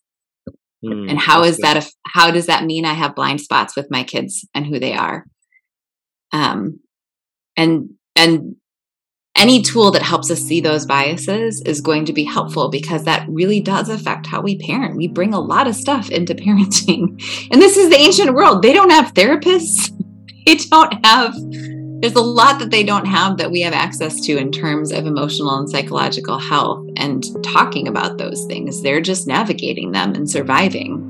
mm, 0.84 1.10
and 1.10 1.18
how 1.18 1.42
is 1.42 1.56
good. 1.56 1.64
that 1.64 1.76
if, 1.78 1.90
how 2.06 2.30
does 2.30 2.46
that 2.46 2.64
mean 2.64 2.84
i 2.84 2.92
have 2.92 3.14
blind 3.14 3.40
spots 3.40 3.76
with 3.76 3.90
my 3.90 4.02
kids 4.02 4.46
and 4.54 4.66
who 4.66 4.78
they 4.78 4.94
are 4.94 5.24
um 6.32 6.80
and 7.56 7.90
and 8.16 8.56
any 9.36 9.62
tool 9.62 9.90
that 9.92 10.02
helps 10.02 10.30
us 10.30 10.40
see 10.40 10.60
those 10.60 10.86
biases 10.86 11.62
is 11.64 11.80
going 11.80 12.04
to 12.04 12.12
be 12.12 12.24
helpful 12.24 12.68
because 12.68 13.04
that 13.04 13.26
really 13.28 13.60
does 13.60 13.88
affect 13.88 14.26
how 14.26 14.42
we 14.42 14.58
parent. 14.58 14.96
We 14.96 15.08
bring 15.08 15.32
a 15.32 15.40
lot 15.40 15.66
of 15.66 15.74
stuff 15.74 16.10
into 16.10 16.34
parenting. 16.46 17.22
And 17.50 17.60
this 17.60 17.76
is 17.76 17.88
the 17.88 17.96
ancient 17.96 18.34
world. 18.34 18.62
They 18.62 18.72
don't 18.72 18.90
have 18.90 19.14
therapists. 19.14 19.90
They 20.46 20.56
don't 20.56 21.04
have 21.04 21.34
there's 22.00 22.14
a 22.14 22.22
lot 22.22 22.58
that 22.58 22.70
they 22.70 22.82
don't 22.82 23.04
have 23.04 23.36
that 23.36 23.50
we 23.50 23.60
have 23.60 23.74
access 23.74 24.22
to 24.22 24.38
in 24.38 24.50
terms 24.50 24.90
of 24.90 25.06
emotional 25.06 25.58
and 25.58 25.68
psychological 25.68 26.38
health 26.38 26.88
and 26.96 27.24
talking 27.44 27.86
about 27.86 28.16
those 28.16 28.46
things. 28.46 28.80
They're 28.80 29.02
just 29.02 29.26
navigating 29.26 29.92
them 29.92 30.14
and 30.14 30.28
surviving 30.28 31.06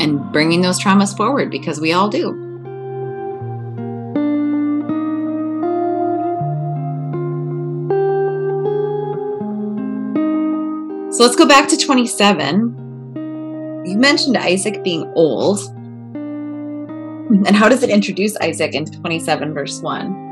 and 0.00 0.32
bringing 0.32 0.62
those 0.62 0.80
traumas 0.80 1.14
forward 1.14 1.50
because 1.50 1.80
we 1.80 1.92
all 1.92 2.08
do. 2.08 2.40
So 11.12 11.22
let's 11.22 11.36
go 11.36 11.46
back 11.46 11.68
to 11.68 11.76
27. 11.76 13.84
You 13.84 13.98
mentioned 13.98 14.38
Isaac 14.38 14.82
being 14.82 15.12
old. 15.14 15.60
And 17.28 17.56
how 17.56 17.68
does 17.68 17.82
it 17.82 17.90
introduce 17.90 18.36
Isaac 18.36 18.74
in 18.74 18.84
27, 18.84 19.54
verse 19.54 19.80
1? 19.80 20.24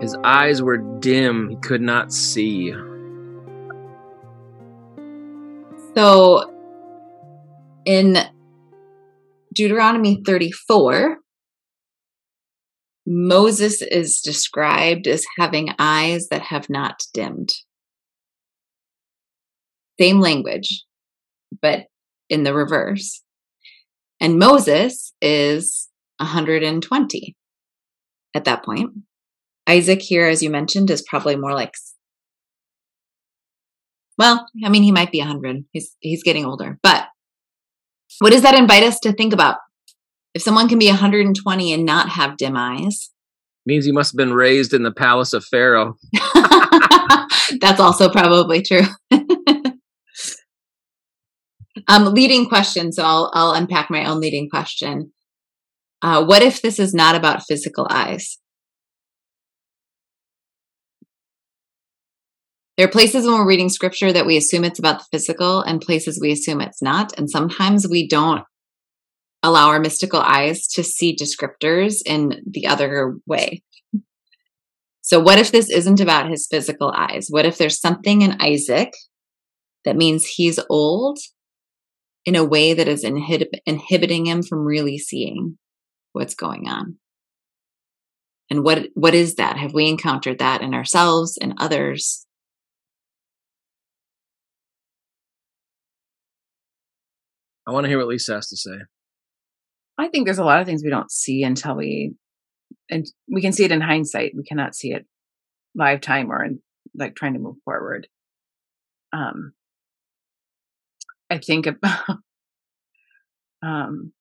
His 0.00 0.16
eyes 0.22 0.62
were 0.62 0.76
dim, 0.76 1.50
he 1.50 1.56
could 1.56 1.80
not 1.80 2.12
see. 2.12 2.72
So 5.96 6.52
in 7.84 8.18
Deuteronomy 9.54 10.22
34, 10.24 11.16
Moses 13.06 13.82
is 13.82 14.20
described 14.20 15.08
as 15.08 15.24
having 15.38 15.70
eyes 15.78 16.28
that 16.28 16.42
have 16.42 16.68
not 16.68 17.02
dimmed. 17.14 17.54
Same 19.98 20.20
language, 20.20 20.84
but 21.62 21.86
in 22.28 22.42
the 22.42 22.52
reverse. 22.52 23.22
And 24.20 24.38
Moses 24.38 25.12
is 25.20 25.88
120 26.18 27.36
at 28.34 28.44
that 28.44 28.64
point. 28.64 28.90
Isaac 29.68 30.00
here, 30.00 30.26
as 30.26 30.42
you 30.42 30.50
mentioned, 30.50 30.90
is 30.90 31.02
probably 31.02 31.36
more 31.36 31.52
like 31.52 31.74
well, 34.18 34.46
I 34.64 34.70
mean, 34.70 34.82
he 34.82 34.92
might 34.92 35.12
be 35.12 35.18
100. 35.18 35.64
He's 35.72 35.94
he's 36.00 36.22
getting 36.22 36.46
older. 36.46 36.78
But 36.82 37.06
what 38.20 38.32
does 38.32 38.42
that 38.42 38.58
invite 38.58 38.82
us 38.82 38.98
to 39.00 39.12
think 39.12 39.32
about? 39.32 39.58
If 40.34 40.42
someone 40.42 40.68
can 40.68 40.78
be 40.78 40.88
120 40.88 41.72
and 41.72 41.84
not 41.84 42.10
have 42.10 42.36
dim 42.36 42.56
eyes, 42.56 43.10
means 43.66 43.84
he 43.84 43.92
must 43.92 44.12
have 44.12 44.16
been 44.16 44.32
raised 44.32 44.72
in 44.72 44.84
the 44.84 44.92
palace 44.92 45.32
of 45.32 45.44
Pharaoh. 45.44 45.96
That's 47.60 47.80
also 47.80 48.08
probably 48.10 48.62
true. 48.62 48.82
um, 51.88 52.14
leading 52.14 52.48
question. 52.48 52.92
So 52.92 53.02
I'll 53.02 53.30
I'll 53.34 53.52
unpack 53.52 53.90
my 53.90 54.04
own 54.04 54.20
leading 54.20 54.48
question. 54.48 55.12
Uh, 56.02 56.24
what 56.24 56.42
if 56.42 56.62
this 56.62 56.78
is 56.78 56.94
not 56.94 57.14
about 57.14 57.44
physical 57.46 57.86
eyes? 57.90 58.38
There 62.76 62.86
are 62.86 62.90
places 62.90 63.24
when 63.24 63.34
we're 63.34 63.48
reading 63.48 63.70
scripture 63.70 64.12
that 64.12 64.26
we 64.26 64.36
assume 64.36 64.62
it's 64.62 64.78
about 64.78 64.98
the 64.98 65.06
physical, 65.10 65.62
and 65.62 65.80
places 65.80 66.18
we 66.20 66.30
assume 66.30 66.60
it's 66.60 66.82
not. 66.82 67.18
And 67.18 67.30
sometimes 67.30 67.88
we 67.88 68.06
don't 68.06 68.44
allow 69.42 69.68
our 69.68 69.80
mystical 69.80 70.20
eyes 70.20 70.66
to 70.68 70.82
see 70.82 71.16
descriptors 71.16 72.02
in 72.04 72.42
the 72.46 72.66
other 72.66 73.16
way. 73.26 73.62
So, 75.00 75.20
what 75.20 75.38
if 75.38 75.52
this 75.52 75.70
isn't 75.70 76.00
about 76.00 76.28
his 76.28 76.48
physical 76.50 76.92
eyes? 76.94 77.28
What 77.30 77.46
if 77.46 77.56
there's 77.56 77.80
something 77.80 78.22
in 78.22 78.36
Isaac 78.42 78.92
that 79.84 79.96
means 79.96 80.26
he's 80.26 80.58
old 80.68 81.18
in 82.26 82.34
a 82.34 82.44
way 82.44 82.74
that 82.74 82.88
is 82.88 83.04
inhib- 83.04 83.60
inhibiting 83.64 84.26
him 84.26 84.42
from 84.42 84.66
really 84.66 84.98
seeing 84.98 85.56
what's 86.12 86.34
going 86.34 86.68
on? 86.68 86.96
And 88.50 88.62
what 88.62 88.88
what 88.94 89.14
is 89.14 89.36
that? 89.36 89.56
Have 89.56 89.72
we 89.72 89.88
encountered 89.88 90.38
that 90.38 90.60
in 90.60 90.74
ourselves 90.74 91.38
and 91.40 91.54
others? 91.58 92.26
I 97.66 97.72
want 97.72 97.84
to 97.84 97.88
hear 97.88 97.98
what 97.98 98.06
Lisa 98.06 98.34
has 98.34 98.48
to 98.48 98.56
say. 98.56 98.78
I 99.98 100.08
think 100.08 100.26
there's 100.26 100.38
a 100.38 100.44
lot 100.44 100.60
of 100.60 100.66
things 100.66 100.82
we 100.84 100.90
don't 100.90 101.10
see 101.10 101.42
until 101.42 101.74
we, 101.74 102.14
and 102.90 103.06
we 103.32 103.40
can 103.40 103.52
see 103.52 103.64
it 103.64 103.72
in 103.72 103.80
hindsight. 103.80 104.34
We 104.36 104.44
cannot 104.44 104.74
see 104.76 104.92
it 104.92 105.06
live 105.74 106.00
time 106.00 106.30
or 106.30 106.44
in 106.44 106.60
like 106.94 107.16
trying 107.16 107.32
to 107.32 107.40
move 107.40 107.56
forward. 107.64 108.06
Um, 109.12 109.52
I 111.30 111.38
think 111.38 111.66
about, 111.66 112.00
um, 113.62 114.12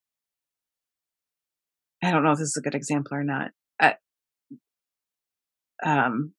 I 2.04 2.12
don't 2.12 2.24
know 2.24 2.32
if 2.32 2.40
this 2.40 2.50
is 2.50 2.58
a 2.58 2.62
good 2.62 2.76
example 2.76 3.18
or 3.18 3.24
not. 3.24 3.52
At, 3.80 4.00
um, 5.84 6.34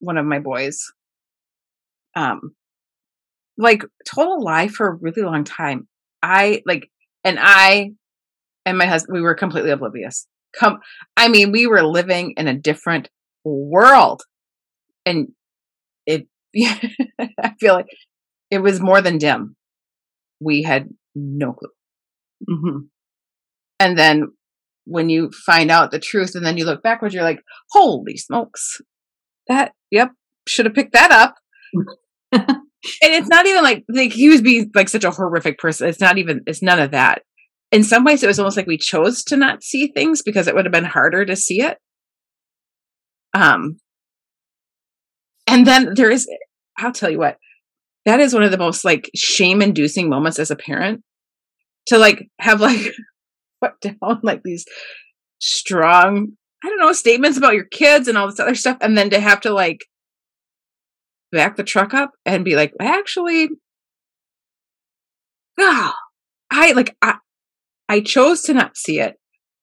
one 0.00 0.18
of 0.18 0.26
my 0.26 0.38
boys, 0.38 0.78
um, 2.14 2.54
like 3.58 3.82
told 4.06 4.38
a 4.38 4.42
lie 4.42 4.68
for 4.68 4.88
a 4.88 4.94
really 4.94 5.22
long 5.22 5.44
time. 5.44 5.88
I 6.22 6.62
like, 6.66 6.90
and 7.24 7.38
I 7.40 7.92
and 8.66 8.76
my 8.76 8.86
husband, 8.86 9.14
we 9.14 9.22
were 9.22 9.34
completely 9.34 9.70
oblivious. 9.70 10.26
Come, 10.58 10.80
I 11.16 11.28
mean, 11.28 11.52
we 11.52 11.66
were 11.66 11.82
living 11.82 12.34
in 12.36 12.48
a 12.48 12.54
different 12.54 13.08
world, 13.44 14.22
and 15.06 15.28
it. 16.04 16.26
I 16.58 17.52
feel 17.60 17.74
like 17.74 17.86
it 18.50 18.58
was 18.58 18.80
more 18.80 19.00
than 19.00 19.18
dim. 19.18 19.56
We 20.40 20.62
had 20.62 20.88
no 21.14 21.52
clue. 21.52 21.70
Mm-hmm. 22.48 22.78
And 23.80 23.98
then 23.98 24.32
when 24.84 25.08
you 25.08 25.30
find 25.44 25.70
out 25.70 25.90
the 25.90 25.98
truth, 25.98 26.34
and 26.34 26.44
then 26.44 26.56
you 26.56 26.64
look 26.64 26.82
backwards, 26.82 27.14
you're 27.14 27.24
like, 27.24 27.42
"Holy 27.72 28.16
smokes! 28.16 28.80
That, 29.48 29.72
yep, 29.90 30.12
should 30.46 30.66
have 30.66 30.74
picked 30.74 30.92
that 30.92 31.10
up." 31.10 31.34
and 32.32 32.62
it's 33.02 33.28
not 33.28 33.46
even 33.46 33.62
like 33.62 33.84
like 33.88 34.12
he 34.12 34.28
was 34.28 34.42
being 34.42 34.70
like 34.74 34.88
such 34.88 35.04
a 35.04 35.10
horrific 35.10 35.58
person. 35.58 35.88
It's 35.88 36.00
not 36.00 36.18
even 36.18 36.42
it's 36.46 36.62
none 36.62 36.78
of 36.78 36.92
that. 36.92 37.22
In 37.72 37.82
some 37.82 38.04
ways, 38.04 38.22
it 38.22 38.28
was 38.28 38.38
almost 38.38 38.56
like 38.56 38.66
we 38.66 38.78
chose 38.78 39.24
to 39.24 39.36
not 39.36 39.62
see 39.62 39.88
things 39.88 40.22
because 40.22 40.46
it 40.46 40.54
would 40.54 40.64
have 40.64 40.72
been 40.72 40.84
harder 40.84 41.24
to 41.24 41.34
see 41.34 41.60
it. 41.60 41.78
Um, 43.34 43.80
and 45.46 45.66
then 45.66 45.94
there 45.94 46.10
is, 46.10 46.28
I'll 46.78 46.92
tell 46.92 47.10
you 47.10 47.18
what, 47.18 47.38
that 48.06 48.20
is 48.20 48.32
one 48.32 48.44
of 48.44 48.52
the 48.52 48.58
most 48.58 48.84
like 48.84 49.10
shame 49.14 49.60
inducing 49.60 50.08
moments 50.08 50.38
as 50.38 50.50
a 50.50 50.56
parent 50.56 51.02
to 51.88 51.98
like 51.98 52.28
have 52.40 52.60
like 52.60 52.92
put 53.62 53.80
down 53.80 54.20
like 54.22 54.42
these 54.42 54.64
strong, 55.40 56.28
I 56.64 56.68
don't 56.68 56.78
know, 56.78 56.92
statements 56.92 57.36
about 57.36 57.54
your 57.54 57.66
kids 57.66 58.08
and 58.08 58.16
all 58.16 58.26
this 58.28 58.40
other 58.40 58.54
stuff, 58.54 58.78
and 58.80 58.96
then 58.96 59.10
to 59.10 59.20
have 59.20 59.40
to 59.42 59.52
like 59.52 59.84
back 61.32 61.56
the 61.56 61.64
truck 61.64 61.92
up 61.92 62.12
and 62.24 62.44
be 62.44 62.56
like, 62.56 62.72
actually, 62.80 63.48
oh, 65.58 65.92
I 66.50 66.72
like 66.72 66.96
I 67.02 67.16
I 67.88 68.00
chose 68.00 68.42
to 68.42 68.54
not 68.54 68.76
see 68.76 69.00
it. 69.00 69.16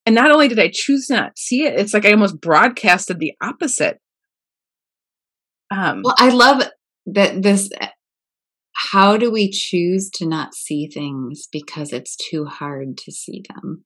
And 0.05 0.15
not 0.15 0.31
only 0.31 0.49
did 0.49 0.59
I 0.59 0.69
choose 0.71 1.07
to 1.07 1.13
not 1.15 1.37
see 1.37 1.63
it, 1.63 1.79
it's 1.79 1.93
like 1.93 2.05
I 2.05 2.11
almost 2.11 2.41
broadcasted 2.41 3.19
the 3.19 3.33
opposite. 3.41 3.99
Um 5.71 6.01
Well, 6.03 6.15
I 6.17 6.29
love 6.29 6.63
that 7.05 7.41
this 7.41 7.69
how 8.91 9.17
do 9.17 9.31
we 9.31 9.49
choose 9.49 10.09
to 10.15 10.25
not 10.25 10.53
see 10.53 10.87
things 10.87 11.47
because 11.51 11.93
it's 11.93 12.15
too 12.15 12.45
hard 12.45 12.97
to 12.97 13.11
see 13.11 13.43
them? 13.49 13.85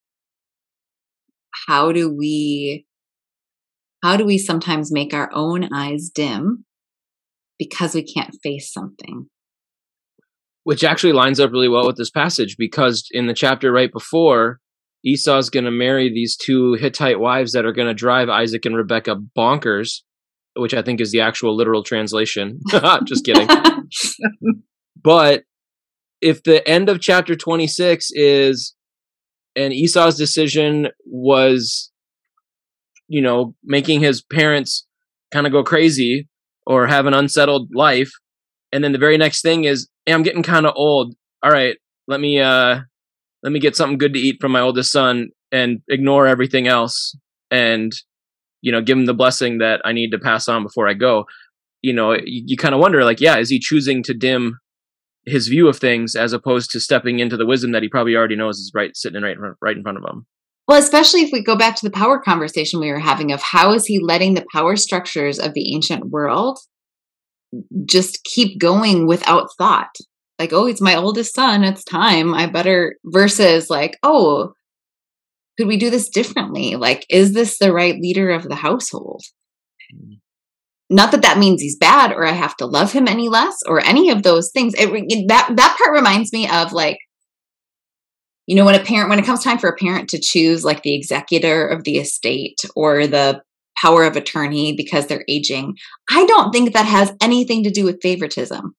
How 1.67 1.91
do 1.91 2.13
we 2.13 2.85
how 4.03 4.15
do 4.15 4.25
we 4.25 4.37
sometimes 4.37 4.91
make 4.91 5.13
our 5.13 5.29
own 5.33 5.67
eyes 5.73 6.09
dim 6.13 6.65
because 7.57 7.95
we 7.95 8.03
can't 8.03 8.35
face 8.43 8.71
something. 8.71 9.27
Which 10.63 10.83
actually 10.83 11.13
lines 11.13 11.39
up 11.39 11.51
really 11.51 11.69
well 11.69 11.87
with 11.87 11.97
this 11.97 12.11
passage 12.11 12.55
because 12.57 13.07
in 13.11 13.27
the 13.27 13.33
chapter 13.33 13.71
right 13.71 13.91
before, 13.91 14.59
Esau's 15.05 15.49
going 15.49 15.63
to 15.63 15.71
marry 15.71 16.09
these 16.09 16.35
two 16.35 16.73
Hittite 16.73 17.19
wives 17.19 17.53
that 17.53 17.65
are 17.65 17.71
going 17.71 17.87
to 17.87 17.93
drive 17.93 18.29
Isaac 18.29 18.65
and 18.65 18.75
Rebecca 18.75 19.15
bonkers, 19.37 20.01
which 20.55 20.73
I 20.73 20.81
think 20.81 20.99
is 20.99 21.11
the 21.11 21.21
actual 21.21 21.55
literal 21.55 21.83
translation. 21.83 22.59
Just 23.05 23.25
kidding. 23.25 23.47
but 25.03 25.43
if 26.21 26.43
the 26.43 26.67
end 26.67 26.89
of 26.89 26.99
chapter 26.99 27.35
26 27.35 28.09
is 28.11 28.75
and 29.55 29.73
Esau's 29.73 30.17
decision 30.17 30.89
was 31.05 31.91
you 33.07 33.21
know 33.21 33.55
making 33.63 34.01
his 34.01 34.21
parents 34.21 34.85
kind 35.31 35.45
of 35.45 35.51
go 35.51 35.63
crazy 35.63 36.27
or 36.65 36.87
have 36.87 37.05
an 37.05 37.13
unsettled 37.13 37.69
life 37.73 38.11
and 38.71 38.83
then 38.83 38.91
the 38.91 38.97
very 38.97 39.17
next 39.17 39.41
thing 39.41 39.63
is 39.63 39.87
hey, 40.05 40.13
i'm 40.13 40.23
getting 40.23 40.43
kind 40.43 40.65
of 40.65 40.73
old. 40.75 41.15
All 41.43 41.51
right 41.51 41.77
let 42.07 42.19
me 42.19 42.39
uh 42.39 42.79
let 43.43 43.51
me 43.51 43.59
get 43.59 43.75
something 43.75 43.97
good 43.97 44.13
to 44.13 44.19
eat 44.19 44.37
from 44.41 44.51
my 44.51 44.61
oldest 44.61 44.91
son 44.91 45.29
and 45.51 45.79
ignore 45.87 46.27
everything 46.27 46.67
else 46.67 47.15
and 47.51 47.93
you 48.61 48.71
know 48.71 48.81
give 48.81 48.97
him 48.97 49.05
the 49.05 49.13
blessing 49.13 49.59
that 49.59 49.81
i 49.85 49.91
need 49.91 50.11
to 50.11 50.19
pass 50.19 50.47
on 50.47 50.63
before 50.63 50.87
i 50.87 50.93
go. 50.93 51.25
You 51.83 51.93
know 51.93 52.13
you, 52.13 52.43
you 52.45 52.57
kind 52.57 52.73
of 52.73 52.81
wonder 52.81 53.03
like 53.03 53.21
yeah 53.21 53.37
is 53.37 53.49
he 53.49 53.59
choosing 53.59 54.03
to 54.03 54.13
dim 54.13 54.59
his 55.27 55.47
view 55.47 55.67
of 55.67 55.77
things 55.77 56.15
as 56.15 56.33
opposed 56.33 56.71
to 56.71 56.79
stepping 56.79 57.19
into 57.19 57.37
the 57.37 57.45
wisdom 57.45 57.71
that 57.71 57.83
he 57.83 57.89
probably 57.89 58.15
already 58.15 58.35
knows 58.35 58.57
is 58.57 58.71
right 58.73 58.95
sitting 58.95 59.21
right 59.21 59.37
right 59.61 59.77
in 59.77 59.83
front 59.83 59.97
of 59.97 60.03
him 60.03 60.25
well, 60.67 60.79
especially 60.79 61.21
if 61.21 61.29
we 61.31 61.41
go 61.41 61.55
back 61.55 61.77
to 61.77 61.85
the 61.85 61.91
power 61.91 62.19
conversation 62.19 62.79
we 62.79 62.91
were 62.91 62.99
having 62.99 63.31
of 63.31 63.41
how 63.41 63.73
is 63.73 63.85
he 63.85 63.99
letting 63.99 64.33
the 64.33 64.45
power 64.51 64.75
structures 64.75 65.39
of 65.39 65.53
the 65.53 65.73
ancient 65.73 66.09
world 66.09 66.59
just 67.85 68.21
keep 68.25 68.59
going 68.59 69.07
without 69.07 69.47
thought? 69.57 69.95
Like, 70.37 70.51
oh, 70.51 70.67
it's 70.67 70.81
my 70.81 70.95
oldest 70.95 71.33
son, 71.33 71.63
it's 71.63 71.85
time, 71.85 72.33
I 72.33 72.47
better, 72.47 72.97
versus 73.05 73.69
like, 73.69 73.97
oh, 74.03 74.53
could 75.57 75.67
we 75.67 75.77
do 75.77 75.89
this 75.89 76.09
differently? 76.09 76.75
Like, 76.75 77.05
is 77.09 77.31
this 77.31 77.57
the 77.57 77.71
right 77.71 77.95
leader 77.95 78.29
of 78.29 78.43
the 78.43 78.55
household? 78.55 79.23
Mm. 79.95 80.19
Not 80.89 81.11
that 81.11 81.21
that 81.23 81.37
means 81.37 81.61
he's 81.61 81.75
bad 81.75 82.11
or 82.13 82.25
I 82.25 82.31
have 82.31 82.55
to 82.57 82.65
love 82.65 82.93
him 82.93 83.07
any 83.07 83.27
less 83.27 83.57
or 83.67 83.83
any 83.83 84.09
of 84.09 84.23
those 84.23 84.51
things. 84.51 84.73
It, 84.77 85.27
that 85.27 85.51
that 85.55 85.77
part 85.77 85.91
reminds 85.91 86.31
me 86.31 86.49
of 86.49 86.71
like 86.71 86.97
you 88.47 88.55
know 88.55 88.65
when 88.65 88.75
a 88.75 88.83
parent 88.83 89.09
when 89.09 89.19
it 89.19 89.25
comes 89.25 89.43
time 89.43 89.59
for 89.59 89.69
a 89.69 89.75
parent 89.75 90.09
to 90.09 90.19
choose 90.19 90.63
like 90.65 90.81
the 90.81 90.95
executor 90.95 91.67
of 91.67 91.83
the 91.83 91.97
estate 91.97 92.61
or 92.75 93.05
the 93.05 93.41
power 93.79 94.03
of 94.05 94.15
attorney 94.15 94.73
because 94.75 95.05
they're 95.05 95.25
aging 95.27 95.75
i 96.09 96.25
don't 96.25 96.51
think 96.51 96.73
that 96.73 96.85
has 96.85 97.11
anything 97.21 97.63
to 97.63 97.69
do 97.69 97.83
with 97.83 98.01
favoritism 98.01 98.75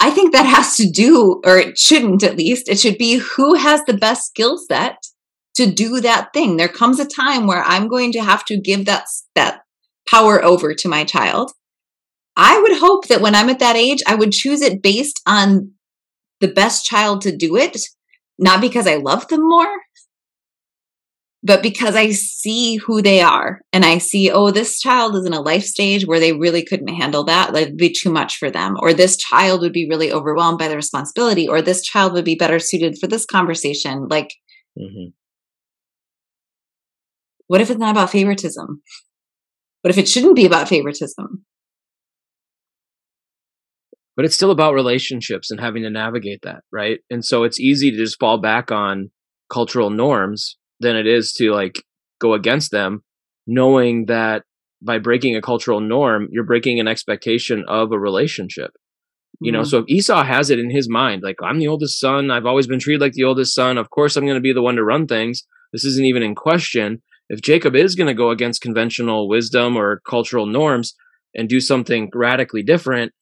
i 0.00 0.10
think 0.10 0.32
that 0.32 0.46
has 0.46 0.76
to 0.76 0.88
do 0.88 1.40
or 1.44 1.58
it 1.58 1.76
shouldn't 1.76 2.22
at 2.22 2.36
least 2.36 2.68
it 2.68 2.78
should 2.78 2.98
be 2.98 3.16
who 3.16 3.54
has 3.54 3.82
the 3.86 3.96
best 3.96 4.26
skill 4.26 4.58
set 4.58 4.98
to 5.54 5.66
do 5.66 6.00
that 6.00 6.32
thing 6.32 6.56
there 6.56 6.68
comes 6.68 7.00
a 7.00 7.06
time 7.06 7.46
where 7.46 7.64
i'm 7.64 7.88
going 7.88 8.12
to 8.12 8.20
have 8.20 8.44
to 8.44 8.60
give 8.60 8.84
that 8.84 9.06
that 9.34 9.62
power 10.08 10.42
over 10.44 10.74
to 10.74 10.88
my 10.88 11.04
child 11.04 11.52
I 12.36 12.60
would 12.60 12.76
hope 12.78 13.08
that 13.08 13.22
when 13.22 13.34
I'm 13.34 13.48
at 13.48 13.60
that 13.60 13.76
age, 13.76 14.02
I 14.06 14.14
would 14.14 14.32
choose 14.32 14.60
it 14.60 14.82
based 14.82 15.22
on 15.26 15.72
the 16.40 16.48
best 16.48 16.84
child 16.84 17.22
to 17.22 17.34
do 17.34 17.56
it, 17.56 17.78
not 18.38 18.60
because 18.60 18.86
I 18.86 18.96
love 18.96 19.26
them 19.28 19.48
more, 19.48 19.74
but 21.42 21.62
because 21.62 21.96
I 21.96 22.10
see 22.10 22.76
who 22.76 23.00
they 23.00 23.22
are 23.22 23.62
and 23.72 23.86
I 23.86 23.96
see, 23.98 24.30
oh, 24.30 24.50
this 24.50 24.78
child 24.78 25.16
is 25.16 25.24
in 25.24 25.32
a 25.32 25.40
life 25.40 25.64
stage 25.64 26.06
where 26.06 26.20
they 26.20 26.34
really 26.34 26.62
couldn't 26.62 26.88
handle 26.88 27.24
that. 27.24 27.54
Like, 27.54 27.68
it'd 27.68 27.78
be 27.78 27.90
too 27.90 28.12
much 28.12 28.36
for 28.36 28.50
them. 28.50 28.76
Or 28.80 28.92
this 28.92 29.16
child 29.16 29.62
would 29.62 29.72
be 29.72 29.88
really 29.88 30.12
overwhelmed 30.12 30.58
by 30.58 30.68
the 30.68 30.76
responsibility. 30.76 31.48
Or 31.48 31.62
this 31.62 31.80
child 31.80 32.12
would 32.12 32.24
be 32.26 32.34
better 32.34 32.58
suited 32.58 32.98
for 32.98 33.06
this 33.06 33.24
conversation. 33.24 34.08
Like, 34.08 34.34
mm-hmm. 34.78 35.10
what 37.46 37.62
if 37.62 37.70
it's 37.70 37.80
not 37.80 37.92
about 37.92 38.10
favoritism? 38.10 38.82
What 39.86 39.92
if 39.92 39.98
it 39.98 40.08
shouldn't 40.08 40.34
be 40.34 40.46
about 40.46 40.68
favoritism? 40.68 41.44
But 44.16 44.24
it's 44.24 44.34
still 44.34 44.50
about 44.50 44.74
relationships 44.74 45.52
and 45.52 45.60
having 45.60 45.84
to 45.84 45.90
navigate 45.90 46.40
that, 46.42 46.64
right? 46.72 46.98
And 47.08 47.24
so 47.24 47.44
it's 47.44 47.60
easy 47.60 47.92
to 47.92 47.96
just 47.96 48.18
fall 48.18 48.38
back 48.38 48.72
on 48.72 49.12
cultural 49.48 49.90
norms 49.90 50.58
than 50.80 50.96
it 50.96 51.06
is 51.06 51.32
to 51.34 51.52
like 51.52 51.84
go 52.20 52.34
against 52.34 52.72
them, 52.72 53.04
knowing 53.46 54.06
that 54.06 54.42
by 54.82 54.98
breaking 54.98 55.36
a 55.36 55.40
cultural 55.40 55.78
norm, 55.78 56.26
you're 56.32 56.42
breaking 56.42 56.80
an 56.80 56.88
expectation 56.88 57.64
of 57.68 57.92
a 57.92 57.98
relationship. 58.00 58.72
You 59.40 59.52
know, 59.52 59.60
mm-hmm. 59.60 59.68
so 59.68 59.78
if 59.78 59.84
Esau 59.86 60.24
has 60.24 60.50
it 60.50 60.58
in 60.58 60.68
his 60.68 60.88
mind, 60.88 61.22
like 61.22 61.36
I'm 61.44 61.60
the 61.60 61.68
oldest 61.68 62.00
son, 62.00 62.32
I've 62.32 62.44
always 62.44 62.66
been 62.66 62.80
treated 62.80 63.02
like 63.02 63.12
the 63.12 63.22
oldest 63.22 63.54
son, 63.54 63.78
of 63.78 63.90
course 63.90 64.16
I'm 64.16 64.24
going 64.24 64.34
to 64.34 64.40
be 64.40 64.52
the 64.52 64.62
one 64.62 64.74
to 64.74 64.82
run 64.82 65.06
things. 65.06 65.44
This 65.72 65.84
isn't 65.84 66.06
even 66.06 66.24
in 66.24 66.34
question. 66.34 67.02
If 67.28 67.42
Jacob 67.42 67.74
is 67.74 67.94
going 67.94 68.06
to 68.06 68.14
go 68.14 68.30
against 68.30 68.60
conventional 68.60 69.28
wisdom 69.28 69.76
or 69.76 70.00
cultural 70.08 70.46
norms 70.46 70.94
and 71.34 71.48
do 71.48 71.60
something 71.60 72.10
radically 72.14 72.62
different, 72.62 73.12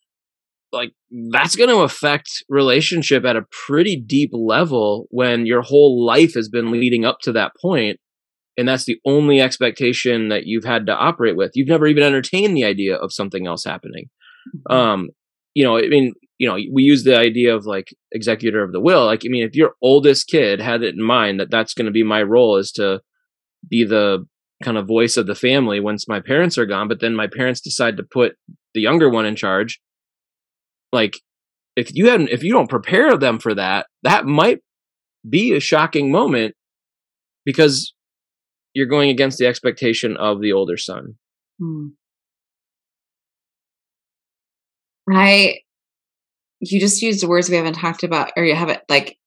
like 0.73 0.93
that's 1.33 1.57
going 1.57 1.71
to 1.71 1.83
affect 1.83 2.45
relationship 2.49 3.25
at 3.25 3.37
a 3.37 3.47
pretty 3.67 3.97
deep 3.97 4.31
level 4.33 5.07
when 5.11 5.47
your 5.47 5.63
whole 5.63 6.05
life 6.05 6.35
has 6.35 6.49
been 6.49 6.71
leading 6.71 7.05
up 7.05 7.19
to 7.23 7.33
that 7.33 7.53
point 7.61 7.99
and 8.57 8.69
that's 8.69 8.85
the 8.85 8.99
only 9.05 9.41
expectation 9.41 10.29
that 10.29 10.47
you've 10.47 10.65
had 10.65 10.87
to 10.87 10.95
operate 10.95 11.37
with. 11.37 11.53
You've 11.55 11.69
never 11.69 11.87
even 11.87 12.05
entertained 12.05 12.57
the 12.57 12.65
idea 12.65 12.97
of 12.97 13.13
something 13.13 13.47
else 13.47 13.65
happening. 13.65 14.11
Mm-hmm. 14.69 14.77
um 14.77 15.09
you 15.55 15.65
know 15.65 15.79
i 15.79 15.89
mean 15.89 16.13
you 16.37 16.47
know 16.47 16.59
we 16.71 16.83
use 16.83 17.05
the 17.05 17.17
idea 17.17 17.57
of 17.57 17.65
like 17.65 17.95
executor 18.13 18.63
of 18.63 18.73
the 18.73 18.81
will. 18.81 19.07
Like 19.07 19.23
i 19.25 19.29
mean 19.29 19.43
if 19.43 19.55
your 19.55 19.73
oldest 19.81 20.29
kid 20.29 20.61
had 20.61 20.83
it 20.83 20.95
in 20.95 21.03
mind 21.03 21.41
that 21.41 21.51
that's 21.51 21.73
going 21.73 21.87
to 21.87 21.93
be 21.93 22.03
my 22.03 22.23
role 22.23 22.59
is 22.59 22.71
to 22.73 23.01
be 23.69 23.85
the 23.85 24.27
kind 24.63 24.79
of 24.79 24.87
voice 24.87 25.17
of 25.17 25.27
the 25.27 25.35
family 25.35 25.81
once 25.81 26.09
my 26.09 26.21
parents 26.21 26.57
are 26.57 26.67
gone 26.67 26.89
but 26.89 27.01
then 27.01 27.15
my 27.15 27.27
parents 27.27 27.61
decide 27.61 27.97
to 27.97 28.03
put 28.03 28.37
the 28.73 28.81
younger 28.81 29.11
one 29.11 29.27
in 29.27 29.37
charge 29.37 29.81
like 30.93 31.21
if 31.77 31.95
you 31.95 32.09
hadn't 32.09 32.31
if 32.31 32.43
you 32.43 32.53
don't 32.53 32.71
prepare 32.71 33.17
them 33.17 33.39
for 33.39 33.55
that 33.55 33.87
that 34.03 34.25
might 34.25 34.61
be 35.29 35.55
a 35.55 35.61
shocking 35.61 36.11
moment 36.11 36.55
because 37.45 37.95
you're 38.75 38.87
going 38.87 39.11
against 39.11 39.39
the 39.39 39.47
expectation 39.47 40.17
of 40.17 40.41
the 40.41 40.53
older 40.53 40.77
son 40.77 41.15
hmm. 41.59 41.89
i 45.11 45.59
you 46.61 46.81
just 46.81 47.03
used 47.03 47.27
words 47.27 47.51
we 47.51 47.57
haven't 47.57 47.75
talked 47.75 48.05
about 48.05 48.31
or 48.37 48.45
you 48.45 48.55
haven't 48.55 48.81
like 48.89 49.19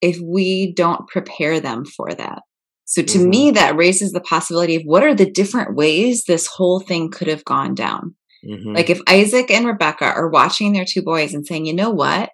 if 0.00 0.18
we 0.20 0.72
don't 0.72 1.08
prepare 1.08 1.60
them 1.60 1.84
for 1.84 2.14
that 2.14 2.42
so 2.86 3.02
to 3.02 3.18
mm-hmm. 3.18 3.28
me 3.28 3.50
that 3.50 3.76
raises 3.76 4.12
the 4.12 4.20
possibility 4.20 4.76
of 4.76 4.82
what 4.84 5.02
are 5.02 5.14
the 5.14 5.30
different 5.30 5.76
ways 5.76 6.24
this 6.24 6.46
whole 6.46 6.80
thing 6.80 7.10
could 7.10 7.28
have 7.28 7.44
gone 7.44 7.74
down 7.74 8.14
Mm-hmm. 8.46 8.74
Like 8.74 8.90
if 8.90 9.00
Isaac 9.08 9.50
and 9.50 9.66
Rebecca 9.66 10.04
are 10.04 10.28
watching 10.28 10.72
their 10.72 10.84
two 10.84 11.02
boys 11.02 11.34
and 11.34 11.46
saying, 11.46 11.66
you 11.66 11.74
know 11.74 11.90
what? 11.90 12.30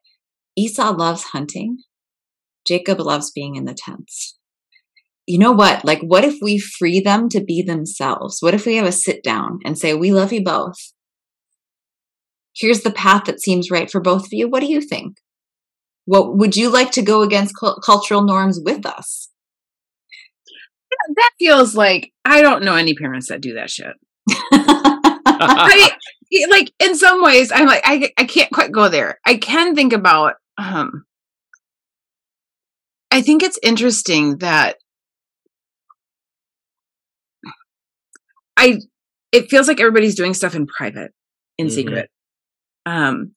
Esau 0.57 0.93
loves 0.93 1.25
hunting. 1.25 1.79
Jacob 2.67 3.01
loves 3.01 3.31
being 3.31 3.57
in 3.57 3.65
the 3.65 3.75
tents. 3.75 4.39
You 5.27 5.39
know 5.39 5.53
what? 5.53 5.85
Like, 5.85 6.01
what 6.01 6.25
if 6.25 6.37
we 6.43 6.59
free 6.59 7.01
them 7.01 7.29
to 7.31 7.43
be 7.43 7.63
themselves? 7.63 8.39
What 8.41 8.55
if 8.55 8.67
we 8.67 8.77
have 8.77 8.87
a 8.87 8.93
sit 8.93 9.23
down 9.23 9.61
and 9.65 9.79
say, 9.79 9.95
we 9.95 10.13
love 10.13 10.33
you 10.33 10.43
both? 10.43 10.77
Here's 12.55 12.83
the 12.83 12.91
path 12.91 13.25
that 13.25 13.41
seems 13.41 13.71
right 13.71 13.91
for 13.91 14.01
both 14.01 14.25
of 14.25 14.33
you. 14.33 14.49
What 14.49 14.61
do 14.61 14.67
you 14.67 14.81
think? 14.81 15.17
What 16.05 16.37
would 16.37 16.57
you 16.57 16.71
like 16.71 16.91
to 16.93 17.03
go 17.03 17.23
against 17.23 17.55
cu- 17.59 17.81
cultural 17.85 18.23
norms 18.23 18.61
with 18.63 18.85
us? 18.85 19.31
That 21.17 21.31
feels 21.39 21.75
like 21.75 22.13
I 22.25 22.43
don't 22.43 22.65
know 22.65 22.75
any 22.75 22.95
parents 22.95 23.29
that 23.29 23.41
do 23.41 23.55
that 23.55 23.71
shit. 23.71 23.95
I 25.45 25.91
mean, 26.31 26.51
like 26.51 26.73
in 26.79 26.95
some 26.95 27.23
ways, 27.23 27.53
I'm 27.53 27.67
like, 27.67 27.83
I, 27.85 28.13
I 28.17 28.25
can't 28.25 28.51
quite 28.53 28.73
go 28.73 28.89
there. 28.89 29.19
I 29.27 29.37
can 29.37 29.75
think 29.75 29.93
about, 29.93 30.35
um, 30.59 31.05
I 33.11 33.23
think 33.23 33.43
it's 33.43 33.59
interesting 33.63 34.39
that 34.39 34.77
I, 38.57 38.79
it 39.33 39.51
feels 39.51 39.69
like 39.69 39.81
everybody's 39.81 40.15
doing 40.15 40.35
stuff 40.35 40.55
in 40.55 40.67
private, 40.67 41.13
in 41.59 41.67
mm-hmm. 41.67 41.75
secret. 41.75 42.11
Um, 42.87 43.33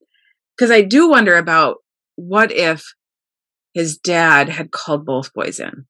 cause 0.60 0.72
I 0.72 0.82
do 0.82 1.10
wonder 1.10 1.36
about 1.36 1.78
what 2.16 2.52
if 2.52 2.94
his 3.74 3.98
dad 3.98 4.50
had 4.50 4.72
called 4.72 5.06
both 5.06 5.34
boys 5.34 5.60
in 5.60 5.86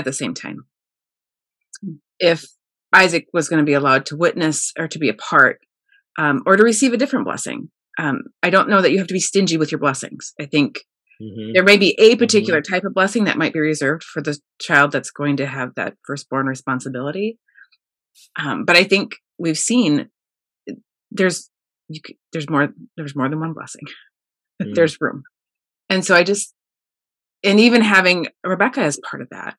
at 0.00 0.04
the 0.04 0.12
same 0.12 0.34
time? 0.34 0.66
If 2.18 2.44
Isaac 2.92 3.26
was 3.32 3.48
going 3.48 3.60
to 3.60 3.66
be 3.66 3.74
allowed 3.74 4.06
to 4.06 4.16
witness 4.16 4.72
or 4.78 4.88
to 4.88 4.98
be 4.98 5.08
a 5.08 5.14
part 5.14 5.60
um, 6.18 6.42
or 6.46 6.56
to 6.56 6.62
receive 6.62 6.92
a 6.92 6.96
different 6.96 7.24
blessing. 7.24 7.70
Um, 7.98 8.22
I 8.42 8.50
don't 8.50 8.68
know 8.68 8.82
that 8.82 8.92
you 8.92 8.98
have 8.98 9.06
to 9.08 9.14
be 9.14 9.20
stingy 9.20 9.56
with 9.56 9.70
your 9.70 9.78
blessings. 9.78 10.32
I 10.40 10.46
think 10.46 10.80
mm-hmm. 11.22 11.52
there 11.54 11.64
may 11.64 11.76
be 11.76 11.96
a 11.98 12.16
particular 12.16 12.60
mm-hmm. 12.60 12.72
type 12.72 12.84
of 12.84 12.94
blessing 12.94 13.24
that 13.24 13.38
might 13.38 13.52
be 13.52 13.60
reserved 13.60 14.02
for 14.02 14.22
the 14.22 14.38
child 14.60 14.92
that's 14.92 15.10
going 15.10 15.36
to 15.38 15.46
have 15.46 15.74
that 15.76 15.94
firstborn 16.06 16.46
responsibility. 16.46 17.38
Um, 18.38 18.64
but 18.64 18.76
I 18.76 18.84
think 18.84 19.16
we've 19.38 19.58
seen 19.58 20.08
there's 21.10 21.50
you, 21.88 22.00
there's 22.32 22.48
more 22.48 22.68
there's 22.96 23.16
more 23.16 23.28
than 23.28 23.40
one 23.40 23.52
blessing. 23.52 23.82
Mm-hmm. 24.62 24.74
there's 24.74 25.00
room, 25.00 25.22
and 25.88 26.04
so 26.04 26.14
I 26.14 26.22
just 26.22 26.52
and 27.42 27.58
even 27.58 27.80
having 27.80 28.26
Rebecca 28.44 28.82
as 28.82 29.00
part 29.08 29.22
of 29.22 29.28
that, 29.30 29.56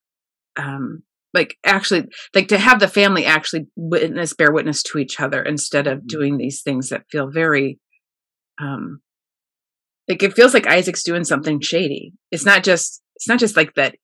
um, 0.57 1.03
like 1.33 1.57
actually 1.65 2.05
like 2.35 2.47
to 2.49 2.57
have 2.57 2.79
the 2.79 2.87
family 2.87 3.25
actually 3.25 3.67
witness 3.75 4.33
bear 4.33 4.51
witness 4.51 4.83
to 4.83 4.97
each 4.97 5.19
other 5.19 5.41
instead 5.41 5.87
of 5.87 5.99
mm-hmm. 5.99 6.07
doing 6.07 6.37
these 6.37 6.61
things 6.61 6.89
that 6.89 7.05
feel 7.09 7.29
very 7.29 7.79
um 8.61 8.99
like 10.07 10.23
it 10.23 10.33
feels 10.33 10.53
like 10.53 10.67
isaac's 10.67 11.03
doing 11.03 11.23
something 11.23 11.61
shady. 11.61 12.13
It's 12.31 12.45
not 12.45 12.63
just 12.63 13.01
it's 13.15 13.27
not 13.27 13.39
just 13.39 13.55
like 13.55 13.73
that 13.75 13.95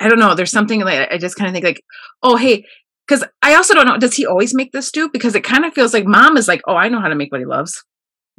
i 0.00 0.08
don't 0.08 0.18
know 0.18 0.34
there's 0.34 0.50
something 0.50 0.80
like 0.80 1.10
i 1.10 1.18
just 1.18 1.36
kind 1.36 1.48
of 1.48 1.52
think 1.52 1.64
like 1.64 1.82
oh 2.22 2.36
hey 2.36 2.64
because 3.06 3.24
i 3.42 3.54
also 3.54 3.74
don't 3.74 3.86
know 3.86 3.98
does 3.98 4.14
he 4.14 4.26
always 4.26 4.54
make 4.54 4.72
this 4.72 4.88
stew? 4.88 5.10
Because 5.12 5.34
it 5.34 5.44
kind 5.44 5.64
of 5.64 5.74
feels 5.74 5.92
like 5.92 6.06
mom 6.06 6.36
is 6.36 6.48
like 6.48 6.62
oh 6.66 6.76
i 6.76 6.88
know 6.88 7.00
how 7.00 7.08
to 7.08 7.14
make 7.14 7.30
what 7.30 7.40
he 7.40 7.46
loves. 7.46 7.84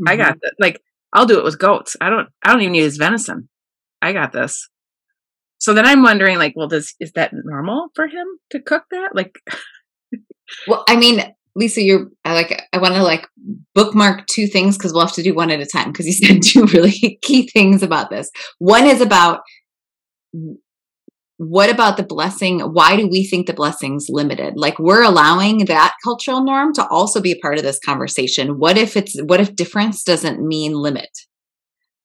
Mm-hmm. 0.02 0.10
i 0.10 0.16
got 0.16 0.38
that 0.42 0.54
like 0.60 0.82
i'll 1.14 1.26
do 1.26 1.38
it 1.38 1.44
with 1.44 1.60
goats. 1.60 1.96
I 2.02 2.10
don't 2.10 2.30
i 2.44 2.52
don't 2.52 2.62
even 2.62 2.74
need 2.74 2.84
his 2.84 2.98
venison. 2.98 3.50
I 4.02 4.12
got 4.12 4.34
this 4.34 4.70
so 5.64 5.74
then 5.74 5.86
I'm 5.86 6.04
wondering, 6.04 6.38
like, 6.38 6.58
well, 6.58 6.68
does 6.68 6.94
is 7.00 7.14
that 7.14 7.32
normal 7.34 7.88
for 7.96 8.06
him 8.06 8.28
to 8.50 8.60
cook 8.60 8.84
that? 8.92 9.16
Like, 9.16 9.40
well, 10.68 10.84
I 10.90 10.98
mean, 10.98 11.24
Lisa, 11.56 11.82
you're 11.82 12.10
I 12.26 12.34
like 12.34 12.62
I 12.74 12.80
want 12.80 12.96
to 12.96 13.02
like 13.02 13.30
bookmark 13.74 14.28
two 14.28 14.46
things 14.46 14.78
because 14.78 14.92
we'll 14.92 15.06
have 15.06 15.16
to 15.16 15.24
do 15.24 15.34
one 15.34 15.52
at 15.52 15.62
a 15.62 15.66
time 15.66 15.94
because 15.94 16.06
you 16.06 16.12
said 16.28 16.44
two 16.44 16.66
really 16.66 17.18
key 17.22 17.48
things 17.48 17.82
about 17.82 18.10
this. 18.10 18.30
One 18.60 18.86
is 18.86 19.00
about 19.00 19.40
what 21.38 21.70
about 21.70 21.96
the 21.96 22.04
blessing? 22.04 22.60
Why 22.60 22.98
do 22.98 23.08
we 23.08 23.26
think 23.26 23.48
the 23.48 23.54
blessing's 23.54 24.08
limited? 24.10 24.56
Like 24.58 24.80
we're 24.80 25.04
allowing 25.04 25.60
that 25.68 25.96
cultural 26.04 26.44
norm 26.44 26.74
to 26.74 26.86
also 26.90 27.22
be 27.22 27.32
a 27.32 27.40
part 27.40 27.58
of 27.58 27.64
this 27.64 27.80
conversation. 27.80 28.60
What 28.60 28.78
if 28.78 28.98
it's 28.98 29.18
what 29.24 29.40
if 29.40 29.56
difference 29.56 30.04
doesn't 30.04 30.46
mean 30.46 30.74
limit? 30.74 31.18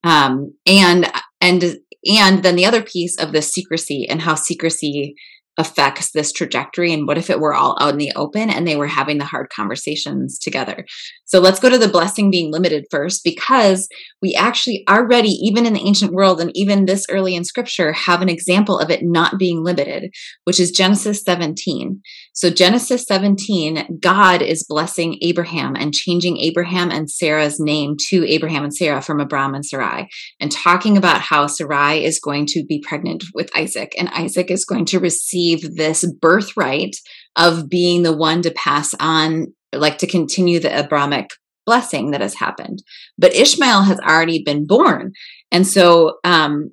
Um, 0.05 0.55
and 0.64 1.11
and 1.41 1.76
and 2.07 2.42
then 2.42 2.57
the 2.57 2.66
other 2.66 2.82
piece 2.82 3.16
of 3.18 3.32
the 3.32 3.42
secrecy 3.42 4.07
and 4.09 4.22
how 4.22 4.34
secrecy 4.34 5.14
affects 5.59 6.12
this 6.12 6.30
trajectory 6.30 6.92
and 6.92 7.07
what 7.07 7.18
if 7.18 7.28
it 7.28 7.40
were 7.40 7.53
all 7.53 7.76
out 7.80 7.92
in 7.92 7.99
the 7.99 8.12
open 8.14 8.49
and 8.49 8.66
they 8.66 8.76
were 8.76 8.86
having 8.86 9.18
the 9.18 9.24
hard 9.24 9.49
conversations 9.51 10.38
together. 10.38 10.86
So 11.24 11.40
let's 11.40 11.59
go 11.59 11.68
to 11.68 11.76
the 11.76 11.88
blessing 11.88 12.30
being 12.30 12.53
limited 12.53 12.86
first 12.92 13.24
because 13.24 13.88
we 14.22 14.34
actually 14.34 14.84
already 14.88 15.30
even 15.30 15.66
in 15.66 15.72
the 15.72 15.80
ancient 15.80 16.12
world 16.12 16.40
and 16.40 16.53
even 16.55 16.86
this 16.86 17.05
early 17.11 17.34
in 17.34 17.44
scripture 17.44 17.92
have 17.92 18.22
an 18.22 18.28
example 18.28 18.78
of 18.78 18.88
it 18.88 19.01
not 19.03 19.38
being 19.38 19.64
limited 19.64 20.11
which 20.44 20.61
is 20.61 20.70
genesis 20.70 21.22
17 21.22 22.01
so 22.39 22.51
genesis 22.51 23.05
17 23.05 23.99
god 24.01 24.43
is 24.43 24.64
blessing 24.68 25.18
abraham 25.22 25.74
and 25.74 25.93
changing 25.93 26.39
abraham 26.39 26.91
and 26.91 27.11
sarah's 27.11 27.59
name 27.59 27.97
to 27.99 28.24
abraham 28.28 28.62
and 28.62 28.74
sarah 28.74 29.03
from 29.03 29.18
abram 29.18 29.55
and 29.55 29.66
sarai 29.66 30.09
and 30.41 30.53
talking 30.53 30.97
about 30.97 31.20
how 31.20 31.47
sarai 31.49 32.05
is 32.05 32.20
going 32.20 32.47
to 32.47 32.64
be 32.64 32.80
pregnant 32.86 33.24
with 33.34 33.51
isaac 33.57 33.93
and 33.99 34.09
isaac 34.11 34.51
is 34.51 34.64
going 34.64 34.84
to 34.84 35.01
receive 35.01 35.74
this 35.74 36.05
birthright 36.20 36.95
of 37.36 37.68
being 37.68 38.03
the 38.03 38.16
one 38.16 38.41
to 38.43 38.53
pass 38.53 38.95
on 39.01 39.47
like 39.74 39.99
to 39.99 40.07
continue 40.07 40.61
the 40.61 40.76
Abrahamic 40.76 41.30
blessing 41.66 42.12
that 42.12 42.22
has 42.22 42.34
happened. 42.34 42.82
But 43.18 43.34
Ishmael 43.34 43.82
has 43.82 44.01
already 44.01 44.43
been 44.43 44.66
born. 44.66 45.12
And 45.53 45.66
so 45.66 46.18
um, 46.24 46.70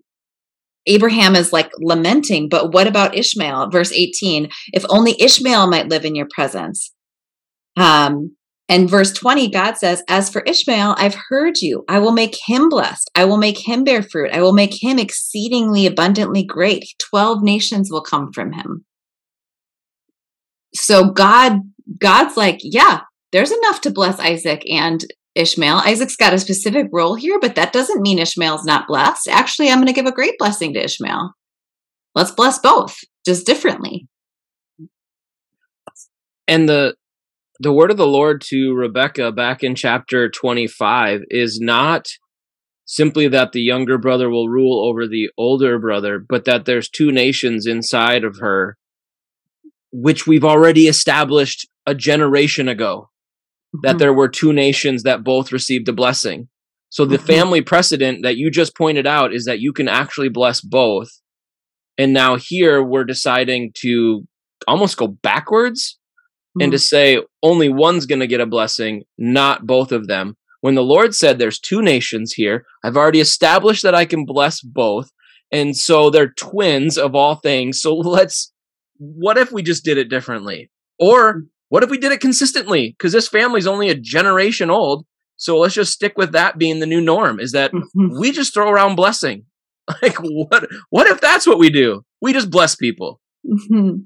Abraham 0.87 1.35
is 1.35 1.51
like 1.51 1.71
lamenting, 1.79 2.49
but 2.49 2.73
what 2.73 2.87
about 2.87 3.15
Ishmael? 3.15 3.69
Verse 3.69 3.91
18 3.91 4.49
if 4.73 4.85
only 4.89 5.15
Ishmael 5.19 5.67
might 5.67 5.89
live 5.89 6.05
in 6.05 6.15
your 6.15 6.27
presence. 6.33 6.93
Um, 7.77 8.35
and 8.67 8.89
verse 8.89 9.13
20, 9.13 9.51
God 9.51 9.77
says, 9.77 10.03
As 10.09 10.29
for 10.29 10.41
Ishmael, 10.41 10.95
I've 10.97 11.17
heard 11.29 11.57
you. 11.61 11.83
I 11.87 11.99
will 11.99 12.11
make 12.11 12.35
him 12.47 12.67
blessed. 12.67 13.09
I 13.13 13.25
will 13.25 13.37
make 13.37 13.67
him 13.67 13.83
bear 13.83 14.01
fruit. 14.01 14.31
I 14.33 14.41
will 14.41 14.53
make 14.53 14.81
him 14.81 14.97
exceedingly 14.97 15.85
abundantly 15.85 16.43
great. 16.43 16.85
12 17.09 17.43
nations 17.43 17.91
will 17.91 18.01
come 18.01 18.31
from 18.33 18.53
him. 18.53 18.85
So 20.73 21.11
God, 21.11 21.59
God's 21.99 22.35
like, 22.37 22.59
yeah, 22.63 23.01
there's 23.31 23.51
enough 23.51 23.81
to 23.81 23.91
bless 23.91 24.19
Isaac 24.19 24.63
and 24.69 25.05
Ishmael. 25.35 25.81
Isaac's 25.85 26.15
got 26.15 26.33
a 26.33 26.39
specific 26.39 26.87
role 26.91 27.15
here, 27.15 27.39
but 27.39 27.55
that 27.55 27.73
doesn't 27.73 28.01
mean 28.01 28.19
Ishmael's 28.19 28.63
not 28.63 28.87
blessed. 28.87 29.27
Actually, 29.27 29.69
I'm 29.69 29.77
going 29.77 29.87
to 29.87 29.93
give 29.93 30.05
a 30.05 30.11
great 30.11 30.37
blessing 30.39 30.73
to 30.73 30.83
Ishmael. 30.83 31.33
Let's 32.15 32.31
bless 32.31 32.57
both, 32.59 32.97
just 33.25 33.45
differently. 33.45 34.07
And 36.47 36.69
the 36.69 36.95
the 37.59 37.73
word 37.73 37.91
of 37.91 37.97
the 37.97 38.07
Lord 38.07 38.41
to 38.47 38.73
Rebecca 38.73 39.31
back 39.31 39.63
in 39.63 39.75
chapter 39.75 40.29
25 40.29 41.21
is 41.29 41.59
not 41.61 42.07
simply 42.83 43.29
that 43.29 43.53
the 43.53 43.61
younger 43.61 43.97
brother 43.97 44.29
will 44.29 44.49
rule 44.49 44.85
over 44.85 45.07
the 45.07 45.29
older 45.37 45.79
brother, 45.79 46.19
but 46.19 46.45
that 46.45 46.65
there's 46.65 46.89
two 46.89 47.11
nations 47.11 47.65
inside 47.65 48.25
of 48.25 48.39
her, 48.39 48.77
which 49.91 50.27
we've 50.27 50.43
already 50.43 50.87
established 50.87 51.67
a 51.85 51.95
generation 51.95 52.67
ago 52.67 53.09
that 53.83 53.91
mm-hmm. 53.91 53.97
there 53.97 54.13
were 54.13 54.29
two 54.29 54.53
nations 54.53 55.03
that 55.03 55.23
both 55.23 55.51
received 55.51 55.87
a 55.89 55.93
blessing. 55.93 56.47
So 56.89 57.05
the 57.05 57.17
mm-hmm. 57.17 57.25
family 57.25 57.61
precedent 57.61 58.23
that 58.23 58.37
you 58.37 58.49
just 58.49 58.75
pointed 58.75 59.05
out 59.05 59.33
is 59.33 59.45
that 59.45 59.59
you 59.59 59.73
can 59.73 59.87
actually 59.87 60.29
bless 60.29 60.61
both. 60.61 61.09
And 61.97 62.13
now 62.13 62.37
here 62.37 62.83
we're 62.83 63.03
deciding 63.03 63.71
to 63.81 64.25
almost 64.67 64.97
go 64.97 65.07
backwards 65.07 65.97
mm-hmm. 66.57 66.63
and 66.63 66.71
to 66.71 66.77
mm-hmm. 66.77 66.83
say 66.83 67.21
only 67.43 67.69
one's 67.69 68.05
going 68.05 68.19
to 68.19 68.27
get 68.27 68.41
a 68.41 68.45
blessing, 68.45 69.03
not 69.17 69.65
both 69.65 69.91
of 69.91 70.07
them. 70.07 70.37
When 70.61 70.75
the 70.75 70.83
Lord 70.83 71.13
said 71.13 71.37
there's 71.37 71.59
two 71.59 71.81
nations 71.81 72.33
here, 72.33 72.65
I've 72.83 72.97
already 72.97 73.19
established 73.19 73.83
that 73.83 73.93
I 73.93 74.05
can 74.05 74.25
bless 74.25 74.61
both. 74.61 75.09
And 75.51 75.75
so 75.75 76.09
they're 76.09 76.33
twins 76.33 76.97
of 76.97 77.13
all 77.13 77.35
things. 77.35 77.81
So 77.81 77.93
let's, 77.95 78.51
what 78.97 79.37
if 79.37 79.51
we 79.51 79.63
just 79.63 79.83
did 79.83 79.97
it 79.97 80.09
differently? 80.09 80.71
Or. 80.99 81.43
What 81.69 81.83
if 81.83 81.89
we 81.89 81.97
did 81.97 82.11
it 82.11 82.21
consistently? 82.21 82.95
Because 82.97 83.13
this 83.13 83.27
family's 83.27 83.67
only 83.67 83.89
a 83.89 83.95
generation 83.95 84.69
old. 84.69 85.05
So 85.37 85.57
let's 85.57 85.73
just 85.73 85.93
stick 85.93 86.17
with 86.17 86.31
that 86.31 86.57
being 86.57 86.79
the 86.79 86.85
new 86.85 87.01
norm 87.01 87.39
is 87.39 87.51
that 87.51 87.71
we 87.95 88.31
just 88.31 88.53
throw 88.53 88.69
around 88.69 88.95
blessing. 88.95 89.45
Like 90.01 90.15
what 90.17 90.67
what 90.89 91.05
if 91.05 91.21
that's 91.21 91.45
what 91.45 91.59
we 91.59 91.69
do? 91.69 92.03
We 92.19 92.33
just 92.33 92.49
bless 92.49 92.75
people. 92.75 93.21
Mm-hmm. 93.45 93.97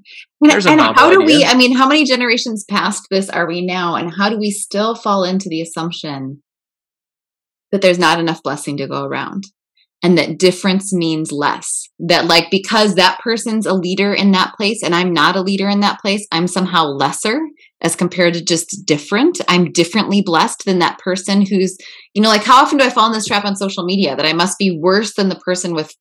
And, 0.42 0.68
and 0.68 0.82
how 0.82 1.10
do 1.10 1.22
idea. 1.22 1.38
we 1.38 1.46
I 1.46 1.54
mean 1.56 1.74
how 1.74 1.88
many 1.88 2.04
generations 2.04 2.66
past 2.70 3.08
this 3.10 3.30
are 3.30 3.48
we 3.48 3.66
now 3.66 3.96
and 3.96 4.14
how 4.14 4.30
do 4.30 4.38
we 4.38 4.52
still 4.52 4.94
fall 4.94 5.24
into 5.24 5.48
the 5.48 5.62
assumption 5.62 6.44
that 7.72 7.82
there's 7.82 8.00
not 8.00 8.20
enough 8.20 8.44
blessing 8.44 8.76
to 8.78 8.88
go 8.88 9.04
around? 9.04 9.46
And 10.02 10.18
that 10.18 10.38
difference 10.38 10.94
means 10.94 11.32
less. 11.32 11.88
That, 12.00 12.26
like, 12.26 12.50
because 12.50 12.96
that 12.96 13.20
person's 13.20 13.66
a 13.66 13.74
leader 13.74 14.14
in 14.14 14.32
that 14.32 14.54
place 14.56 14.82
and 14.84 14.96
I'm 14.96 15.14
not 15.14 15.36
a 15.36 15.42
leader 15.42 15.68
in 15.68 15.82
that 15.82 16.00
place, 16.00 16.26
I'm 16.32 16.48
somehow 16.48 16.86
lesser 16.86 17.40
as 17.82 17.96
compared 17.96 18.34
to 18.36 18.44
just 18.44 18.86
different. 18.86 19.40
I'm 19.48 19.72
differently 19.72 20.22
blessed 20.22 20.66
than 20.66 20.80
that 20.80 21.00
person 21.00 21.46
who's, 21.46 21.78
you 22.14 22.22
know, 22.22 22.30
like, 22.30 22.44
how 22.44 22.62
often 22.62 22.78
do 22.78 22.86
I 22.86 22.90
fall 22.90 23.08
in 23.08 23.14
this 23.14 23.26
trap 23.26 23.46
on 23.46 23.56
social 23.56 23.86
media 23.86 24.16
that 24.16 24.26
I 24.26 24.34
must 24.34 24.58
be 24.58 24.78
worse 24.82 25.14
than 25.16 25.30
the 25.30 25.36
person 25.36 25.74
with 25.74 25.94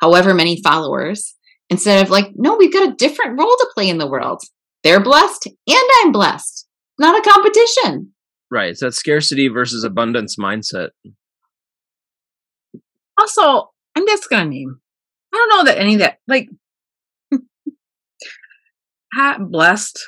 however 0.00 0.34
many 0.34 0.60
followers? 0.62 1.34
Instead 1.68 2.02
of 2.02 2.10
like, 2.10 2.26
no, 2.34 2.56
we've 2.56 2.72
got 2.72 2.88
a 2.88 2.94
different 2.96 3.38
role 3.38 3.54
to 3.56 3.70
play 3.74 3.88
in 3.88 3.98
the 3.98 4.08
world. 4.08 4.42
They're 4.82 5.02
blessed 5.02 5.46
and 5.46 5.88
I'm 6.00 6.12
blessed. 6.12 6.66
Not 6.98 7.18
a 7.18 7.30
competition. 7.30 8.12
Right. 8.50 8.70
It's 8.70 8.80
that 8.80 8.92
scarcity 8.92 9.48
versus 9.48 9.82
abundance 9.84 10.36
mindset. 10.38 10.88
Also, 13.18 13.70
I'm 13.96 14.06
just 14.06 14.28
gonna 14.30 14.48
name. 14.48 14.80
I 15.32 15.36
don't 15.36 15.48
know 15.48 15.64
that 15.64 15.78
any 15.80 15.94
of 15.94 16.00
that 16.00 16.18
like 16.28 16.48
hat 19.12 19.38
blessed. 19.50 19.98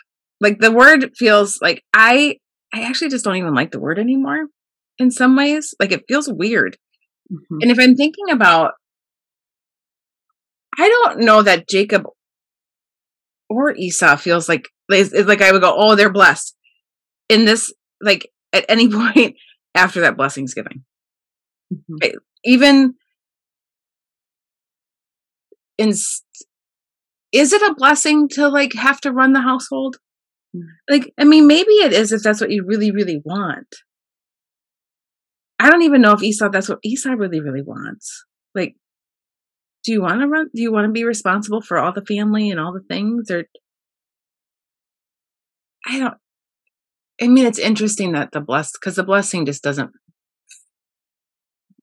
Like 0.41 0.59
the 0.59 0.73
word 0.73 1.13
feels 1.17 1.61
like 1.63 1.83
I 1.93 2.39
I 2.73 2.83
actually 2.83 3.11
just 3.11 3.25
don't 3.25 3.37
even 3.37 3.55
like 3.55 3.71
the 3.71 3.81
word 3.81 3.99
anymore 3.99 4.47
in 4.99 5.11
some 5.11 5.37
ways. 5.37 5.75
Like 5.79 5.93
it 5.93 6.05
feels 6.09 6.29
weird. 6.29 6.77
Mm-hmm. 7.33 7.59
And 7.63 7.71
if 7.71 7.79
I'm 7.79 7.95
thinking 7.95 8.31
about 8.31 8.73
I 10.79 10.89
don't 10.89 11.21
know 11.21 11.43
that 11.43 11.69
Jacob 11.69 12.05
or 13.49 13.75
Esau 13.75 14.17
feels 14.17 14.49
like 14.49 14.69
it's, 14.89 15.13
like 15.29 15.41
I 15.41 15.53
would 15.53 15.63
go, 15.63 15.75
oh, 15.77 15.95
they're 15.95 16.13
blessed 16.13 16.57
in 17.29 17.45
this 17.45 17.73
like 18.01 18.31
at 18.53 18.65
any 18.69 18.89
point 18.91 19.37
after 19.75 20.01
that 20.01 20.17
blessing's 20.17 20.55
given. 20.55 20.85
Mm-hmm. 21.73 22.19
Even 22.45 22.95
in 25.79 25.89
is 27.35 27.53
it 27.53 27.63
a 27.63 27.75
blessing 27.75 28.29
to 28.29 28.49
like 28.49 28.75
have 28.75 29.01
to 29.01 29.13
run 29.13 29.33
the 29.33 29.41
household? 29.41 29.97
Mm. 30.57 30.63
Like, 30.89 31.13
I 31.19 31.25
mean, 31.25 31.47
maybe 31.47 31.73
it 31.73 31.93
is 31.93 32.13
if 32.13 32.23
that's 32.23 32.41
what 32.41 32.51
you 32.51 32.65
really, 32.65 32.93
really 32.93 33.21
want. 33.25 33.75
I 35.59 35.71
don't 35.71 35.83
even 35.83 36.01
know 36.01 36.13
if 36.13 36.23
Esau 36.23 36.49
that's 36.49 36.69
what 36.69 36.79
Esau 36.85 37.11
really, 37.11 37.41
really 37.41 37.63
wants. 37.63 38.25
Like, 38.55 38.77
do 39.83 39.93
you 39.93 40.03
want 40.03 40.21
to 40.21 40.29
run? 40.29 40.51
Do 40.55 40.63
you 40.63 40.73
want 40.73 40.87
to 40.87 40.93
be 40.93 41.05
responsible 41.05 41.61
for 41.61 41.79
all 41.79 41.93
the 41.93 42.05
family 42.05 42.51
and 42.51 42.61
all 42.61 42.73
the 42.73 42.85
things? 42.89 43.31
Or 43.31 43.45
I 45.87 45.99
don't. 45.99 46.15
I 47.21 47.29
mean, 47.29 47.47
it's 47.47 47.59
interesting 47.59 48.13
that 48.13 48.33
the 48.33 48.41
blessed 48.41 48.79
because 48.81 48.97
the 48.97 49.05
blessing 49.05 49.47
just 49.47 49.63
doesn't 49.63 49.91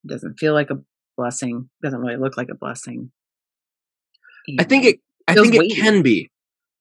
doesn't 0.07 0.39
feel 0.39 0.53
like 0.53 0.69
a 0.69 0.79
blessing. 1.17 1.69
It 1.81 1.85
Doesn't 1.85 1.99
really 1.99 2.17
look 2.17 2.37
like 2.37 2.49
a 2.51 2.57
blessing. 2.57 3.11
I 4.59 4.63
think 4.63 4.85
it. 4.85 4.99
I 5.27 5.35
think 5.35 5.53
it 5.53 5.75
can 5.75 6.01
be. 6.01 6.31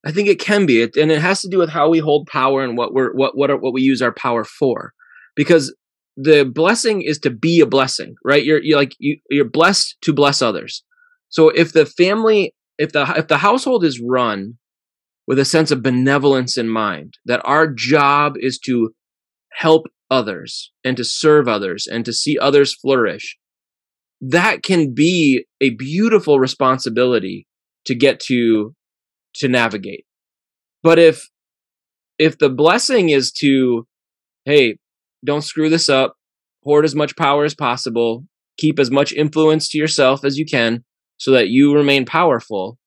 I 0.04 0.12
think 0.12 0.28
it 0.28 0.40
can 0.40 0.64
be, 0.64 0.80
it, 0.80 0.96
and 0.96 1.12
it 1.12 1.20
has 1.20 1.42
to 1.42 1.48
do 1.48 1.58
with 1.58 1.68
how 1.68 1.90
we 1.90 1.98
hold 1.98 2.26
power 2.26 2.64
and 2.64 2.76
what 2.76 2.94
we're 2.94 3.12
what 3.12 3.36
what 3.36 3.50
are, 3.50 3.58
what 3.58 3.74
we 3.74 3.82
use 3.82 4.00
our 4.00 4.14
power 4.14 4.44
for. 4.44 4.92
Because 5.36 5.74
the 6.16 6.44
blessing 6.44 7.02
is 7.02 7.18
to 7.20 7.30
be 7.30 7.60
a 7.60 7.66
blessing, 7.66 8.14
right? 8.24 8.44
You're 8.44 8.62
you're 8.62 8.78
like 8.78 8.94
you 8.98 9.18
you're 9.28 9.48
blessed 9.48 9.96
to 10.02 10.12
bless 10.12 10.40
others. 10.40 10.82
So 11.28 11.50
if 11.50 11.72
the 11.72 11.84
family, 11.84 12.54
if 12.78 12.92
the 12.92 13.02
if 13.16 13.28
the 13.28 13.38
household 13.38 13.84
is 13.84 14.00
run 14.00 14.54
with 15.26 15.38
a 15.38 15.44
sense 15.44 15.70
of 15.70 15.82
benevolence 15.82 16.56
in 16.56 16.68
mind, 16.68 17.14
that 17.26 17.42
our 17.44 17.68
job 17.68 18.34
is 18.38 18.58
to 18.60 18.90
help 19.52 19.86
others 20.10 20.72
and 20.84 20.96
to 20.96 21.04
serve 21.04 21.48
others 21.48 21.86
and 21.86 22.04
to 22.04 22.12
see 22.12 22.38
others 22.38 22.74
flourish, 22.74 23.38
that 24.20 24.62
can 24.62 24.92
be 24.92 25.46
a 25.60 25.70
beautiful 25.70 26.38
responsibility 26.38 27.46
to 27.86 27.94
get 27.94 28.20
to 28.20 28.74
to 29.36 29.48
navigate. 29.48 30.04
But 30.82 30.98
if 30.98 31.28
if 32.18 32.38
the 32.38 32.50
blessing 32.50 33.10
is 33.10 33.32
to 33.32 33.86
hey 34.44 34.76
don't 35.24 35.42
screw 35.42 35.68
this 35.68 35.88
up 35.88 36.16
hoard 36.64 36.84
as 36.84 36.94
much 36.94 37.16
power 37.16 37.44
as 37.44 37.54
possible 37.54 38.24
keep 38.58 38.78
as 38.78 38.90
much 38.90 39.12
influence 39.12 39.70
to 39.70 39.78
yourself 39.78 40.24
as 40.24 40.36
you 40.36 40.44
can 40.44 40.84
so 41.16 41.30
that 41.30 41.48
you 41.48 41.74
remain 41.74 42.04
powerful 42.04 42.78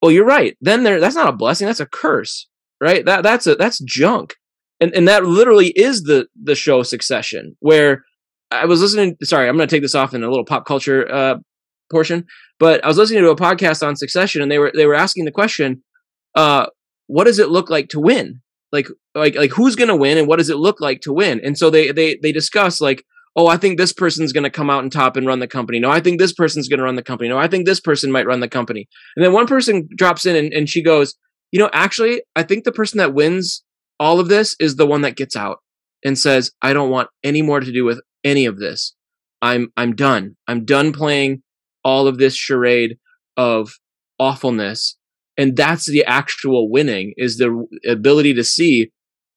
well 0.00 0.10
you're 0.10 0.24
right. 0.24 0.56
Then 0.60 0.84
there 0.84 1.00
that's 1.00 1.14
not 1.14 1.28
a 1.28 1.36
blessing 1.36 1.66
that's 1.66 1.80
a 1.80 1.86
curse 1.86 2.46
right? 2.80 3.04
That 3.04 3.22
that's 3.22 3.46
a 3.46 3.54
that's 3.54 3.78
junk 3.80 4.36
and 4.80 4.94
and 4.94 5.08
that 5.08 5.24
literally 5.24 5.68
is 5.68 6.02
the 6.02 6.26
the 6.42 6.54
show 6.54 6.82
succession 6.82 7.56
where 7.60 8.04
i 8.50 8.64
was 8.64 8.80
listening 8.80 9.16
sorry 9.22 9.48
i'm 9.48 9.56
going 9.56 9.68
to 9.68 9.74
take 9.74 9.82
this 9.82 9.94
off 9.94 10.14
in 10.14 10.22
a 10.22 10.28
little 10.28 10.44
pop 10.44 10.66
culture 10.66 11.12
uh 11.12 11.36
portion. 11.90 12.24
But 12.58 12.82
I 12.84 12.88
was 12.88 12.96
listening 12.96 13.22
to 13.22 13.30
a 13.30 13.36
podcast 13.36 13.86
on 13.86 13.96
Succession, 13.96 14.40
and 14.40 14.50
they 14.50 14.58
were 14.58 14.72
they 14.74 14.86
were 14.86 14.94
asking 14.94 15.24
the 15.24 15.32
question, 15.32 15.82
uh, 16.34 16.66
"What 17.08 17.24
does 17.24 17.38
it 17.38 17.50
look 17.50 17.68
like 17.68 17.88
to 17.90 18.00
win? 18.00 18.40
Like 18.72 18.88
like 19.14 19.34
like 19.34 19.50
who's 19.50 19.76
going 19.76 19.88
to 19.88 19.96
win, 19.96 20.16
and 20.16 20.28
what 20.28 20.38
does 20.38 20.50
it 20.50 20.56
look 20.56 20.80
like 20.80 21.00
to 21.02 21.12
win?" 21.12 21.40
And 21.44 21.58
so 21.58 21.68
they 21.68 21.90
they 21.90 22.18
they 22.22 22.32
discuss 22.32 22.80
like, 22.80 23.04
"Oh, 23.36 23.48
I 23.48 23.56
think 23.56 23.76
this 23.76 23.92
person's 23.92 24.32
going 24.32 24.44
to 24.44 24.50
come 24.50 24.70
out 24.70 24.82
and 24.82 24.92
top 24.92 25.16
and 25.16 25.26
run 25.26 25.40
the 25.40 25.48
company. 25.48 25.80
No, 25.80 25.90
I 25.90 26.00
think 26.00 26.18
this 26.18 26.32
person's 26.32 26.68
going 26.68 26.78
to 26.78 26.84
run 26.84 26.96
the 26.96 27.02
company. 27.02 27.28
No, 27.28 27.38
I 27.38 27.48
think 27.48 27.66
this 27.66 27.80
person 27.80 28.12
might 28.12 28.26
run 28.26 28.40
the 28.40 28.48
company." 28.48 28.88
And 29.16 29.24
then 29.24 29.32
one 29.32 29.46
person 29.46 29.88
drops 29.96 30.24
in, 30.24 30.36
and, 30.36 30.52
and 30.52 30.68
she 30.68 30.82
goes, 30.82 31.16
"You 31.50 31.58
know, 31.58 31.70
actually, 31.72 32.22
I 32.36 32.42
think 32.42 32.64
the 32.64 32.72
person 32.72 32.98
that 32.98 33.14
wins 33.14 33.64
all 34.00 34.18
of 34.18 34.28
this 34.28 34.56
is 34.58 34.74
the 34.74 34.86
one 34.86 35.02
that 35.02 35.16
gets 35.16 35.36
out." 35.36 35.58
and 36.02 36.18
says, 36.18 36.50
"I 36.62 36.72
don't 36.72 36.90
want 36.90 37.10
any 37.22 37.42
more 37.42 37.60
to 37.60 37.70
do 37.70 37.84
with 37.84 38.00
any 38.24 38.46
of 38.46 38.58
this. 38.58 38.94
I'm 39.42 39.70
I'm 39.76 39.94
done. 39.94 40.36
I'm 40.48 40.64
done 40.64 40.92
playing 40.92 41.42
all 41.84 42.06
of 42.06 42.18
this 42.18 42.34
charade 42.34 42.98
of 43.36 43.78
awfulness 44.18 44.96
and 45.40 45.56
that's 45.56 45.86
the 45.86 46.04
actual 46.04 46.70
winning 46.70 47.14
is 47.16 47.38
the 47.38 47.66
ability 47.88 48.34
to 48.34 48.44
see 48.44 48.90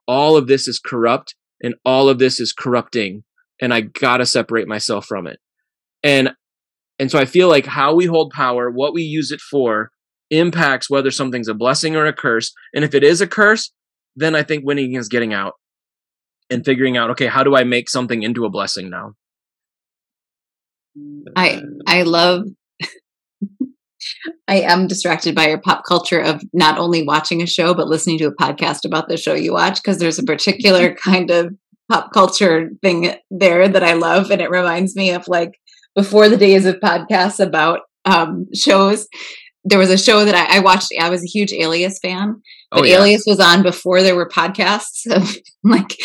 all 0.06 0.36
of 0.36 0.48
this 0.48 0.68
is 0.68 0.78
corrupt 0.78 1.34
and 1.64 1.76
all 1.86 2.10
of 2.10 2.20
this 2.20 2.42
is 2.42 2.52
corrupting 2.52 3.24
and 3.62 3.74
I 3.74 3.82
got 3.82 4.18
to 4.18 4.26
separate 4.26 4.68
myself 4.68 5.06
from 5.06 5.28
it. 5.28 5.40
And 6.04 6.34
and 7.00 7.10
so 7.10 7.18
I 7.18 7.24
feel 7.24 7.48
like 7.48 7.66
how 7.66 7.96
we 7.96 8.06
hold 8.06 8.32
power, 8.32 8.70
what 8.70 8.94
we 8.94 9.02
use 9.02 9.32
it 9.32 9.40
for 9.40 9.92
impacts 10.30 10.90
whether 10.90 11.10
something's 11.10 11.48
a 11.48 11.54
blessing 11.54 11.96
or 11.96 12.06
a 12.06 12.12
curse. 12.12 12.54
And 12.76 12.84
if 12.84 12.94
it 12.94 13.04
is 13.04 13.22
a 13.22 13.28
curse, 13.28 13.72
then 14.16 14.36
I 14.36 14.44
think 14.44 14.66
winning 14.66 14.94
is 14.96 15.08
getting 15.08 15.34
out 15.34 15.54
and 16.50 16.66
figuring 16.66 16.98
out 16.98 17.10
okay, 17.12 17.28
how 17.28 17.44
do 17.44 17.56
I 17.56 17.64
make 17.64 17.90
something 17.90 18.24
into 18.24 18.46
a 18.46 18.50
blessing 18.50 18.90
now? 18.90 19.14
I 21.36 21.62
I 21.88 22.04
love 22.04 22.46
I 24.48 24.62
am 24.62 24.88
distracted 24.88 25.34
by 25.34 25.48
your 25.48 25.60
pop 25.60 25.84
culture 25.88 26.20
of 26.20 26.44
not 26.54 26.78
only 26.78 27.04
watching 27.04 27.42
a 27.42 27.48
show 27.48 27.74
but 27.74 27.88
listening 27.88 28.20
to 28.20 28.28
a 28.28 28.36
podcast 28.36 28.86
about 28.86 29.10
the 29.10 29.18
show 29.18 29.34
you 29.34 29.54
watch 29.54 29.82
because 29.82 29.98
there's 29.98 30.20
a 30.20 30.24
particular 30.24 30.94
kind 31.04 31.32
of 31.32 31.54
pop 31.92 32.14
culture 32.14 32.70
thing 32.82 33.16
there 33.32 33.68
that 33.68 33.84
I 33.84 33.94
love 33.94 34.30
and 34.30 34.42
it 34.42 34.50
reminds 34.50 34.96
me 34.96 35.12
of 35.12 35.28
like 35.28 35.60
before 35.96 36.30
the 36.30 36.38
days 36.38 36.66
of 36.66 36.76
podcasts 36.76 37.44
about 37.44 37.82
um, 38.06 38.48
shows 38.54 39.08
there 39.66 39.80
was 39.80 39.90
a 39.90 39.98
show 39.98 40.26
that 40.26 40.36
I, 40.36 40.58
I, 40.58 40.60
watched. 40.60 40.92
I 41.00 41.10
was 41.10 41.24
a 41.24 41.28
huge 41.28 41.54
Alias 41.54 42.00
fan, 42.00 42.42
but 42.72 42.82
oh, 42.82 42.84
yeah. 42.84 42.98
Alias 42.98 43.24
was 43.26 43.40
on 43.40 43.64
before 43.64 44.02
there 44.02 44.16
were 44.16 44.28
podcasts. 44.28 45.06
Of, 45.14 45.36
like, 45.64 45.98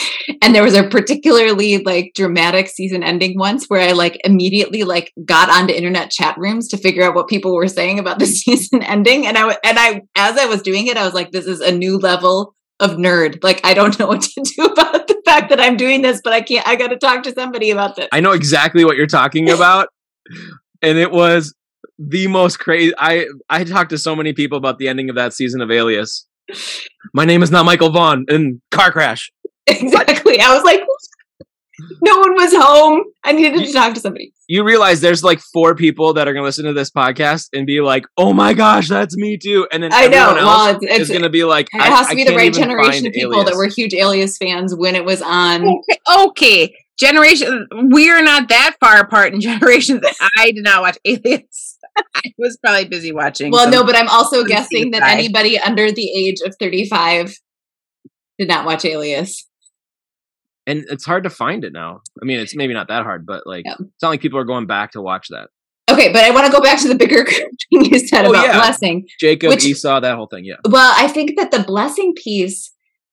and 0.42 0.54
there 0.54 0.62
was 0.62 0.74
a 0.74 0.88
particularly 0.88 1.78
like 1.78 2.12
dramatic 2.14 2.68
season 2.68 3.02
ending 3.02 3.38
once 3.38 3.66
where 3.66 3.80
I 3.80 3.92
like 3.92 4.20
immediately 4.22 4.84
like 4.84 5.12
got 5.24 5.48
onto 5.50 5.74
internet 5.74 6.10
chat 6.10 6.36
rooms 6.38 6.68
to 6.68 6.76
figure 6.76 7.02
out 7.02 7.14
what 7.14 7.26
people 7.26 7.54
were 7.54 7.68
saying 7.68 7.98
about 7.98 8.18
the 8.18 8.26
season 8.26 8.82
ending. 8.82 9.26
And 9.26 9.36
I 9.36 9.56
and 9.64 9.78
I 9.78 10.02
as 10.14 10.36
I 10.36 10.46
was 10.46 10.62
doing 10.62 10.86
it, 10.86 10.96
I 10.96 11.04
was 11.04 11.14
like, 11.14 11.32
this 11.32 11.46
is 11.46 11.60
a 11.60 11.72
new 11.72 11.98
level 11.98 12.54
of 12.80 12.92
nerd. 12.92 13.42
Like, 13.42 13.60
I 13.64 13.74
don't 13.74 13.98
know 13.98 14.06
what 14.06 14.22
to 14.22 14.42
do 14.42 14.64
about 14.64 15.08
the 15.08 15.20
fact 15.24 15.50
that 15.50 15.60
I'm 15.60 15.76
doing 15.76 16.02
this, 16.02 16.20
but 16.22 16.32
I 16.32 16.40
can't. 16.40 16.66
I 16.66 16.76
got 16.76 16.88
to 16.88 16.96
talk 16.96 17.22
to 17.24 17.32
somebody 17.32 17.70
about 17.70 17.96
this. 17.96 18.08
I 18.12 18.20
know 18.20 18.32
exactly 18.32 18.84
what 18.84 18.96
you're 18.96 19.06
talking 19.06 19.50
about. 19.50 19.88
and 20.82 20.98
it 20.98 21.10
was 21.10 21.54
the 21.98 22.26
most 22.26 22.58
crazy. 22.58 22.92
I 22.98 23.26
I 23.48 23.64
talked 23.64 23.90
to 23.90 23.98
so 23.98 24.14
many 24.14 24.32
people 24.32 24.58
about 24.58 24.78
the 24.78 24.88
ending 24.88 25.10
of 25.10 25.16
that 25.16 25.32
season 25.32 25.60
of 25.60 25.70
Alias. 25.70 26.26
My 27.12 27.24
name 27.24 27.42
is 27.42 27.50
not 27.50 27.64
Michael 27.64 27.90
Vaughn 27.90 28.24
in 28.28 28.60
car 28.70 28.90
crash. 28.90 29.30
Exactly. 29.66 30.40
I 30.40 30.54
was 30.54 30.64
like, 30.64 30.80
no 32.02 32.18
one 32.18 32.32
was 32.34 32.52
home. 32.54 33.04
I 33.24 33.32
needed 33.32 33.64
to 33.64 33.72
talk 33.72 33.94
to 33.94 34.00
somebody. 34.00 34.32
You 34.48 34.64
realize 34.64 35.00
there's 35.00 35.22
like 35.22 35.40
four 35.40 35.74
people 35.74 36.14
that 36.14 36.26
are 36.26 36.32
going 36.32 36.42
to 36.42 36.46
listen 36.46 36.64
to 36.64 36.72
this 36.72 36.90
podcast 36.90 37.48
and 37.52 37.66
be 37.66 37.80
like, 37.80 38.06
"Oh 38.16 38.32
my 38.32 38.54
gosh, 38.54 38.88
that's 38.88 39.16
me 39.16 39.36
too!" 39.36 39.68
And 39.70 39.82
then 39.82 39.92
I 39.92 40.08
know. 40.08 40.34
Well, 40.34 40.76
it's, 40.76 40.84
it's 41.00 41.10
going 41.10 41.22
to 41.22 41.28
be 41.28 41.44
like, 41.44 41.68
it 41.72 41.80
has 41.80 42.08
to 42.08 42.16
be 42.16 42.24
the 42.24 42.34
right 42.34 42.52
generation 42.52 43.06
of 43.06 43.12
people 43.12 43.34
alias. 43.34 43.50
that 43.50 43.56
were 43.56 43.68
huge 43.68 43.94
Alias 43.94 44.38
fans 44.38 44.74
when 44.74 44.96
it 44.96 45.04
was 45.04 45.22
on. 45.22 45.68
Okay, 45.68 45.98
okay. 46.24 46.74
generation. 46.98 47.68
We're 47.72 48.22
not 48.22 48.48
that 48.48 48.76
far 48.80 49.00
apart 49.00 49.34
in 49.34 49.40
generations. 49.42 50.00
I 50.36 50.50
did 50.52 50.64
not 50.64 50.82
watch 50.82 50.98
Alias. 51.04 51.67
I 52.14 52.32
was 52.38 52.56
probably 52.56 52.86
busy 52.86 53.12
watching. 53.12 53.50
Well, 53.50 53.70
no, 53.70 53.84
but 53.84 53.96
I'm 53.96 54.08
also 54.08 54.44
guessing 54.44 54.90
that 54.92 55.02
anybody 55.02 55.58
under 55.58 55.90
the 55.90 56.10
age 56.10 56.38
of 56.44 56.54
35 56.58 57.34
did 58.38 58.48
not 58.48 58.64
watch 58.64 58.84
Alias. 58.84 59.46
And 60.66 60.84
it's 60.90 61.04
hard 61.04 61.24
to 61.24 61.30
find 61.30 61.64
it 61.64 61.72
now. 61.72 62.02
I 62.20 62.24
mean, 62.24 62.40
it's 62.40 62.54
maybe 62.54 62.74
not 62.74 62.88
that 62.88 63.02
hard, 63.02 63.24
but 63.24 63.46
like, 63.46 63.64
yeah. 63.64 63.76
it's 63.80 64.02
not 64.02 64.10
like 64.10 64.20
people 64.20 64.38
are 64.38 64.44
going 64.44 64.66
back 64.66 64.92
to 64.92 65.02
watch 65.02 65.28
that. 65.28 65.48
Okay, 65.90 66.12
but 66.12 66.24
I 66.24 66.30
want 66.30 66.46
to 66.46 66.52
go 66.52 66.60
back 66.60 66.78
to 66.82 66.88
the 66.88 66.94
bigger 66.94 67.24
thing 67.24 67.84
you 67.84 67.98
said 67.98 68.26
oh, 68.26 68.30
about 68.30 68.46
yeah. 68.46 68.58
blessing. 68.58 69.06
Jacob, 69.18 69.50
which, 69.50 69.64
Esau, 69.64 70.00
that 70.00 70.16
whole 70.16 70.26
thing. 70.26 70.44
Yeah. 70.44 70.56
Well, 70.68 70.92
I 70.96 71.08
think 71.08 71.36
that 71.38 71.50
the 71.50 71.64
blessing 71.64 72.14
piece, 72.14 72.70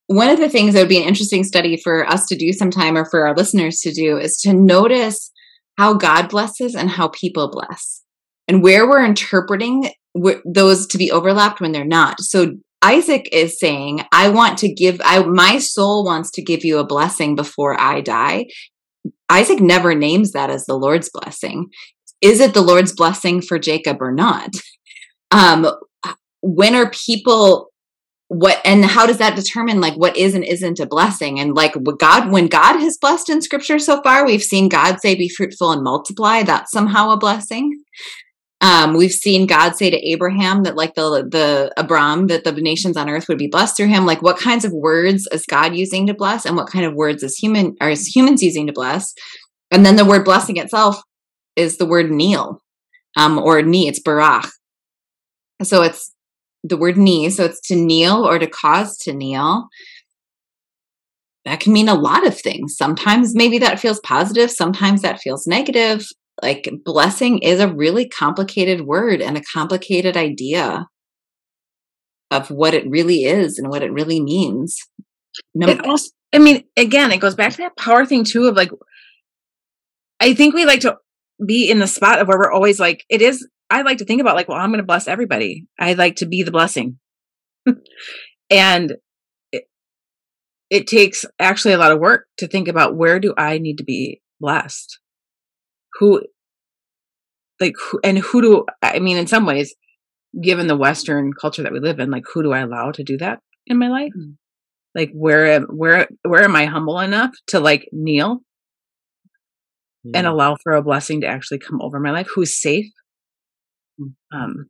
one 0.08 0.30
of 0.30 0.40
the 0.40 0.50
things 0.50 0.74
that 0.74 0.82
would 0.82 0.90
be 0.90 1.02
an 1.02 1.08
interesting 1.08 1.46
study 1.46 1.78
for 1.78 2.06
us 2.06 2.28
to 2.28 2.36
do 2.36 2.52
sometime 2.52 2.98
or 2.98 3.06
for 3.06 3.26
our 3.26 3.36
listeners 3.36 3.80
to 3.80 3.94
do 3.94 4.18
is 4.18 4.38
to 4.42 4.54
notice 4.54 5.32
how 5.78 5.94
God 5.94 6.30
blesses 6.30 6.76
and 6.76 6.90
how 6.90 7.08
people 7.08 7.50
bless 7.50 8.05
and 8.48 8.64
where 8.64 8.88
we're 8.88 9.04
interpreting 9.04 9.90
those 10.46 10.88
to 10.88 10.98
be 10.98 11.12
overlapped 11.12 11.62
when 11.62 11.72
they're 11.72 11.86
not. 11.86 12.22
So 12.22 12.54
Isaac 12.82 13.28
is 13.32 13.60
saying, 13.60 14.02
I 14.12 14.30
want 14.30 14.58
to 14.60 14.72
give, 14.72 15.02
I, 15.04 15.24
my 15.24 15.58
soul 15.58 16.06
wants 16.06 16.32
to 16.32 16.44
give 16.44 16.64
you 16.64 16.78
a 16.78 16.86
blessing 16.86 17.36
before 17.36 17.80
I 17.80 18.02
die. 18.02 18.46
Isaac 19.30 19.60
never 19.60 19.96
names 19.96 20.32
that 20.32 20.50
as 20.50 20.66
the 20.66 20.76
Lord's 20.76 21.10
blessing. 21.12 21.68
Is 22.22 22.40
it 22.40 22.54
the 22.54 22.62
Lord's 22.62 22.94
blessing 22.94 23.42
for 23.42 23.60
Jacob 23.60 24.02
or 24.02 24.12
not? 24.12 24.50
Um, 25.32 25.68
when 26.42 26.76
are 26.76 26.92
people 26.92 27.72
what 28.28 28.60
and 28.64 28.86
how 28.86 29.06
does 29.06 29.18
that 29.18 29.36
determine 29.36 29.82
like 29.82 29.96
what 29.96 30.16
is 30.16 30.36
and 30.36 30.44
isn't 30.44 30.80
a 30.80 30.86
blessing 30.86 31.40
and 31.40 31.56
like 31.56 31.76
god 32.00 32.32
when 32.32 32.48
god 32.48 32.80
has 32.80 32.98
blessed 33.00 33.30
in 33.30 33.42
scripture 33.42 33.80
so 33.80 34.02
far 34.02 34.26
we've 34.26 34.44
seen 34.44 34.70
god 34.70 35.00
say 35.00 35.16
be 35.16 35.30
fruitful 35.30 35.72
and 35.72 35.84
multiply 35.84 36.42
that's 36.42 36.72
somehow 36.72 37.10
a 37.10 37.18
blessing 37.18 37.72
um, 38.66 38.96
we've 38.96 39.12
seen 39.12 39.46
God 39.46 39.76
say 39.76 39.92
to 39.92 40.10
Abraham 40.10 40.64
that, 40.64 40.76
like 40.76 40.96
the 40.96 41.28
the 41.30 41.72
Abram, 41.78 42.26
that 42.28 42.44
the 42.46 42.52
nations 42.52 42.98
on 42.98 43.08
earth 43.08 43.28
would 43.30 43.38
be 43.38 43.46
blessed 43.48 43.78
through 43.78 43.90
him. 43.90 44.08
Like, 44.08 44.24
what 44.24 44.40
kinds 44.40 44.66
of 44.66 44.72
words 44.74 45.28
is 45.32 45.46
God 45.46 45.76
using 45.76 46.08
to 46.08 46.16
bless, 46.16 46.48
and 46.48 46.56
what 46.56 46.66
kind 46.66 46.84
of 46.84 46.96
words 46.96 47.22
is 47.22 47.38
human 47.38 47.76
are 47.80 47.92
humans 47.92 48.42
using 48.42 48.66
to 48.66 48.74
bless? 48.74 49.14
And 49.70 49.86
then 49.86 49.98
the 49.98 50.06
word 50.06 50.26
blessing 50.26 50.58
itself 50.58 51.00
is 51.56 51.78
the 51.78 51.86
word 51.86 52.10
kneel, 52.10 52.64
um, 53.16 53.38
or 53.38 53.62
knee. 53.62 53.88
It's 53.88 54.02
barach. 54.02 54.50
So 55.62 55.84
it's 55.84 56.12
the 56.64 56.78
word 56.78 56.98
knee. 56.98 57.30
So 57.30 57.46
it's 57.46 57.62
to 57.68 57.76
kneel 57.76 58.28
or 58.28 58.40
to 58.40 58.48
cause 58.48 58.98
to 59.04 59.14
kneel. 59.14 59.68
That 61.44 61.60
can 61.60 61.72
mean 61.72 61.88
a 61.88 61.94
lot 61.94 62.26
of 62.26 62.36
things. 62.36 62.76
Sometimes 62.76 63.36
maybe 63.36 63.60
that 63.60 63.80
feels 63.80 64.00
positive. 64.00 64.50
Sometimes 64.50 65.04
that 65.04 65.22
feels 65.22 65.46
negative 65.46 66.08
like 66.42 66.70
blessing 66.84 67.40
is 67.40 67.60
a 67.60 67.74
really 67.74 68.08
complicated 68.08 68.82
word 68.82 69.22
and 69.22 69.38
a 69.38 69.44
complicated 69.54 70.18
idea 70.18 70.88
of 72.32 72.50
what 72.50 72.74
it 72.74 72.90
really 72.90 73.24
is 73.24 73.58
and 73.58 73.70
what 73.70 73.84
it 73.84 73.92
really 73.92 74.22
means. 74.22 74.78
No, 75.54 75.68
it 75.68 75.86
also, 75.86 76.10
I 76.34 76.40
mean, 76.40 76.64
again, 76.76 77.12
it 77.12 77.20
goes 77.20 77.36
back 77.36 77.52
to 77.52 77.58
that 77.58 77.78
power 77.78 78.06
thing 78.06 78.24
too 78.24 78.48
of 78.48 78.56
like, 78.56 78.72
I 80.20 80.34
think 80.34 80.54
we 80.54 80.66
like 80.66 80.82
to 80.82 80.98
be 81.46 81.70
in 81.70 81.80
the 81.80 81.88
spot 81.88 82.20
of 82.20 82.28
where 82.28 82.38
we're 82.38 82.52
always 82.52 82.80
like, 82.80 83.06
it 83.10 83.22
is, 83.22 83.48
I 83.70 83.82
like 83.82 84.00
to 84.00 84.06
think 84.06 84.22
about 84.22 84.36
like, 84.36 84.48
well, 84.48 84.58
I'm 84.58 84.70
going 84.70 84.80
to 84.80 84.86
bless 84.86 85.08
everybody. 85.08 85.68
I 85.80 85.94
like 85.94 86.18
to 86.18 86.26
be 86.26 86.44
the 86.44 86.52
blessing. 86.52 87.00
and 88.50 88.94
it, 89.52 89.64
it 90.70 90.88
takes 90.88 91.26
actually 91.40 91.74
a 91.74 91.78
lot 91.78 91.92
of 91.92 92.00
work 92.00 92.28
to 92.38 92.48
think 92.48 92.68
about 92.68 92.96
where 92.96 93.20
do 93.20 93.34
I 93.38 93.58
need 93.58 93.78
to 93.78 93.84
be 93.84 94.22
blessed? 94.40 95.00
Who 96.00 96.22
like 97.60 97.74
who, 97.90 98.00
and 98.04 98.18
who 98.18 98.42
do 98.42 98.66
i 98.82 99.00
mean 99.00 99.18
in 99.18 99.28
some 99.28 99.46
ways 99.46 99.76
given 100.42 100.68
the 100.68 100.76
western 100.76 101.32
culture 101.34 101.64
that 101.64 101.72
we 101.72 101.80
live 101.80 102.00
in 102.00 102.12
like 102.12 102.24
who 102.34 102.44
do 102.44 102.52
i 102.52 102.60
allow 102.60 102.92
to 102.92 103.04
do 103.04 103.18
that 103.18 103.40
in 103.68 103.78
my 103.78 103.88
life 103.88 104.12
mm-hmm. 104.18 104.32
like 104.94 105.12
where 105.14 105.62
where 105.62 106.08
where 106.24 106.44
am 106.44 106.56
i 106.56 106.66
humble 106.66 107.00
enough 107.00 107.32
to 107.48 107.60
like 107.60 107.88
kneel 107.92 108.38
mm-hmm. 110.06 110.12
and 110.14 110.28
allow 110.28 110.56
for 110.64 110.74
a 110.74 110.84
blessing 110.84 111.22
to 111.22 111.28
actually 111.28 111.60
come 111.60 111.82
over 111.82 112.00
my 112.00 112.12
life 112.12 112.28
who's 112.36 112.60
safe 112.60 112.92
mm. 114.00 114.14
um 114.34 114.70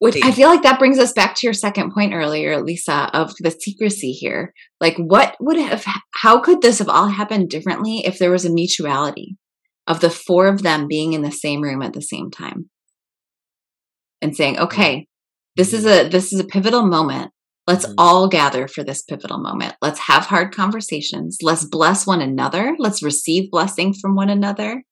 which 0.00 0.16
I 0.22 0.30
feel 0.30 0.48
like 0.48 0.62
that 0.62 0.78
brings 0.78 0.98
us 0.98 1.12
back 1.12 1.34
to 1.34 1.46
your 1.46 1.54
second 1.54 1.92
point 1.92 2.14
earlier, 2.14 2.62
Lisa, 2.62 3.10
of 3.12 3.34
the 3.40 3.50
secrecy 3.50 4.12
here. 4.12 4.54
Like, 4.80 4.96
what 4.96 5.36
would 5.40 5.56
have, 5.56 5.84
how 6.22 6.40
could 6.40 6.62
this 6.62 6.78
have 6.78 6.88
all 6.88 7.08
happened 7.08 7.48
differently 7.48 8.02
if 8.04 8.18
there 8.18 8.30
was 8.30 8.44
a 8.44 8.52
mutuality 8.52 9.36
of 9.86 10.00
the 10.00 10.10
four 10.10 10.46
of 10.48 10.62
them 10.62 10.86
being 10.88 11.12
in 11.12 11.22
the 11.22 11.32
same 11.32 11.62
room 11.62 11.82
at 11.82 11.92
the 11.92 12.02
same 12.02 12.30
time 12.30 12.68
and 14.20 14.36
saying, 14.36 14.58
okay, 14.58 15.06
this 15.56 15.72
is 15.72 15.86
a, 15.86 16.08
this 16.08 16.32
is 16.32 16.40
a 16.40 16.44
pivotal 16.44 16.86
moment. 16.86 17.30
Let's 17.66 17.86
mm-hmm. 17.86 17.94
all 17.98 18.28
gather 18.28 18.68
for 18.68 18.82
this 18.82 19.02
pivotal 19.02 19.38
moment. 19.38 19.74
Let's 19.80 20.00
have 20.00 20.26
hard 20.26 20.54
conversations. 20.54 21.38
Let's 21.42 21.64
bless 21.64 22.06
one 22.06 22.20
another. 22.20 22.74
Let's 22.78 23.02
receive 23.02 23.50
blessing 23.50 23.94
from 23.94 24.14
one 24.14 24.30
another 24.30 24.82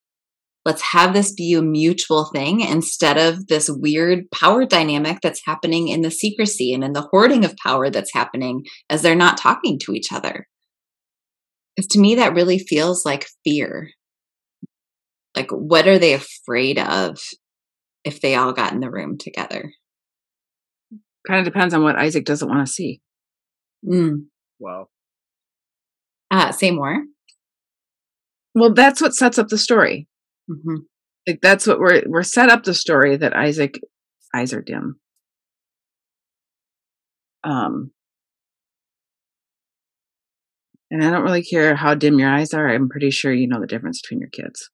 let's 0.66 0.82
have 0.82 1.14
this 1.14 1.32
be 1.32 1.54
a 1.54 1.62
mutual 1.62 2.28
thing 2.34 2.60
instead 2.60 3.16
of 3.16 3.46
this 3.46 3.70
weird 3.70 4.28
power 4.32 4.66
dynamic 4.66 5.18
that's 5.22 5.46
happening 5.46 5.86
in 5.86 6.00
the 6.00 6.10
secrecy 6.10 6.74
and 6.74 6.82
in 6.82 6.92
the 6.92 7.06
hoarding 7.12 7.44
of 7.44 7.54
power 7.62 7.88
that's 7.88 8.12
happening 8.12 8.64
as 8.90 9.00
they're 9.00 9.14
not 9.14 9.38
talking 9.38 9.78
to 9.78 9.92
each 9.92 10.12
other. 10.12 10.48
Because 11.76 11.88
to 11.88 12.00
me, 12.00 12.14
that 12.14 12.34
really 12.34 12.58
feels 12.58 13.04
like 13.04 13.26
fear. 13.44 13.90
Like, 15.36 15.50
what 15.50 15.86
are 15.86 15.98
they 15.98 16.14
afraid 16.14 16.78
of 16.78 17.18
if 18.04 18.20
they 18.20 18.34
all 18.34 18.52
got 18.52 18.72
in 18.72 18.80
the 18.80 18.90
room 18.90 19.18
together? 19.18 19.72
Kind 21.28 21.40
of 21.40 21.52
depends 21.52 21.74
on 21.74 21.82
what 21.82 21.96
Isaac 21.96 22.24
doesn't 22.24 22.48
want 22.48 22.66
to 22.66 22.72
see. 22.72 23.00
Mm. 23.86 24.26
Wow. 24.58 24.86
Uh, 26.30 26.52
say 26.52 26.70
more. 26.70 27.04
Well, 28.54 28.72
that's 28.72 29.02
what 29.02 29.14
sets 29.14 29.38
up 29.38 29.48
the 29.48 29.58
story. 29.58 30.08
Mm-hmm. 30.50 30.76
Like 31.26 31.40
that's 31.42 31.66
what 31.66 31.78
we're 31.78 32.02
we're 32.06 32.22
set 32.22 32.48
up 32.48 32.62
the 32.62 32.72
story 32.72 33.16
that 33.16 33.36
Isaac 33.36 33.78
eyes 34.34 34.52
are 34.52 34.62
dim. 34.62 34.98
Um, 37.44 37.90
And 40.90 41.04
I 41.04 41.10
don't 41.10 41.24
really 41.24 41.42
care 41.42 41.74
how 41.74 41.94
dim 41.94 42.18
your 42.18 42.30
eyes 42.30 42.54
are. 42.54 42.68
I'm 42.68 42.88
pretty 42.88 43.10
sure 43.10 43.32
you 43.32 43.48
know 43.48 43.60
the 43.60 43.66
difference 43.66 44.00
between 44.00 44.20
your 44.20 44.30
kids. 44.30 44.70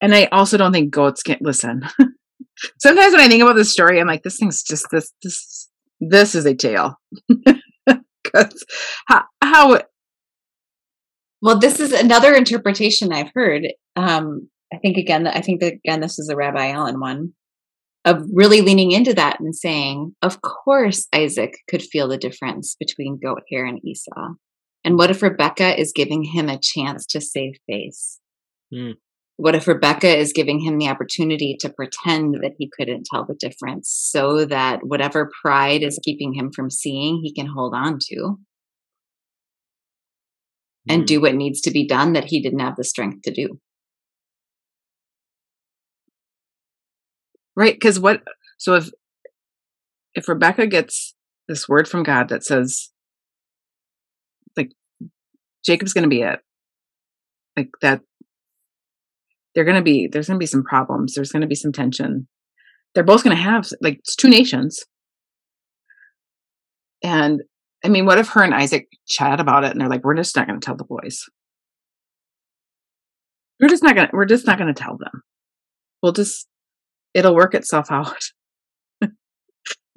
And 0.00 0.14
I 0.14 0.26
also 0.26 0.56
don't 0.56 0.72
think 0.72 0.90
goats 0.92 1.22
can 1.22 1.38
listen. 1.40 1.82
Sometimes 2.80 3.12
when 3.12 3.20
I 3.20 3.28
think 3.28 3.42
about 3.42 3.54
this 3.56 3.72
story, 3.72 4.00
I'm 4.00 4.06
like, 4.06 4.22
this 4.22 4.38
thing's 4.38 4.62
just 4.62 4.86
this 4.90 5.12
this 5.22 5.68
this 6.00 6.34
is 6.34 6.46
a 6.46 6.54
tale. 6.54 6.96
Because 7.28 8.64
how, 9.06 9.24
how 9.42 9.80
well, 11.42 11.58
this 11.58 11.80
is 11.80 11.92
another 11.92 12.34
interpretation 12.34 13.12
I've 13.12 13.30
heard. 13.34 13.66
Um, 13.96 14.48
I 14.72 14.78
think 14.78 14.96
again, 14.96 15.26
I 15.26 15.40
think 15.40 15.60
that 15.60 15.74
again, 15.84 16.00
this 16.00 16.18
is 16.18 16.28
a 16.28 16.36
Rabbi 16.36 16.70
Allen 16.70 17.00
one 17.00 17.32
of 18.04 18.24
really 18.32 18.60
leaning 18.62 18.92
into 18.92 19.14
that 19.14 19.40
and 19.40 19.54
saying, 19.54 20.14
of 20.22 20.40
course, 20.40 21.06
Isaac 21.14 21.54
could 21.68 21.82
feel 21.82 22.08
the 22.08 22.16
difference 22.16 22.74
between 22.78 23.20
goat 23.22 23.42
hair 23.50 23.66
and 23.66 23.80
Esau. 23.84 24.34
And 24.84 24.96
what 24.96 25.10
if 25.10 25.22
Rebecca 25.22 25.78
is 25.78 25.92
giving 25.92 26.24
him 26.24 26.48
a 26.48 26.58
chance 26.58 27.04
to 27.06 27.20
save 27.20 27.56
face? 27.66 28.18
Mm. 28.72 28.94
What 29.36 29.54
if 29.54 29.68
Rebecca 29.68 30.08
is 30.08 30.32
giving 30.32 30.60
him 30.60 30.78
the 30.78 30.88
opportunity 30.88 31.56
to 31.60 31.70
pretend 31.70 32.34
that 32.42 32.54
he 32.58 32.70
couldn't 32.78 33.06
tell 33.10 33.24
the 33.24 33.34
difference 33.34 33.88
so 33.88 34.44
that 34.46 34.80
whatever 34.82 35.30
pride 35.42 35.82
is 35.82 36.00
keeping 36.02 36.34
him 36.34 36.50
from 36.54 36.70
seeing, 36.70 37.20
he 37.22 37.32
can 37.32 37.46
hold 37.46 37.74
on 37.74 37.98
to 38.10 38.38
and 40.88 41.02
mm. 41.02 41.06
do 41.06 41.20
what 41.20 41.34
needs 41.34 41.60
to 41.62 41.70
be 41.70 41.86
done 41.86 42.12
that 42.14 42.26
he 42.26 42.42
didn't 42.42 42.58
have 42.58 42.76
the 42.76 42.84
strength 42.84 43.22
to 43.22 43.30
do? 43.30 43.58
Right. 47.60 47.74
Because 47.74 48.00
what, 48.00 48.22
so 48.56 48.74
if, 48.76 48.88
if 50.14 50.30
Rebecca 50.30 50.66
gets 50.66 51.14
this 51.46 51.68
word 51.68 51.86
from 51.86 52.02
God 52.02 52.30
that 52.30 52.42
says, 52.42 52.88
like, 54.56 54.70
Jacob's 55.62 55.92
going 55.92 56.04
to 56.04 56.08
be 56.08 56.22
it, 56.22 56.40
like 57.58 57.68
that, 57.82 58.00
they're 59.54 59.64
going 59.64 59.76
to 59.76 59.82
be, 59.82 60.06
there's 60.06 60.28
going 60.28 60.38
to 60.38 60.42
be 60.42 60.46
some 60.46 60.64
problems. 60.64 61.12
There's 61.12 61.32
going 61.32 61.42
to 61.42 61.46
be 61.46 61.54
some 61.54 61.70
tension. 61.70 62.28
They're 62.94 63.04
both 63.04 63.24
going 63.24 63.36
to 63.36 63.42
have, 63.42 63.68
like, 63.82 63.98
it's 63.98 64.16
two 64.16 64.30
nations. 64.30 64.82
And 67.02 67.42
I 67.84 67.88
mean, 67.88 68.06
what 68.06 68.16
if 68.16 68.28
her 68.28 68.42
and 68.42 68.54
Isaac 68.54 68.88
chat 69.06 69.38
about 69.38 69.64
it 69.64 69.72
and 69.72 69.80
they're 69.82 69.88
like, 69.90 70.02
we're 70.02 70.14
just 70.14 70.34
not 70.34 70.46
going 70.46 70.58
to 70.58 70.64
tell 70.64 70.78
the 70.78 70.84
boys. 70.84 71.26
We're 73.60 73.68
just 73.68 73.82
not 73.82 73.96
going 73.96 74.08
to, 74.08 74.16
we're 74.16 74.24
just 74.24 74.46
not 74.46 74.56
going 74.56 74.72
to 74.72 74.82
tell 74.82 74.96
them. 74.96 75.22
We'll 76.02 76.12
just 76.12 76.46
it'll 77.14 77.34
work 77.34 77.54
itself 77.54 77.90
out. 77.90 78.22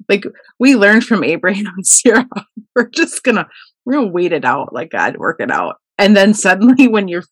like 0.08 0.24
we 0.58 0.76
learned 0.76 1.04
from 1.04 1.24
Abraham 1.24 1.72
and 1.76 1.86
Sarah, 1.86 2.28
we're 2.74 2.88
just 2.90 3.22
gonna 3.22 3.46
we're 3.84 3.94
gonna 3.94 4.08
wait 4.08 4.32
it 4.32 4.44
out, 4.44 4.72
like 4.72 4.90
God 4.90 5.16
work 5.16 5.40
it 5.40 5.50
out. 5.50 5.76
And 5.98 6.16
then 6.16 6.34
suddenly 6.34 6.88
when 6.88 7.08
you're 7.08 7.24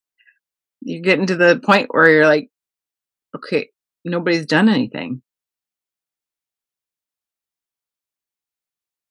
you're 0.83 1.03
getting 1.03 1.27
to 1.27 1.37
the 1.37 1.61
point 1.65 1.89
where 1.91 2.11
you're 2.11 2.27
like, 2.27 2.49
okay, 3.37 3.69
nobody's 4.05 4.47
done 4.47 4.69
anything. 4.69 5.23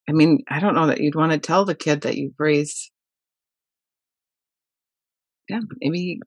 I 0.10 0.14
mean, 0.14 0.44
I 0.50 0.60
don't 0.60 0.76
know 0.76 0.88
that 0.88 1.00
you'd 1.00 1.16
want 1.16 1.32
to 1.32 1.38
tell 1.40 1.64
the 1.64 1.76
kid 1.76 2.02
that 2.02 2.18
you've 2.18 2.34
raised. 2.38 2.92
Yeah, 5.48 5.60
maybe. 5.80 6.20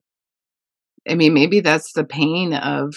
I 1.09 1.15
mean, 1.17 1.35
maybe 1.35 1.61
that's 1.61 1.93
the 1.93 2.05
pain 2.05 2.55
of 2.55 2.95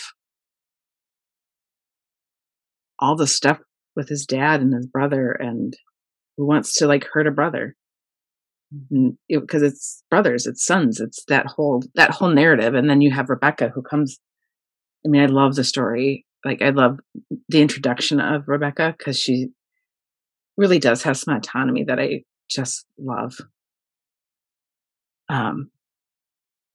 all 3.00 3.16
the 3.16 3.28
stuff 3.28 3.60
with 3.96 4.10
his 4.10 4.26
dad 4.26 4.62
and 4.62 4.74
his 4.74 4.88
brother 4.88 5.32
and 5.32 5.76
who 6.38 6.46
wants 6.46 6.76
to 6.76 6.88
like 6.88 7.06
hurt 7.12 7.28
a 7.28 7.32
brother. 7.32 7.76
Because 9.30 9.62
it, 9.62 9.68
it's 9.68 10.04
brothers 10.10 10.46
it's 10.46 10.66
sons 10.66 11.00
it's 11.00 11.24
that 11.30 11.46
whole 11.46 11.84
that 11.96 12.12
whole 12.12 12.30
narrative. 12.30 12.74
And 12.74 12.90
then 12.90 13.02
you 13.02 13.12
have 13.12 13.30
rebecca 13.30 13.70
who 13.74 13.82
comes 13.82 14.20
i 15.06 15.10
mean 15.10 15.22
i 15.22 15.26
love 15.26 15.56
the 15.56 15.64
story. 15.64 16.26
Like 16.46 16.62
i 16.62 16.70
love 16.70 17.00
the 17.50 17.62
introduction 17.62 18.20
of 18.20 18.44
rebecca 18.48 18.94
because 18.98 19.20
she 19.20 19.50
really 20.58 20.80
does 20.80 21.04
have 21.04 21.18
some 21.18 21.36
autonomy 21.36 21.84
that 21.86 22.00
i 22.00 22.24
just 22.50 22.86
love. 22.98 23.38
Um 25.30 25.72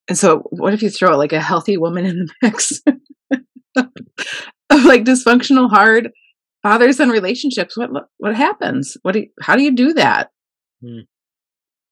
and 0.08 0.18
so 0.18 0.40
what 0.50 0.74
if 0.74 0.82
you 0.82 0.90
throw 0.90 1.16
like 1.16 1.32
a 1.32 1.40
healthy 1.40 1.76
woman 1.76 2.06
in 2.06 2.26
the 2.26 2.34
mix 2.42 2.82
of 4.78 4.84
like 4.84 5.04
dysfunctional, 5.04 5.70
hard 5.70 6.10
father 6.62 6.92
son 6.92 7.10
relationships. 7.10 7.76
What 7.76 7.90
what 8.18 8.34
happens? 8.34 8.96
What 9.02 9.12
do 9.12 9.20
you, 9.20 9.26
how 9.40 9.56
do 9.56 9.62
you 9.62 9.74
do 9.74 9.92
that? 9.94 10.30
Hmm. 10.82 11.00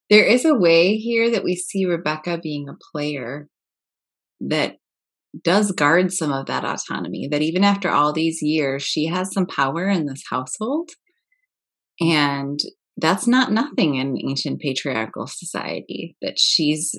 There 0.09 0.24
is 0.24 0.45
a 0.45 0.55
way 0.55 0.97
here 0.97 1.31
that 1.31 1.45
we 1.45 1.55
see 1.55 1.85
Rebecca 1.85 2.39
being 2.43 2.68
a 2.68 2.78
player 2.93 3.49
that 4.41 4.76
does 5.45 5.70
guard 5.70 6.12
some 6.12 6.33
of 6.33 6.47
that 6.47 6.64
autonomy. 6.64 7.28
That 7.31 7.43
even 7.43 7.62
after 7.62 7.91
all 7.91 8.12
these 8.12 8.43
years, 8.43 8.83
she 8.83 9.07
has 9.07 9.33
some 9.33 9.47
power 9.47 9.89
in 9.89 10.07
this 10.07 10.24
household, 10.28 10.91
and 12.01 12.59
that's 12.97 13.26
not 13.26 13.53
nothing 13.53 13.97
in 13.97 14.18
ancient 14.18 14.61
patriarchal 14.61 15.26
society. 15.26 16.16
That 16.22 16.39
she's 16.39 16.95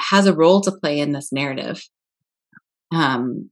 has 0.00 0.26
a 0.26 0.34
role 0.34 0.60
to 0.62 0.72
play 0.72 0.98
in 0.98 1.12
this 1.12 1.30
narrative. 1.32 1.80
Um, 2.92 3.50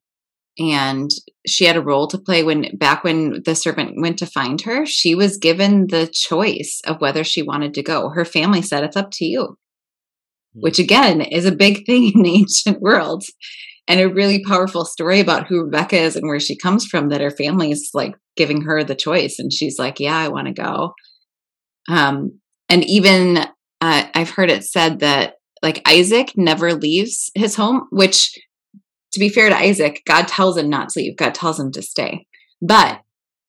and 0.61 1.11
she 1.47 1.65
had 1.65 1.77
a 1.77 1.83
role 1.83 2.07
to 2.07 2.19
play 2.19 2.43
when 2.43 2.77
back 2.77 3.03
when 3.03 3.43
the 3.45 3.55
servant 3.55 3.95
went 3.97 4.19
to 4.19 4.27
find 4.27 4.61
her 4.61 4.85
she 4.85 5.15
was 5.15 5.39
given 5.39 5.87
the 5.87 6.07
choice 6.07 6.81
of 6.87 7.01
whether 7.01 7.25
she 7.25 7.43
wanted 7.43 7.75
to 7.75 7.83
go. 7.83 8.11
Her 8.11 8.25
family 8.25 8.63
said 8.63 8.85
it's 8.85 8.97
up 8.97 9.11
to 9.13 9.25
you. 9.25 9.57
Mm-hmm. 10.51 10.63
which 10.63 10.81
again 10.81 11.21
is 11.21 11.47
a 11.47 11.53
big 11.53 11.87
thing 11.87 12.11
in 12.13 12.23
the 12.23 12.35
ancient 12.35 12.81
world 12.81 13.23
and 13.87 14.01
a 14.01 14.09
really 14.09 14.43
powerful 14.45 14.85
story 14.85 15.21
about 15.21 15.47
who 15.47 15.63
rebecca 15.63 15.97
is 15.97 16.17
and 16.17 16.27
where 16.27 16.41
she 16.41 16.57
comes 16.57 16.87
from 16.87 17.09
that 17.09 17.21
her 17.21 17.31
family 17.31 17.71
is 17.71 17.91
like 17.95 18.17
giving 18.37 18.63
her 18.63 18.83
the 18.83 18.97
choice 18.97 19.39
and 19.39 19.53
she's 19.53 19.79
like 19.79 20.01
yeah 20.01 20.17
i 20.17 20.27
want 20.27 20.49
to 20.49 20.53
go. 20.53 20.95
Um 21.89 22.41
and 22.69 22.85
even 22.85 23.39
uh, 23.81 24.05
i've 24.13 24.31
heard 24.31 24.51
it 24.51 24.65
said 24.65 24.99
that 25.01 25.35
like 25.63 25.83
isaac 25.87 26.33
never 26.37 26.75
leaves 26.75 27.31
his 27.37 27.55
home 27.55 27.87
which 27.93 28.37
to 29.13 29.21
be 29.21 29.29
fair 29.29 29.49
to 29.49 29.57
Isaac, 29.57 30.03
God 30.07 30.29
tells 30.29 30.57
him 30.57 30.69
not 30.69 30.91
to 30.91 31.01
leave. 31.01 31.17
God 31.17 31.35
tells 31.35 31.59
him 31.59 31.73
to 31.73 31.83
stay. 31.83 32.27
But 32.63 33.01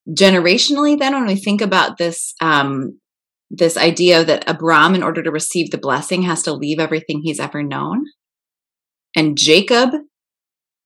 generationally, 0.09 0.97
then 0.97 1.13
when 1.13 1.25
we 1.25 1.35
think 1.35 1.61
about 1.61 1.97
this, 1.97 2.33
um, 2.41 2.99
this 3.49 3.77
idea 3.77 4.23
that 4.23 4.49
Abram, 4.49 4.95
in 4.95 5.03
order 5.03 5.21
to 5.21 5.31
receive 5.31 5.71
the 5.71 5.77
blessing, 5.77 6.23
has 6.23 6.43
to 6.43 6.53
leave 6.53 6.79
everything 6.79 7.21
he's 7.21 7.39
ever 7.39 7.61
known, 7.61 8.05
and 9.15 9.37
Jacob 9.37 9.89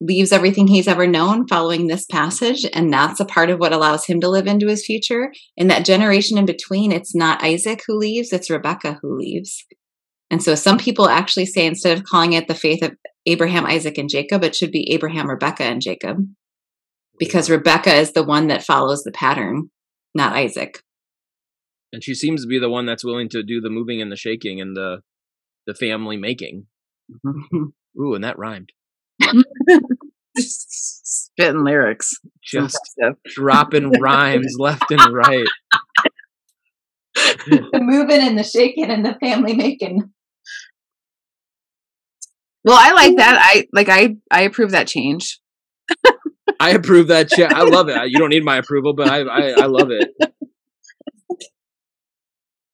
leaves 0.00 0.30
everything 0.32 0.66
he's 0.66 0.88
ever 0.88 1.06
known 1.06 1.46
following 1.46 1.86
this 1.86 2.04
passage, 2.04 2.66
and 2.74 2.92
that's 2.92 3.20
a 3.20 3.24
part 3.24 3.50
of 3.50 3.58
what 3.58 3.72
allows 3.72 4.04
him 4.04 4.20
to 4.20 4.28
live 4.28 4.46
into 4.46 4.68
his 4.68 4.84
future. 4.84 5.32
In 5.56 5.68
that 5.68 5.86
generation 5.86 6.36
in 6.36 6.44
between, 6.44 6.92
it's 6.92 7.14
not 7.14 7.42
Isaac 7.42 7.82
who 7.86 7.96
leaves; 7.96 8.32
it's 8.32 8.50
Rebecca 8.50 8.98
who 9.00 9.16
leaves. 9.16 9.64
And 10.30 10.42
so 10.42 10.54
some 10.54 10.76
people 10.76 11.08
actually 11.08 11.46
say 11.46 11.66
instead 11.66 11.96
of 11.96 12.04
calling 12.04 12.32
it 12.32 12.48
the 12.48 12.54
faith 12.54 12.82
of 12.82 12.96
Abraham, 13.26 13.66
Isaac, 13.66 13.98
and 13.98 14.08
Jacob. 14.08 14.44
It 14.44 14.54
should 14.54 14.70
be 14.70 14.90
Abraham, 14.92 15.28
Rebecca, 15.28 15.64
and 15.64 15.82
Jacob 15.82 16.18
because 17.18 17.50
Rebecca 17.50 17.94
is 17.94 18.12
the 18.12 18.24
one 18.24 18.48
that 18.48 18.64
follows 18.64 19.02
the 19.02 19.12
pattern, 19.12 19.70
not 20.14 20.34
Isaac. 20.34 20.82
And 21.92 22.02
she 22.02 22.14
seems 22.14 22.42
to 22.42 22.48
be 22.48 22.58
the 22.58 22.68
one 22.68 22.86
that's 22.86 23.04
willing 23.04 23.28
to 23.30 23.42
do 23.42 23.60
the 23.60 23.70
moving 23.70 24.02
and 24.02 24.10
the 24.10 24.16
shaking 24.16 24.60
and 24.60 24.76
the 24.76 24.98
the 25.66 25.74
family 25.74 26.16
making. 26.16 26.66
Mm-hmm. 27.24 27.64
Ooh, 28.00 28.14
and 28.14 28.24
that 28.24 28.38
rhymed. 28.38 28.70
Spitting 30.36 31.64
lyrics. 31.64 32.12
Just 32.42 32.78
dropping 33.24 33.90
rhymes 34.00 34.56
left 34.58 34.90
and 34.90 35.00
right. 35.12 35.46
the 37.46 37.80
moving 37.80 38.20
and 38.20 38.38
the 38.38 38.44
shaking 38.44 38.90
and 38.90 39.04
the 39.04 39.16
family 39.20 39.54
making. 39.54 40.10
Well, 42.66 42.76
I 42.76 42.92
like 42.92 43.16
that. 43.16 43.38
I 43.40 43.68
like 43.72 43.88
I 43.88 44.16
I 44.28 44.42
approve 44.42 44.72
that 44.72 44.88
change. 44.88 45.40
I 46.58 46.70
approve 46.70 47.08
that. 47.08 47.30
Cha- 47.30 47.54
I 47.54 47.62
love 47.62 47.88
it. 47.88 47.96
You 48.10 48.18
don't 48.18 48.30
need 48.30 48.44
my 48.44 48.56
approval, 48.56 48.92
but 48.92 49.08
I, 49.08 49.20
I 49.20 49.50
I 49.50 49.66
love 49.66 49.90
it. 49.90 50.10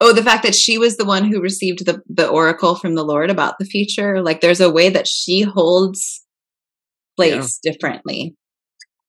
Oh, 0.00 0.12
the 0.12 0.22
fact 0.22 0.42
that 0.44 0.54
she 0.54 0.78
was 0.78 0.96
the 0.96 1.04
one 1.04 1.24
who 1.24 1.42
received 1.42 1.84
the 1.84 2.00
the 2.08 2.26
oracle 2.26 2.74
from 2.74 2.94
the 2.94 3.04
Lord 3.04 3.30
about 3.30 3.58
the 3.58 3.66
future. 3.66 4.22
Like, 4.22 4.40
there's 4.40 4.60
a 4.60 4.70
way 4.70 4.88
that 4.88 5.06
she 5.06 5.42
holds 5.42 6.26
place 7.16 7.60
yeah. 7.62 7.70
differently. 7.70 8.34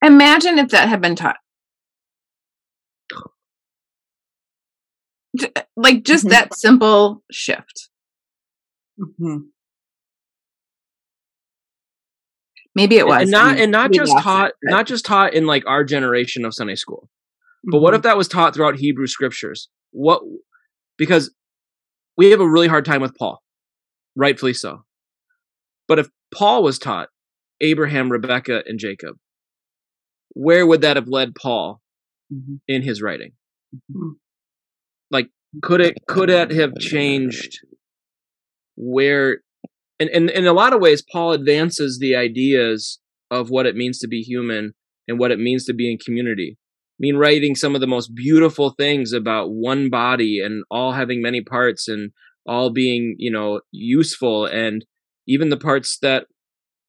Imagine 0.04 0.60
if 0.60 0.70
that 0.70 0.90
had 0.90 1.02
been 1.02 1.16
taught. 1.16 1.38
Like 5.76 6.04
just 6.04 6.26
mm-hmm. 6.26 6.32
that 6.32 6.54
simple 6.54 7.24
shift. 7.32 7.90
Mm-hmm. 9.00 9.38
Maybe 12.76 12.98
it 12.98 13.06
was. 13.06 13.24
And 13.24 13.32
not 13.32 13.58
and 13.58 13.72
not 13.72 13.92
just 13.92 14.18
taught 14.20 14.50
it, 14.50 14.56
not 14.64 14.88
just 14.88 15.06
taught 15.06 15.34
in 15.34 15.46
like 15.46 15.64
our 15.68 15.84
generation 15.84 16.46
of 16.46 16.54
Sunday 16.54 16.76
school. 16.76 17.10
But 17.64 17.78
mm-hmm. 17.78 17.84
what 17.84 17.94
if 17.94 18.02
that 18.02 18.18
was 18.18 18.28
taught 18.28 18.56
throughout 18.56 18.78
Hebrew 18.78 19.08
scriptures? 19.08 19.70
What 19.92 20.22
because 20.98 21.34
we 22.18 22.32
have 22.32 22.40
a 22.40 22.50
really 22.50 22.68
hard 22.68 22.86
time 22.86 23.02
with 23.02 23.16
Paul, 23.16 23.42
rightfully 24.16 24.54
so. 24.54 24.86
But 25.88 26.00
if 26.00 26.10
Paul 26.34 26.64
was 26.64 26.80
taught 26.80 27.10
Abraham, 27.62 28.12
Rebecca, 28.12 28.64
and 28.66 28.80
Jacob, 28.80 29.18
where 30.30 30.66
would 30.66 30.82
that 30.82 30.96
have 30.96 31.08
led 31.08 31.36
Paul 31.36 31.82
Mhm. 32.32 32.60
in 32.68 32.82
his 32.82 33.02
writing? 33.02 33.34
Mhm. 33.92 34.16
Like, 35.12 35.30
could 35.62 35.82
it 35.82 35.96
could 36.08 36.32
it 36.32 36.52
have 36.52 36.76
changed 36.80 37.60
where? 38.76 39.43
And, 40.10 40.30
and 40.30 40.46
in 40.46 40.48
a 40.48 40.54
lot 40.54 40.74
of 40.74 40.82
ways, 40.82 41.04
Paul 41.12 41.32
advances 41.32 42.00
the 42.00 42.16
ideas 42.16 43.00
of 43.32 43.50
what 43.50 43.66
it 43.66 43.76
means 43.76 44.00
to 44.00 44.08
be 44.08 44.22
human 44.22 44.74
and 45.08 45.20
what 45.20 45.32
it 45.32 45.40
means 45.40 45.66
to 45.66 45.74
be 45.74 45.92
in 45.92 45.98
community. 45.98 46.58
I 46.58 47.00
mean, 47.00 47.18
writing 47.18 47.56
some 47.56 47.76
of 47.76 47.82
the 47.82 47.88
most 47.88 48.14
beautiful 48.16 48.72
things 48.72 49.14
about 49.14 49.52
one 49.52 49.90
body 49.90 50.40
and 50.40 50.64
all 50.70 50.94
having 50.94 51.22
many 51.22 51.42
parts 51.42 51.88
and 51.88 52.12
all 52.46 52.70
being, 52.70 53.16
you 53.18 53.32
know, 53.32 53.62
useful 53.72 54.46
and 54.46 54.86
even 55.28 55.50
the 55.50 55.58
parts 55.58 55.98
that 56.02 56.26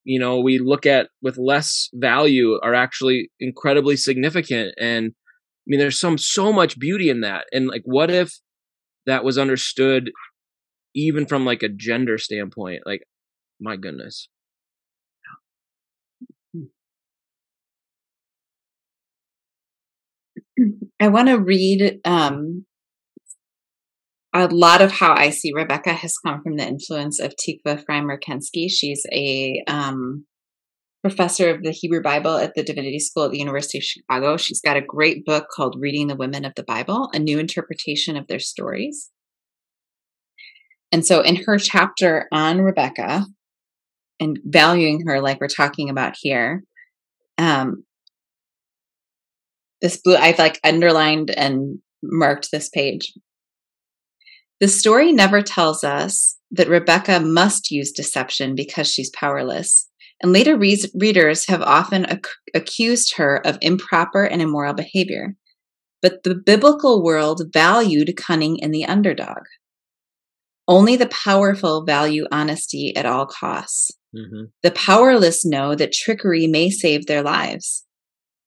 you 0.05 0.19
know 0.19 0.39
we 0.39 0.59
look 0.59 0.87
at 0.87 1.09
with 1.23 1.39
less 1.39 1.89
value 1.95 2.59
are 2.63 2.75
actually 2.75 3.31
incredibly 3.41 3.97
significant 3.97 4.75
and 4.79 5.13
i 5.13 5.67
mean 5.67 5.81
there's 5.81 5.99
some 5.99 6.19
so 6.19 6.53
much 6.53 6.79
beauty 6.79 7.09
in 7.09 7.21
that 7.23 7.47
and 7.53 7.69
like 7.69 7.83
what 7.85 8.11
if 8.11 8.39
that 9.07 9.25
was 9.25 9.39
understood 9.39 10.11
even 10.95 11.27
from 11.27 11.45
like 11.45 11.63
a 11.63 11.69
gender 11.69 12.19
standpoint 12.19 12.83
like 12.87 13.03
my 13.61 13.77
goodness 13.77 14.29
I 21.01 21.09
want 21.09 21.29
to 21.29 21.39
read 21.39 22.01
um, 22.05 22.65
a 24.35 24.49
lot 24.49 24.83
of 24.83 24.91
how 24.93 25.15
I 25.15 25.31
see 25.31 25.53
Rebecca 25.55 25.93
has 25.93 26.19
come 26.19 26.43
from 26.43 26.57
the 26.57 26.67
influence 26.67 27.21
of 27.21 27.35
Tikva 27.35 27.85
Frymer-Kensky. 27.85 28.69
She's 28.69 29.07
a 29.13 29.63
um, 29.69 30.27
professor 31.03 31.51
of 31.51 31.63
the 31.63 31.71
Hebrew 31.71 32.03
Bible 32.03 32.37
at 32.37 32.55
the 32.55 32.65
Divinity 32.65 32.99
School 32.99 33.25
at 33.25 33.31
the 33.31 33.39
University 33.39 33.79
of 33.79 33.85
Chicago. 33.85 34.37
She's 34.37 34.61
got 34.61 34.77
a 34.77 34.83
great 34.83 35.25
book 35.25 35.47
called 35.55 35.77
Reading 35.79 36.09
the 36.09 36.17
Women 36.17 36.45
of 36.45 36.55
the 36.57 36.65
Bible, 36.65 37.11
a 37.13 37.19
new 37.19 37.39
interpretation 37.39 38.17
of 38.17 38.27
their 38.27 38.41
stories. 38.41 39.11
And 40.95 41.05
so, 41.05 41.23
in 41.23 41.35
her 41.43 41.59
chapter 41.59 42.29
on 42.31 42.61
Rebecca 42.61 43.27
and 44.21 44.39
valuing 44.45 45.05
her, 45.09 45.21
like 45.21 45.41
we're 45.41 45.49
talking 45.49 45.91
about 45.91 46.15
here, 46.17 46.63
um, 47.37 47.83
this 49.83 49.97
blue, 49.97 50.15
I've 50.15 50.39
like 50.39 50.61
underlined 50.63 51.33
and 51.33 51.81
marked 52.01 52.53
this 52.53 52.69
page. 52.69 53.13
The 54.61 54.69
story 54.69 55.11
never 55.11 55.43
tells 55.43 55.83
us 55.83 56.39
that 56.53 56.69
Rebecca 56.69 57.19
must 57.19 57.73
use 57.73 57.91
deception 57.91 58.55
because 58.55 58.87
she's 58.87 59.11
powerless. 59.11 59.91
And 60.23 60.33
later 60.33 60.57
re- 60.57 60.81
readers 60.95 61.49
have 61.49 61.63
often 61.63 62.07
ac- 62.09 62.21
accused 62.55 63.17
her 63.17 63.45
of 63.45 63.59
improper 63.61 64.23
and 64.23 64.41
immoral 64.41 64.75
behavior. 64.75 65.35
But 66.01 66.23
the 66.23 66.37
biblical 66.37 67.03
world 67.03 67.43
valued 67.53 68.17
cunning 68.17 68.59
in 68.59 68.71
the 68.71 68.85
underdog. 68.85 69.43
Only 70.67 70.97
the 70.97 71.09
powerful 71.09 71.85
value 71.85 72.27
honesty 72.31 72.97
at 72.97 73.07
all 73.07 73.27
costs. 73.27 73.91
mm-hmm. 74.15 74.45
The 74.63 74.71
powerless 74.71 75.45
know 75.45 75.75
that 75.75 75.93
trickery 75.93 76.47
may 76.47 76.71
save 76.71 77.07
their 77.07 77.23
lives. 77.23 77.85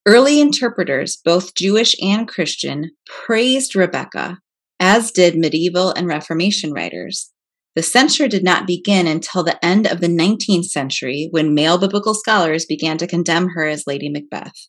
Early 0.05 0.39
interpreters, 0.39 1.17
both 1.17 1.53
Jewish 1.53 1.95
and 2.01 2.27
Christian, 2.27 2.91
praised 3.05 3.75
Rebecca, 3.75 4.39
as 4.79 5.11
did 5.11 5.37
medieval 5.37 5.91
and 5.91 6.07
Reformation 6.07 6.71
writers. 6.71 7.31
The 7.75 7.83
censure 7.83 8.27
did 8.27 8.43
not 8.43 8.65
begin 8.65 9.05
until 9.05 9.43
the 9.43 9.63
end 9.63 9.85
of 9.85 10.01
the 10.01 10.07
19th 10.07 10.65
century 10.65 11.27
when 11.29 11.53
male 11.53 11.77
biblical 11.77 12.15
scholars 12.15 12.65
began 12.65 12.97
to 12.97 13.05
condemn 13.05 13.49
her 13.49 13.67
as 13.67 13.85
Lady 13.85 14.09
Macbeth. 14.09 14.67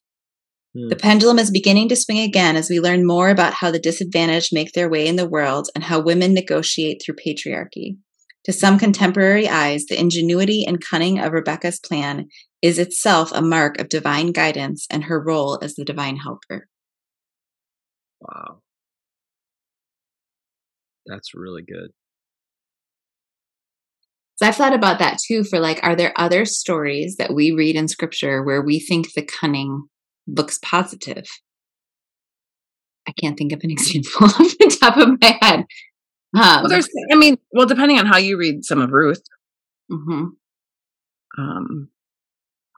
Hmm. 0.76 0.88
The 0.88 0.96
pendulum 0.96 1.38
is 1.38 1.50
beginning 1.50 1.88
to 1.90 1.96
swing 1.96 2.18
again 2.18 2.56
as 2.56 2.68
we 2.68 2.80
learn 2.80 3.06
more 3.06 3.30
about 3.30 3.54
how 3.54 3.70
the 3.70 3.78
disadvantaged 3.78 4.50
make 4.52 4.72
their 4.72 4.88
way 4.88 5.06
in 5.06 5.16
the 5.16 5.28
world 5.28 5.68
and 5.74 5.84
how 5.84 6.00
women 6.00 6.34
negotiate 6.34 7.02
through 7.04 7.16
patriarchy. 7.16 7.96
To 8.44 8.52
some 8.52 8.78
contemporary 8.78 9.48
eyes, 9.48 9.84
the 9.86 9.98
ingenuity 9.98 10.64
and 10.66 10.80
cunning 10.80 11.18
of 11.18 11.32
Rebecca's 11.32 11.78
plan 11.78 12.28
is 12.62 12.78
itself 12.78 13.30
a 13.32 13.42
mark 13.42 13.78
of 13.80 13.88
divine 13.88 14.32
guidance 14.32 14.86
and 14.90 15.04
her 15.04 15.22
role 15.22 15.58
as 15.62 15.74
the 15.74 15.84
divine 15.84 16.16
helper. 16.16 16.66
wow 18.20 18.60
that's 21.06 21.34
really 21.34 21.62
good 21.62 21.90
So 24.36 24.46
I've 24.46 24.54
thought 24.54 24.72
about 24.72 25.00
that 25.00 25.18
too 25.26 25.42
for 25.42 25.58
like, 25.58 25.80
are 25.82 25.96
there 25.96 26.12
other 26.14 26.44
stories 26.44 27.16
that 27.16 27.34
we 27.34 27.50
read 27.50 27.74
in 27.74 27.88
scripture 27.88 28.40
where 28.40 28.62
we 28.62 28.78
think 28.78 29.12
the 29.12 29.22
cunning 29.22 29.88
looks 30.28 30.58
positive? 30.62 31.24
I 33.08 33.12
can't 33.20 33.38
think 33.38 33.52
of 33.52 33.60
an 33.62 33.70
example 33.76 34.26
off 34.26 34.36
the 34.36 34.76
top 34.80 34.96
of 34.96 35.20
my 35.20 35.38
head. 35.40 35.60
Um, 35.60 36.62
Well, 36.62 36.68
there's, 36.68 36.88
I 37.10 37.16
mean, 37.16 37.38
well, 37.52 37.66
depending 37.66 37.98
on 37.98 38.06
how 38.06 38.18
you 38.18 38.38
read 38.38 38.64
some 38.64 38.80
of 38.80 38.90
Ruth, 38.90 39.22
mhm. 39.90 40.30
um, 41.38 41.88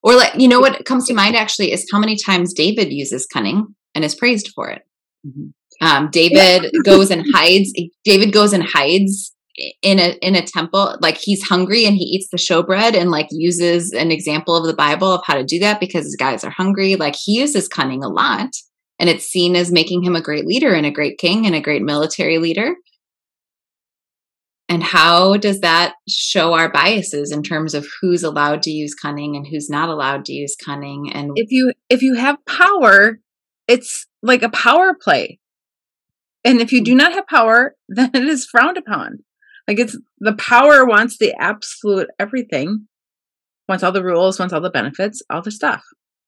Or 0.03 0.15
like, 0.15 0.35
you 0.37 0.49
know 0.49 0.61
what 0.61 0.85
comes 0.85 1.07
to 1.09 1.15
mind 1.15 1.35
actually 1.37 1.73
is 1.73 1.87
how 1.93 1.99
many 1.99 2.17
times 2.17 2.55
David 2.55 2.93
uses 2.93 3.27
cunning 3.27 3.75
and 3.95 4.05
is 4.05 4.15
praised 4.15 4.51
for 4.55 4.71
it. 4.71 4.83
Mhm. 5.27 5.53
Um, 5.83 6.11
David 6.13 6.71
goes 6.85 7.11
and 7.11 7.25
hides. 7.35 7.73
David 8.05 8.33
goes 8.33 8.53
and 8.53 8.63
hides 8.63 9.35
in 9.83 9.99
a 9.99 10.17
in 10.23 10.35
a 10.35 10.43
temple. 10.43 10.97
Like 11.01 11.17
he's 11.17 11.43
hungry 11.43 11.87
and 11.87 11.97
he 11.97 12.05
eats 12.05 12.29
the 12.31 12.37
showbread 12.37 12.95
and 12.95 13.11
like 13.11 13.29
uses 13.31 13.93
an 13.93 14.11
example 14.11 14.57
of 14.57 14.67
the 14.67 14.75
Bible 14.75 15.13
of 15.13 15.23
how 15.25 15.35
to 15.35 15.45
do 15.45 15.59
that 15.61 15.81
because 15.81 16.05
his 16.05 16.17
guys 16.17 16.45
are 16.45 16.51
hungry. 16.51 16.97
Like 16.97 17.17
he 17.17 17.39
uses 17.39 17.69
cunning 17.69 18.03
a 18.03 18.09
lot, 18.09 18.51
and 18.99 19.09
it's 19.09 19.25
seen 19.25 19.57
as 19.57 19.73
making 19.73 20.03
him 20.03 20.17
a 20.17 20.23
great 20.23 20.47
leader 20.47 20.73
and 20.73 20.87
a 20.87 20.91
great 20.91 21.19
king 21.19 21.47
and 21.47 21.55
a 21.55 21.61
great 21.61 21.83
military 21.83 22.39
leader. 22.39 22.75
And 24.69 24.85
how 24.85 25.37
does 25.37 25.61
that 25.61 25.95
show 26.09 26.53
our 26.53 26.71
biases 26.71 27.33
in 27.33 27.43
terms 27.43 27.75
of 27.75 27.89
who's 28.01 28.23
allowed 28.23 28.63
to 28.63 28.71
use 28.71 28.95
cunning 28.95 29.35
and 29.35 29.45
who's 29.45 29.69
not 29.69 29.89
allowed 29.89 30.25
to 30.27 30.33
use 30.33 30.55
cunning? 30.55 31.11
And 31.13 31.33
if 31.35 31.51
you 31.51 31.73
if 31.89 32.03
you 32.03 32.15
have 32.15 32.37
power, 32.47 33.19
it's 33.67 34.07
like 34.23 34.43
a 34.43 34.49
power 34.49 34.95
play. 34.95 35.41
And 36.45 36.61
if 36.61 36.73
you 36.73 36.83
do 36.83 36.93
hmm. 36.93 36.99
not 36.99 37.13
have 37.13 37.27
power, 37.27 37.75
then 37.89 38.11
it 38.15 38.25
is 38.25 38.47
frowned 38.47 38.77
upon. 38.77 39.19
Like 39.69 39.79
it's 39.79 39.97
the 40.19 40.35
power 40.35 40.85
wants 40.85 41.19
the 41.19 41.33
absolute 41.39 42.09
everything, 42.19 42.87
wants 43.69 43.85
all 43.85 43.93
the 43.93 44.03
rules, 44.05 44.39
wants 44.39 44.53
all 44.55 44.61
the 44.61 44.71
benefits, 44.71 45.23
all 45.31 45.43
the 45.43 45.51
stuff. 45.51 45.83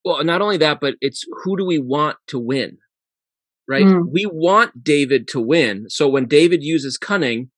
well 0.04 0.22
not 0.24 0.42
only 0.42 0.56
that 0.58 0.78
but 0.80 0.94
it's 1.00 1.24
who 1.42 1.56
do 1.56 1.64
we 1.64 1.78
want 1.78 2.16
to 2.26 2.38
win 2.38 2.78
right 3.68 3.84
Mm. 3.86 4.06
we 4.12 4.24
want 4.26 4.82
david 4.82 5.28
to 5.28 5.40
win 5.40 5.84
so 5.88 6.08
when 6.08 6.26
david 6.26 6.60
uses 6.64 6.98
cunning 6.98 7.50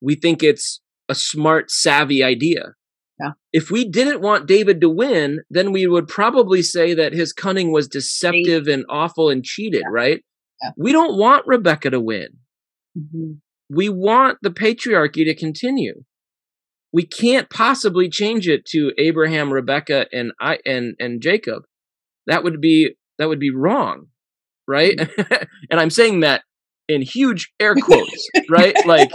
we 0.00 0.16
think 0.16 0.42
it's 0.42 0.80
a 1.08 1.14
smart 1.14 1.70
savvy 1.70 2.20
idea 2.24 2.74
Yeah. 3.20 3.32
if 3.52 3.70
we 3.70 3.84
didn't 3.98 4.20
want 4.20 4.48
david 4.48 4.80
to 4.80 4.90
win 4.90 5.42
then 5.48 5.70
we 5.70 5.86
would 5.86 6.08
probably 6.08 6.62
say 6.62 6.92
that 6.94 7.12
his 7.12 7.32
cunning 7.32 7.70
was 7.70 7.86
deceptive 7.86 8.66
and 8.66 8.84
awful 8.88 9.30
and 9.30 9.44
cheated 9.44 9.84
right 9.88 10.20
Yeah. 10.62 10.70
we 10.76 10.90
don't 10.90 11.16
want 11.16 11.46
rebecca 11.46 11.90
to 11.90 12.00
win 12.00 12.28
we 13.74 13.88
want 13.88 14.38
the 14.42 14.50
patriarchy 14.50 15.24
to 15.24 15.34
continue. 15.34 16.02
We 16.92 17.06
can't 17.06 17.48
possibly 17.48 18.10
change 18.10 18.46
it 18.48 18.66
to 18.66 18.92
abraham 18.98 19.52
rebecca 19.52 20.06
and 20.12 20.32
i 20.40 20.58
and 20.66 20.94
and 20.98 21.22
jacob. 21.22 21.62
That 22.26 22.44
would 22.44 22.60
be 22.60 22.94
that 23.18 23.28
would 23.28 23.40
be 23.40 23.50
wrong 23.50 24.06
right? 24.68 24.96
Mm-hmm. 24.96 25.44
And 25.70 25.80
i'm 25.80 25.90
saying 25.90 26.20
that 26.20 26.42
in 26.88 27.02
huge 27.02 27.50
air 27.58 27.74
quotes 27.74 28.28
right? 28.50 28.74
Like 28.86 29.10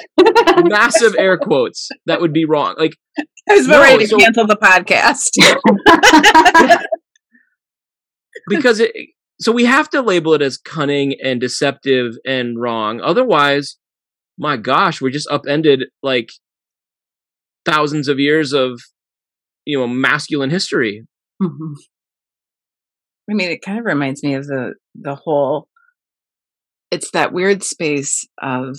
massive 0.64 1.14
air 1.18 1.38
quotes 1.47 1.89
that 2.05 2.20
would 2.22 2.34
be 2.34 2.45
wrong. 2.45 2.76
Like 2.78 2.95
I 3.49 3.55
was 3.55 3.68
No, 3.68 3.80
ready 3.80 4.03
to 4.05 4.10
so- 4.10 4.18
cancel 4.18 4.47
the 4.47 4.55
podcast. 4.58 5.38
because 8.49 8.80
it 8.80 8.91
so 9.39 9.51
we 9.51 9.66
have 9.66 9.89
to 9.91 10.01
label 10.01 10.34
it 10.34 10.41
as 10.41 10.58
cunning 10.58 11.16
and 11.24 11.39
deceptive 11.39 12.16
and 12.26 12.60
wrong. 12.60 12.99
Otherwise 13.01 13.78
my 14.38 14.57
gosh 14.57 15.01
we're 15.01 15.09
just 15.09 15.29
upended 15.31 15.85
like 16.03 16.29
thousands 17.65 18.07
of 18.07 18.19
years 18.19 18.53
of 18.53 18.79
you 19.65 19.77
know 19.77 19.88
masculine 19.88 20.49
history 20.49 21.05
Mhm. 21.41 21.75
I 23.29 23.33
mean, 23.33 23.51
it 23.51 23.61
kind 23.61 23.79
of 23.79 23.85
reminds 23.85 24.23
me 24.23 24.33
of 24.35 24.47
the 24.47 24.75
the 24.95 25.15
whole. 25.15 25.67
It's 26.91 27.11
that 27.11 27.33
weird 27.33 27.63
space 27.63 28.27
of. 28.41 28.77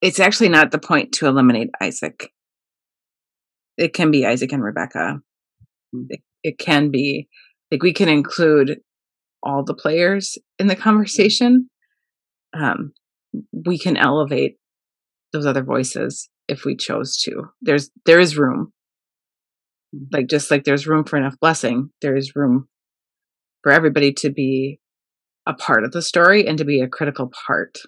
It's 0.00 0.20
actually 0.20 0.48
not 0.48 0.70
the 0.70 0.78
point 0.78 1.12
to 1.14 1.26
eliminate 1.26 1.70
Isaac. 1.80 2.30
It 3.76 3.94
can 3.94 4.10
be 4.10 4.26
Isaac 4.26 4.52
and 4.52 4.62
Rebecca. 4.62 5.20
It, 5.92 6.20
it 6.42 6.58
can 6.58 6.90
be 6.90 7.28
like 7.70 7.82
we 7.82 7.92
can 7.92 8.08
include 8.08 8.80
all 9.42 9.64
the 9.64 9.74
players 9.74 10.36
in 10.58 10.66
the 10.66 10.76
conversation. 10.76 11.70
Um, 12.54 12.92
we 13.52 13.78
can 13.78 13.96
elevate 13.96 14.56
those 15.32 15.46
other 15.46 15.62
voices 15.62 16.28
if 16.48 16.64
we 16.64 16.76
chose 16.76 17.16
to. 17.18 17.44
There's 17.60 17.90
there 18.06 18.20
is 18.20 18.36
room. 18.36 18.72
Like 20.12 20.28
just 20.28 20.50
like 20.50 20.64
there's 20.64 20.86
room 20.86 21.04
for 21.04 21.16
enough 21.16 21.36
blessing, 21.40 21.90
there 22.02 22.16
is 22.16 22.36
room 22.36 22.68
for 23.62 23.72
everybody 23.72 24.12
to 24.14 24.30
be 24.30 24.80
a 25.46 25.54
part 25.54 25.84
of 25.84 25.92
the 25.92 26.02
story 26.02 26.46
and 26.46 26.58
to 26.58 26.64
be 26.64 26.80
a 26.80 26.88
critical 26.88 27.30
part. 27.46 27.78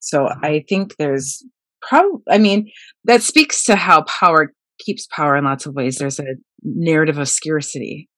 So 0.00 0.24
Mm-hmm. 0.24 0.44
I 0.44 0.64
think 0.68 0.96
there's 0.96 1.44
probably 1.82 2.22
I 2.30 2.38
mean, 2.38 2.70
that 3.04 3.22
speaks 3.22 3.64
to 3.64 3.76
how 3.76 4.02
power 4.02 4.52
keeps 4.78 5.06
power 5.14 5.36
in 5.36 5.44
lots 5.44 5.66
of 5.66 5.74
ways. 5.74 5.96
There's 5.96 6.20
a 6.20 6.36
narrative 6.62 7.18
of 7.18 7.28
scarcity 7.28 8.08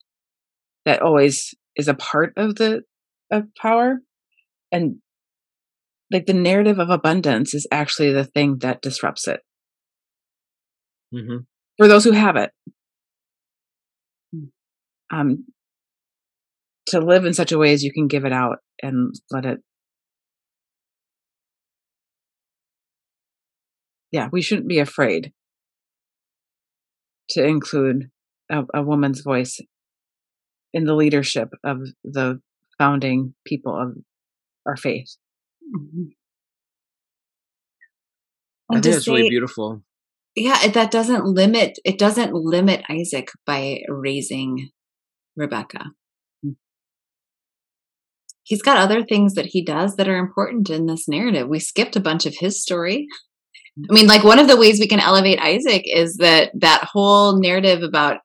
that 0.84 1.02
always 1.02 1.54
is 1.76 1.88
a 1.88 1.94
part 1.94 2.32
of 2.36 2.56
the 2.56 2.82
of 3.30 3.44
power. 3.60 4.00
And 4.72 4.96
like 6.11 6.26
the 6.26 6.34
narrative 6.34 6.78
of 6.78 6.90
abundance 6.90 7.54
is 7.54 7.66
actually 7.70 8.12
the 8.12 8.24
thing 8.24 8.58
that 8.58 8.82
disrupts 8.82 9.26
it 9.28 9.40
hmm 11.12 11.38
for 11.78 11.88
those 11.88 12.04
who 12.04 12.11
have 12.11 12.36
it. 12.36 12.50
Um, 15.11 15.46
to 16.88 17.00
live 17.00 17.24
in 17.24 17.32
such 17.32 17.52
a 17.52 17.58
way 17.58 17.72
as 17.72 17.82
you 17.82 17.92
can 17.92 18.06
give 18.06 18.24
it 18.24 18.32
out 18.32 18.58
and 18.82 19.14
let 19.30 19.46
it. 19.46 19.61
Yeah, 24.12 24.28
we 24.30 24.42
shouldn't 24.42 24.68
be 24.68 24.78
afraid 24.78 25.32
to 27.30 27.44
include 27.44 28.11
a, 28.50 28.64
a 28.74 28.82
woman's 28.82 29.20
voice 29.20 29.61
in 30.72 30.84
the 30.84 30.94
leadership 30.94 31.50
of 31.64 31.78
the 32.04 32.40
founding 32.78 33.34
people 33.46 33.80
of 33.80 33.96
our 34.66 34.76
faith. 34.76 35.16
Mm-hmm. 35.74 36.04
I 38.70 38.74
And 38.76 38.82
think 38.84 38.94
that's 38.94 39.08
really 39.08 39.28
beautiful. 39.28 39.82
yeah 40.36 40.66
that 40.68 40.90
doesn't 40.90 41.24
limit 41.24 41.78
it 41.84 41.98
doesn't 41.98 42.32
limit 42.34 42.82
isaac 42.88 43.28
by 43.46 43.78
raising 43.88 44.70
rebecca. 45.36 45.86
Mm. 46.44 46.54
He's 48.44 48.62
got 48.62 48.76
other 48.78 49.04
things 49.04 49.34
that 49.34 49.46
he 49.46 49.64
does 49.64 49.96
that 49.96 50.08
are 50.08 50.16
important 50.18 50.70
in 50.70 50.86
this 50.86 51.06
narrative. 51.08 51.48
We 51.48 51.60
skipped 51.60 51.96
a 51.96 52.00
bunch 52.00 52.26
of 52.26 52.34
his 52.38 52.62
story. 52.62 53.06
Mm. 53.78 53.86
I 53.90 53.92
mean 53.94 54.06
like 54.06 54.24
one 54.24 54.38
of 54.38 54.48
the 54.48 54.56
ways 54.56 54.78
we 54.80 54.88
can 54.88 55.00
elevate 55.00 55.40
isaac 55.40 55.82
is 55.86 56.16
that 56.18 56.50
that 56.60 56.84
whole 56.92 57.40
narrative 57.40 57.82
about 57.82 58.18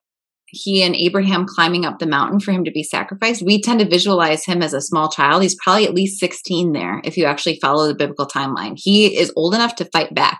he 0.56 0.82
and 0.82 0.96
abraham 0.96 1.46
climbing 1.46 1.84
up 1.84 1.98
the 1.98 2.06
mountain 2.06 2.40
for 2.40 2.52
him 2.52 2.64
to 2.64 2.70
be 2.70 2.82
sacrificed 2.82 3.44
we 3.44 3.60
tend 3.60 3.80
to 3.80 3.88
visualize 3.88 4.44
him 4.44 4.62
as 4.62 4.72
a 4.72 4.80
small 4.80 5.08
child 5.08 5.42
he's 5.42 5.56
probably 5.62 5.86
at 5.86 5.94
least 5.94 6.18
16 6.18 6.72
there 6.72 7.00
if 7.04 7.16
you 7.16 7.24
actually 7.24 7.58
follow 7.60 7.86
the 7.86 7.94
biblical 7.94 8.26
timeline 8.26 8.74
he 8.76 9.16
is 9.18 9.32
old 9.36 9.54
enough 9.54 9.74
to 9.76 9.84
fight 9.86 10.14
back 10.14 10.38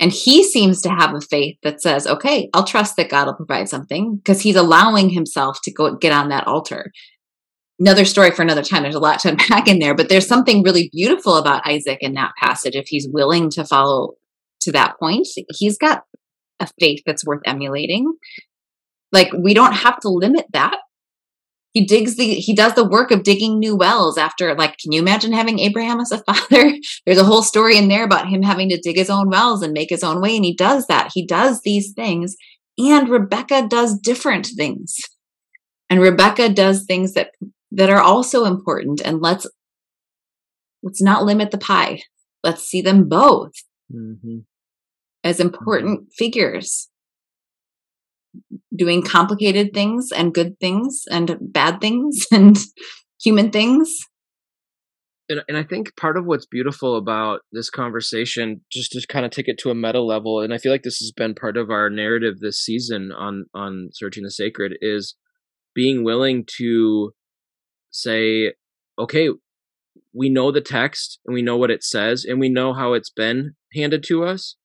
and 0.00 0.10
he 0.10 0.42
seems 0.42 0.80
to 0.80 0.88
have 0.88 1.14
a 1.14 1.20
faith 1.20 1.58
that 1.62 1.82
says, 1.82 2.06
okay, 2.06 2.48
I'll 2.54 2.64
trust 2.64 2.96
that 2.96 3.10
God 3.10 3.26
will 3.26 3.34
provide 3.34 3.68
something 3.68 4.16
because 4.16 4.40
he's 4.40 4.56
allowing 4.56 5.10
himself 5.10 5.58
to 5.64 5.72
go 5.72 5.94
get 5.94 6.10
on 6.10 6.30
that 6.30 6.46
altar. 6.46 6.90
Another 7.78 8.06
story 8.06 8.30
for 8.30 8.40
another 8.40 8.62
time. 8.62 8.82
There's 8.82 8.94
a 8.94 8.98
lot 8.98 9.20
to 9.20 9.28
unpack 9.32 9.68
in 9.68 9.78
there, 9.78 9.94
but 9.94 10.08
there's 10.08 10.26
something 10.26 10.62
really 10.62 10.88
beautiful 10.90 11.36
about 11.36 11.66
Isaac 11.66 11.98
in 12.00 12.14
that 12.14 12.32
passage. 12.40 12.74
If 12.74 12.86
he's 12.88 13.08
willing 13.12 13.50
to 13.50 13.64
follow 13.64 14.14
to 14.62 14.72
that 14.72 14.98
point, 14.98 15.28
he's 15.50 15.76
got 15.76 16.04
a 16.60 16.68
faith 16.80 17.02
that's 17.04 17.26
worth 17.26 17.42
emulating. 17.44 18.10
Like 19.12 19.32
we 19.32 19.54
don't 19.54 19.72
have 19.74 20.00
to 20.00 20.08
limit 20.08 20.46
that. 20.52 20.78
He 21.72 21.84
digs 21.84 22.16
the 22.16 22.34
he 22.34 22.54
does 22.54 22.74
the 22.74 22.88
work 22.88 23.10
of 23.10 23.22
digging 23.22 23.58
new 23.58 23.76
wells 23.76 24.18
after 24.18 24.54
like 24.54 24.76
can 24.78 24.92
you 24.92 25.00
imagine 25.00 25.32
having 25.32 25.58
Abraham 25.60 26.00
as 26.00 26.12
a 26.12 26.18
father? 26.18 26.72
There's 27.06 27.18
a 27.18 27.24
whole 27.24 27.42
story 27.42 27.76
in 27.76 27.88
there 27.88 28.04
about 28.04 28.28
him 28.28 28.42
having 28.42 28.68
to 28.70 28.80
dig 28.80 28.96
his 28.96 29.10
own 29.10 29.28
wells 29.28 29.62
and 29.62 29.72
make 29.72 29.90
his 29.90 30.02
own 30.02 30.20
way 30.20 30.36
and 30.36 30.44
he 30.44 30.54
does 30.54 30.86
that. 30.86 31.10
He 31.14 31.24
does 31.24 31.60
these 31.60 31.92
things 31.92 32.36
and 32.78 33.08
Rebecca 33.08 33.66
does 33.68 33.98
different 33.98 34.48
things. 34.56 34.96
And 35.88 36.00
Rebecca 36.00 36.48
does 36.48 36.84
things 36.84 37.14
that 37.14 37.32
that 37.72 37.90
are 37.90 38.02
also 38.02 38.44
important 38.44 39.00
and 39.04 39.20
let's 39.20 39.46
let's 40.82 41.02
not 41.02 41.24
limit 41.24 41.52
the 41.52 41.58
pie. 41.58 42.02
Let's 42.42 42.62
see 42.62 42.82
them 42.82 43.08
both 43.08 43.52
hmm 43.90 44.40
as 45.22 45.40
important 45.40 46.10
figures 46.16 46.89
doing 48.76 49.02
complicated 49.02 49.72
things 49.74 50.08
and 50.14 50.34
good 50.34 50.58
things 50.60 51.02
and 51.10 51.36
bad 51.40 51.80
things 51.80 52.26
and 52.32 52.58
human 53.20 53.50
things 53.50 53.90
and, 55.30 55.44
and 55.48 55.56
I 55.56 55.62
think 55.62 55.96
part 55.96 56.16
of 56.16 56.26
what's 56.26 56.44
beautiful 56.44 56.96
about 56.96 57.42
this 57.52 57.70
conversation, 57.70 58.62
just 58.70 58.90
to 58.92 59.06
kind 59.06 59.24
of 59.24 59.30
take 59.30 59.46
it 59.46 59.58
to 59.58 59.70
a 59.70 59.74
meta 59.76 60.02
level, 60.02 60.40
and 60.40 60.52
I 60.52 60.58
feel 60.58 60.72
like 60.72 60.82
this 60.82 60.98
has 60.98 61.12
been 61.16 61.34
part 61.36 61.56
of 61.56 61.70
our 61.70 61.88
narrative 61.88 62.40
this 62.40 62.58
season 62.58 63.12
on 63.16 63.46
on 63.54 63.90
searching 63.92 64.24
the 64.24 64.30
sacred, 64.30 64.76
is 64.80 65.14
being 65.72 66.02
willing 66.02 66.44
to 66.58 67.12
say, 67.92 68.54
okay, 68.98 69.28
we 70.12 70.28
know 70.28 70.50
the 70.50 70.60
text 70.60 71.20
and 71.24 71.32
we 71.32 71.42
know 71.42 71.56
what 71.56 71.70
it 71.70 71.84
says 71.84 72.24
and 72.24 72.40
we 72.40 72.48
know 72.48 72.74
how 72.74 72.92
it's 72.94 73.10
been 73.10 73.54
handed 73.72 74.02
to 74.08 74.24
us, 74.24 74.56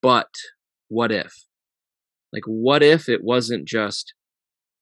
but 0.00 0.30
what 0.88 1.12
if? 1.12 1.34
Like, 2.32 2.44
what 2.46 2.82
if 2.82 3.08
it 3.08 3.22
wasn't 3.22 3.66
just 3.66 4.14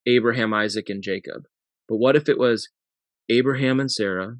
Abraham, 0.06 0.54
Isaac, 0.54 0.88
and 0.88 1.02
Jacob, 1.02 1.44
but 1.88 1.96
what 1.96 2.16
if 2.16 2.28
it 2.28 2.38
was 2.38 2.68
Abraham 3.28 3.80
and 3.80 3.90
Sarah? 3.90 4.36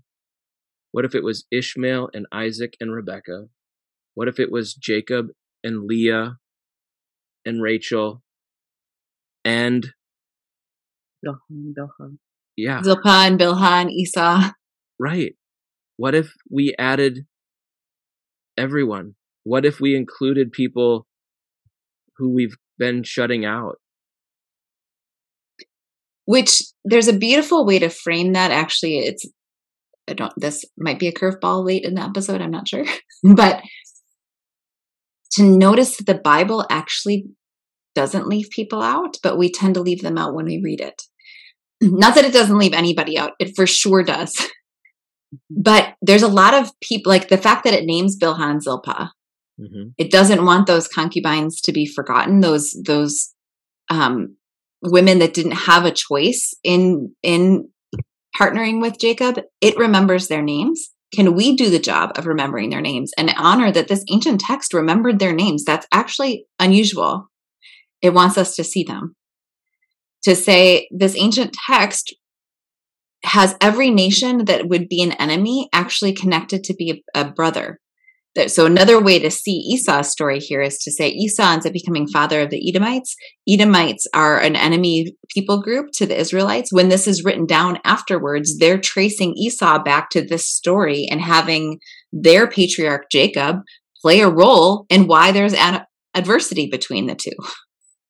What 0.93 1.05
if 1.05 1.15
it 1.15 1.25
was 1.25 1.47
Ishmael 1.51 2.11
and 2.15 2.27
Isaac 2.33 2.77
and 2.81 2.93
Rebekah? 2.93 3.47
What 4.15 4.29
if 4.29 4.39
it 4.39 4.51
was 4.51 4.75
Jacob 4.75 5.29
and 5.63 5.85
Leah 5.85 6.37
and 7.45 7.63
Rachel 7.63 8.23
and 9.45 9.93
Bilhan, 11.25 11.75
Bilhan. 11.77 12.19
yeah, 12.57 12.83
zilpah 12.83 13.27
and 13.27 13.39
bilhah 13.39 13.83
and 13.83 13.91
esau 13.91 14.51
right. 14.99 15.35
What 15.97 16.15
if 16.15 16.33
we 16.51 16.75
added 16.79 17.27
everyone? 18.57 19.15
What 19.43 19.65
if 19.65 19.81
we 19.81 19.97
included 19.97 20.53
people 20.53 21.07
who 22.17 22.31
we've 22.33 22.57
been 22.81 23.05
shutting 23.05 23.45
out? 23.45 23.77
which 26.27 26.63
there's 26.85 27.09
a 27.09 27.13
beautiful 27.13 27.67
way 27.67 27.81
to 27.81 27.89
frame 27.89 28.35
that 28.35 28.53
actually 28.53 28.99
it's 28.99 29.27
i 30.07 30.13
don't 30.13 30.33
this 30.37 30.65
might 30.79 31.01
be 31.01 31.09
a 31.09 31.13
curveball 31.13 31.67
late 31.67 31.85
in 31.85 31.95
the 31.95 32.03
episode 32.03 32.41
i'm 32.41 32.53
not 32.53 32.69
sure 32.69 32.85
but 33.35 33.61
to 35.33 35.43
notice 35.43 35.97
that 35.97 36.07
the 36.07 36.15
bible 36.15 36.65
actually 36.71 37.27
doesn't 37.95 38.29
leave 38.29 38.49
people 38.51 38.83
out 38.83 39.17
but 39.23 39.39
we 39.39 39.51
tend 39.51 39.75
to 39.75 39.81
leave 39.81 40.03
them 40.03 40.19
out 40.19 40.35
when 40.35 40.47
we 40.47 40.61
read 40.63 40.81
it. 40.81 41.03
Not 41.83 42.15
that 42.15 42.25
it 42.25 42.33
doesn't 42.33 42.59
leave 42.59 42.73
anybody 42.73 43.19
out 43.19 43.33
it 43.39 43.55
for 43.57 43.67
sure 43.67 44.03
does. 44.03 44.35
Mm-hmm. 44.37 45.63
But 45.63 45.95
there's 46.03 46.23
a 46.23 46.29
lot 46.29 46.55
of 46.55 46.71
people 46.81 47.11
like 47.11 47.29
the 47.29 47.39
fact 47.39 47.65
that 47.65 47.75
it 47.75 47.85
names 47.85 48.19
bilhan 48.19 48.61
zilpah 48.61 49.13
hmm 49.61 49.89
it 49.99 50.11
doesn't 50.11 50.45
want 50.45 50.67
those 50.67 50.89
concubines 50.89 51.61
to 51.61 51.73
be 51.73 51.87
forgotten 51.87 52.41
those 52.41 52.75
those 52.85 53.35
um 53.91 54.37
women 54.83 55.19
that 55.19 55.35
didn't 55.35 55.53
have 55.53 55.85
a 55.85 55.91
choice 55.91 56.55
in 56.65 57.15
in 57.23 57.69
partnering 58.39 58.81
with 58.81 58.99
jacob. 58.99 59.41
It 59.61 59.77
remembers 59.77 60.29
their 60.29 60.43
names. 60.43 60.91
Can 61.13 61.35
we 61.35 61.57
do 61.57 61.69
the 61.69 61.81
job 61.81 62.13
of 62.17 62.27
remembering 62.27 62.71
their 62.71 62.81
names 62.81 63.11
and 63.19 63.33
honor 63.37 63.73
that 63.73 63.89
this 63.89 64.05
ancient 64.11 64.41
text 64.41 64.73
remembered 64.73 65.19
their 65.19 65.33
names? 65.33 65.65
That's 65.65 65.87
actually 65.93 66.47
unusual. 66.61 67.29
It 68.01 68.15
wants 68.15 68.39
us 68.39 68.55
to 68.57 68.65
see 68.65 68.85
them. 68.85 69.17
To 70.23 70.37
say 70.37 70.89
this 70.93 71.17
ancient 71.17 71.57
text 71.67 72.15
has 73.25 73.57
every 73.61 73.91
nation 73.91 74.45
that 74.47 74.69
would 74.69 74.89
be 74.89 75.03
an 75.03 75.13
enemy 75.13 75.69
actually 75.73 76.13
connected 76.13 76.65
to 76.65 76.75
be 76.75 77.03
a, 77.15 77.21
a 77.23 77.31
brother 77.31 77.81
So 78.47 78.65
another 78.65 79.03
way 79.03 79.19
to 79.19 79.31
see 79.31 79.57
Esau's 79.57 80.09
story 80.09 80.39
here 80.39 80.63
is 80.63 80.79
to 80.79 80.93
say 80.93 81.09
Esau 81.09 81.53
ends 81.53 81.67
up 81.67 81.73
becoming 81.73 82.07
father 82.07 82.43
of 82.43 82.51
the 82.51 82.69
Edomites. 82.69 83.17
Edomites 83.49 84.07
are 84.15 84.39
an 84.39 84.55
enemy 84.55 85.17
people 85.35 85.61
group 85.61 85.89
to 85.95 86.07
the 86.07 86.19
Israelites. 86.19 86.73
When 86.73 86.91
this 86.91 87.09
is 87.09 87.25
written 87.25 87.45
down 87.45 87.79
afterwards, 87.85 88.59
they're 88.59 88.79
tracing 88.79 89.35
Esau 89.37 89.83
back 89.83 90.11
to 90.11 90.25
this 90.25 90.47
story 90.47 91.09
and 91.11 91.21
having 91.21 91.81
their 92.13 92.47
patriarch 92.47 93.07
Jacob 93.11 93.63
play 94.01 94.21
a 94.21 94.31
role 94.31 94.87
in 94.89 95.09
why 95.09 95.33
there's 95.33 95.55
an 95.55 95.83
adversity 96.15 96.69
between 96.71 97.07
the 97.07 97.17
two. 97.17 97.31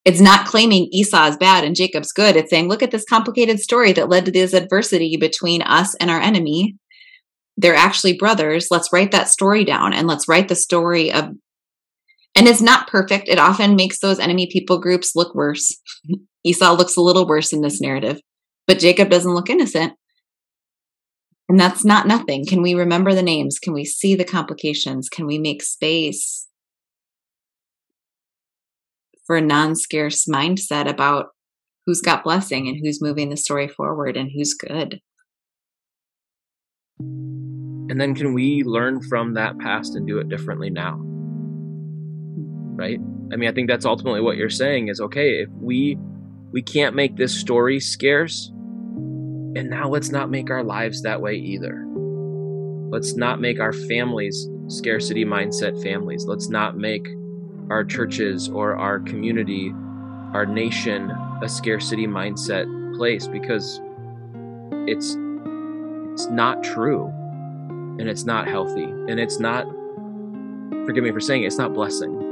It's 0.04 0.20
not 0.20 0.46
claiming 0.46 0.88
Esau 0.92 1.28
is 1.28 1.36
bad 1.36 1.64
and 1.64 1.76
Jacob's 1.76 2.12
good. 2.12 2.36
It's 2.36 2.50
saying, 2.50 2.68
look 2.68 2.82
at 2.82 2.90
this 2.90 3.04
complicated 3.04 3.58
story 3.58 3.92
that 3.92 4.08
led 4.08 4.26
to 4.26 4.30
this 4.30 4.54
adversity 4.54 5.16
between 5.18 5.62
us 5.62 5.94
and 5.94 6.10
our 6.10 6.20
enemy 6.20 6.76
they're 7.56 7.74
actually 7.74 8.16
brothers. 8.16 8.68
Let's 8.70 8.92
write 8.92 9.12
that 9.12 9.28
story 9.28 9.64
down 9.64 9.92
and 9.92 10.06
let's 10.06 10.28
write 10.28 10.48
the 10.48 10.54
story 10.54 11.12
of. 11.12 11.30
And 12.36 12.46
it's 12.46 12.62
not 12.62 12.86
perfect. 12.86 13.28
It 13.28 13.38
often 13.38 13.74
makes 13.74 13.98
those 13.98 14.20
enemy 14.20 14.48
people 14.50 14.78
groups 14.78 15.16
look 15.16 15.34
worse. 15.34 15.76
Esau 16.44 16.72
looks 16.72 16.96
a 16.96 17.02
little 17.02 17.26
worse 17.26 17.52
in 17.52 17.60
this 17.60 17.80
narrative, 17.80 18.20
but 18.66 18.78
Jacob 18.78 19.10
doesn't 19.10 19.34
look 19.34 19.50
innocent. 19.50 19.92
and 21.48 21.60
that's 21.60 21.84
not 21.84 22.06
nothing. 22.06 22.46
Can 22.46 22.62
we 22.62 22.72
remember 22.74 23.12
the 23.12 23.22
names? 23.22 23.58
Can 23.58 23.74
we 23.74 23.84
see 23.84 24.14
the 24.14 24.24
complications? 24.24 25.08
Can 25.08 25.26
we 25.26 25.38
make 25.38 25.62
space 25.62 26.46
for 29.26 29.36
a 29.36 29.42
non 29.42 29.76
scarce 29.76 30.24
mindset 30.26 30.88
about 30.88 31.26
who's 31.84 32.00
got 32.00 32.24
blessing 32.24 32.68
and 32.68 32.78
who's 32.80 33.02
moving 33.02 33.28
the 33.28 33.36
story 33.36 33.68
forward 33.68 34.16
and 34.16 34.30
who's 34.34 34.54
good? 34.54 35.00
And 37.00 38.00
then 38.00 38.14
can 38.14 38.34
we 38.34 38.62
learn 38.62 39.00
from 39.02 39.34
that 39.34 39.58
past 39.58 39.96
and 39.96 40.06
do 40.06 40.18
it 40.18 40.28
differently 40.28 40.70
now? 40.70 40.98
Right? 42.76 43.00
I 43.32 43.36
mean, 43.36 43.48
I 43.48 43.52
think 43.52 43.68
that's 43.68 43.84
ultimately 43.84 44.20
what 44.20 44.36
you're 44.36 44.50
saying 44.50 44.88
is 44.88 45.00
okay, 45.00 45.42
if 45.42 45.48
we 45.50 45.98
we 46.52 46.62
can't 46.62 46.94
make 46.94 47.16
this 47.16 47.34
story 47.34 47.80
scarce, 47.80 48.50
and 48.52 49.70
now 49.70 49.88
let's 49.88 50.10
not 50.10 50.30
make 50.30 50.50
our 50.50 50.64
lives 50.64 51.02
that 51.02 51.20
way 51.20 51.34
either. 51.34 51.84
Let's 52.90 53.16
not 53.16 53.40
make 53.40 53.60
our 53.60 53.72
families 53.72 54.48
scarcity 54.68 55.24
mindset 55.24 55.82
families. 55.82 56.26
Let's 56.26 56.48
not 56.48 56.76
make 56.76 57.06
our 57.70 57.84
churches 57.84 58.48
or 58.48 58.76
our 58.76 59.00
community, 59.00 59.72
our 60.32 60.46
nation 60.46 61.10
a 61.42 61.48
scarcity 61.48 62.06
mindset 62.06 62.66
place 62.96 63.26
because 63.26 63.80
it's 64.86 65.16
it's 66.12 66.26
not 66.26 66.62
true 66.62 67.06
and 67.98 68.08
it's 68.08 68.24
not 68.24 68.48
healthy 68.48 68.84
and 68.84 69.18
it's 69.20 69.38
not 69.38 69.66
forgive 70.86 71.04
me 71.04 71.10
for 71.12 71.20
saying 71.20 71.44
it, 71.44 71.46
it's 71.46 71.58
not 71.58 71.72
blessing. 71.72 72.30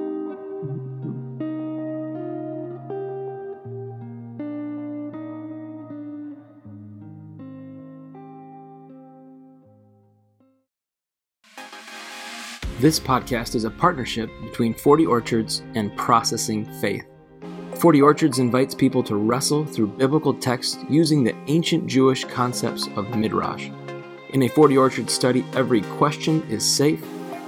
This 12.81 13.01
podcast 13.01 13.57
is 13.57 13.65
a 13.65 13.71
partnership 13.71 14.31
between 14.41 14.73
40 14.73 15.05
Orchards 15.05 15.63
and 15.75 15.95
Processing 15.97 16.65
Faith. 16.81 17.05
40 17.79 18.03
Orchards 18.03 18.41
invites 18.41 18.75
people 18.75 19.05
to 19.05 19.15
wrestle 19.15 19.65
through 19.65 19.87
biblical 19.87 20.35
texts 20.35 20.79
using 20.91 21.23
the 21.23 21.37
ancient 21.47 21.87
Jewish 21.87 22.25
concepts 22.25 22.89
of 22.97 23.15
Midrash. 23.15 23.71
In 24.31 24.43
a 24.43 24.49
40 24.49 24.77
Orchard 24.77 25.09
study, 25.09 25.45
every 25.55 25.83
question 25.83 26.43
is 26.51 26.69
safe, 26.69 27.01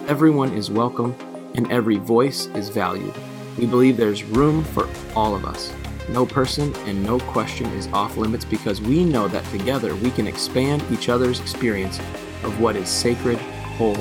everyone 0.06 0.52
is 0.52 0.70
welcome, 0.70 1.16
and 1.56 1.68
every 1.72 1.96
voice 1.96 2.46
is 2.54 2.68
valued. 2.68 3.12
We 3.58 3.66
believe 3.66 3.96
there's 3.96 4.22
room 4.22 4.62
for 4.62 4.88
all 5.16 5.34
of 5.34 5.44
us. 5.44 5.74
No 6.10 6.24
person 6.24 6.72
and 6.86 7.02
no 7.02 7.18
question 7.18 7.66
is 7.72 7.88
off 7.88 8.16
limits 8.16 8.44
because 8.44 8.80
we 8.80 9.04
know 9.04 9.26
that 9.26 9.44
together 9.46 9.96
we 9.96 10.12
can 10.12 10.28
expand 10.28 10.84
each 10.92 11.08
other's 11.08 11.40
experience 11.40 11.98
of 12.44 12.60
what 12.60 12.76
is 12.76 12.88
sacred, 12.88 13.38
whole, 13.78 13.98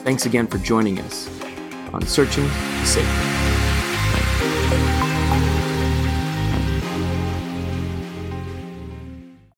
Thanks 0.04 0.26
again 0.26 0.48
for 0.48 0.58
joining 0.60 1.00
us 1.00 1.30
on 1.94 2.06
Searching 2.06 2.46
the 2.46 2.86
Sacred. 2.86 3.37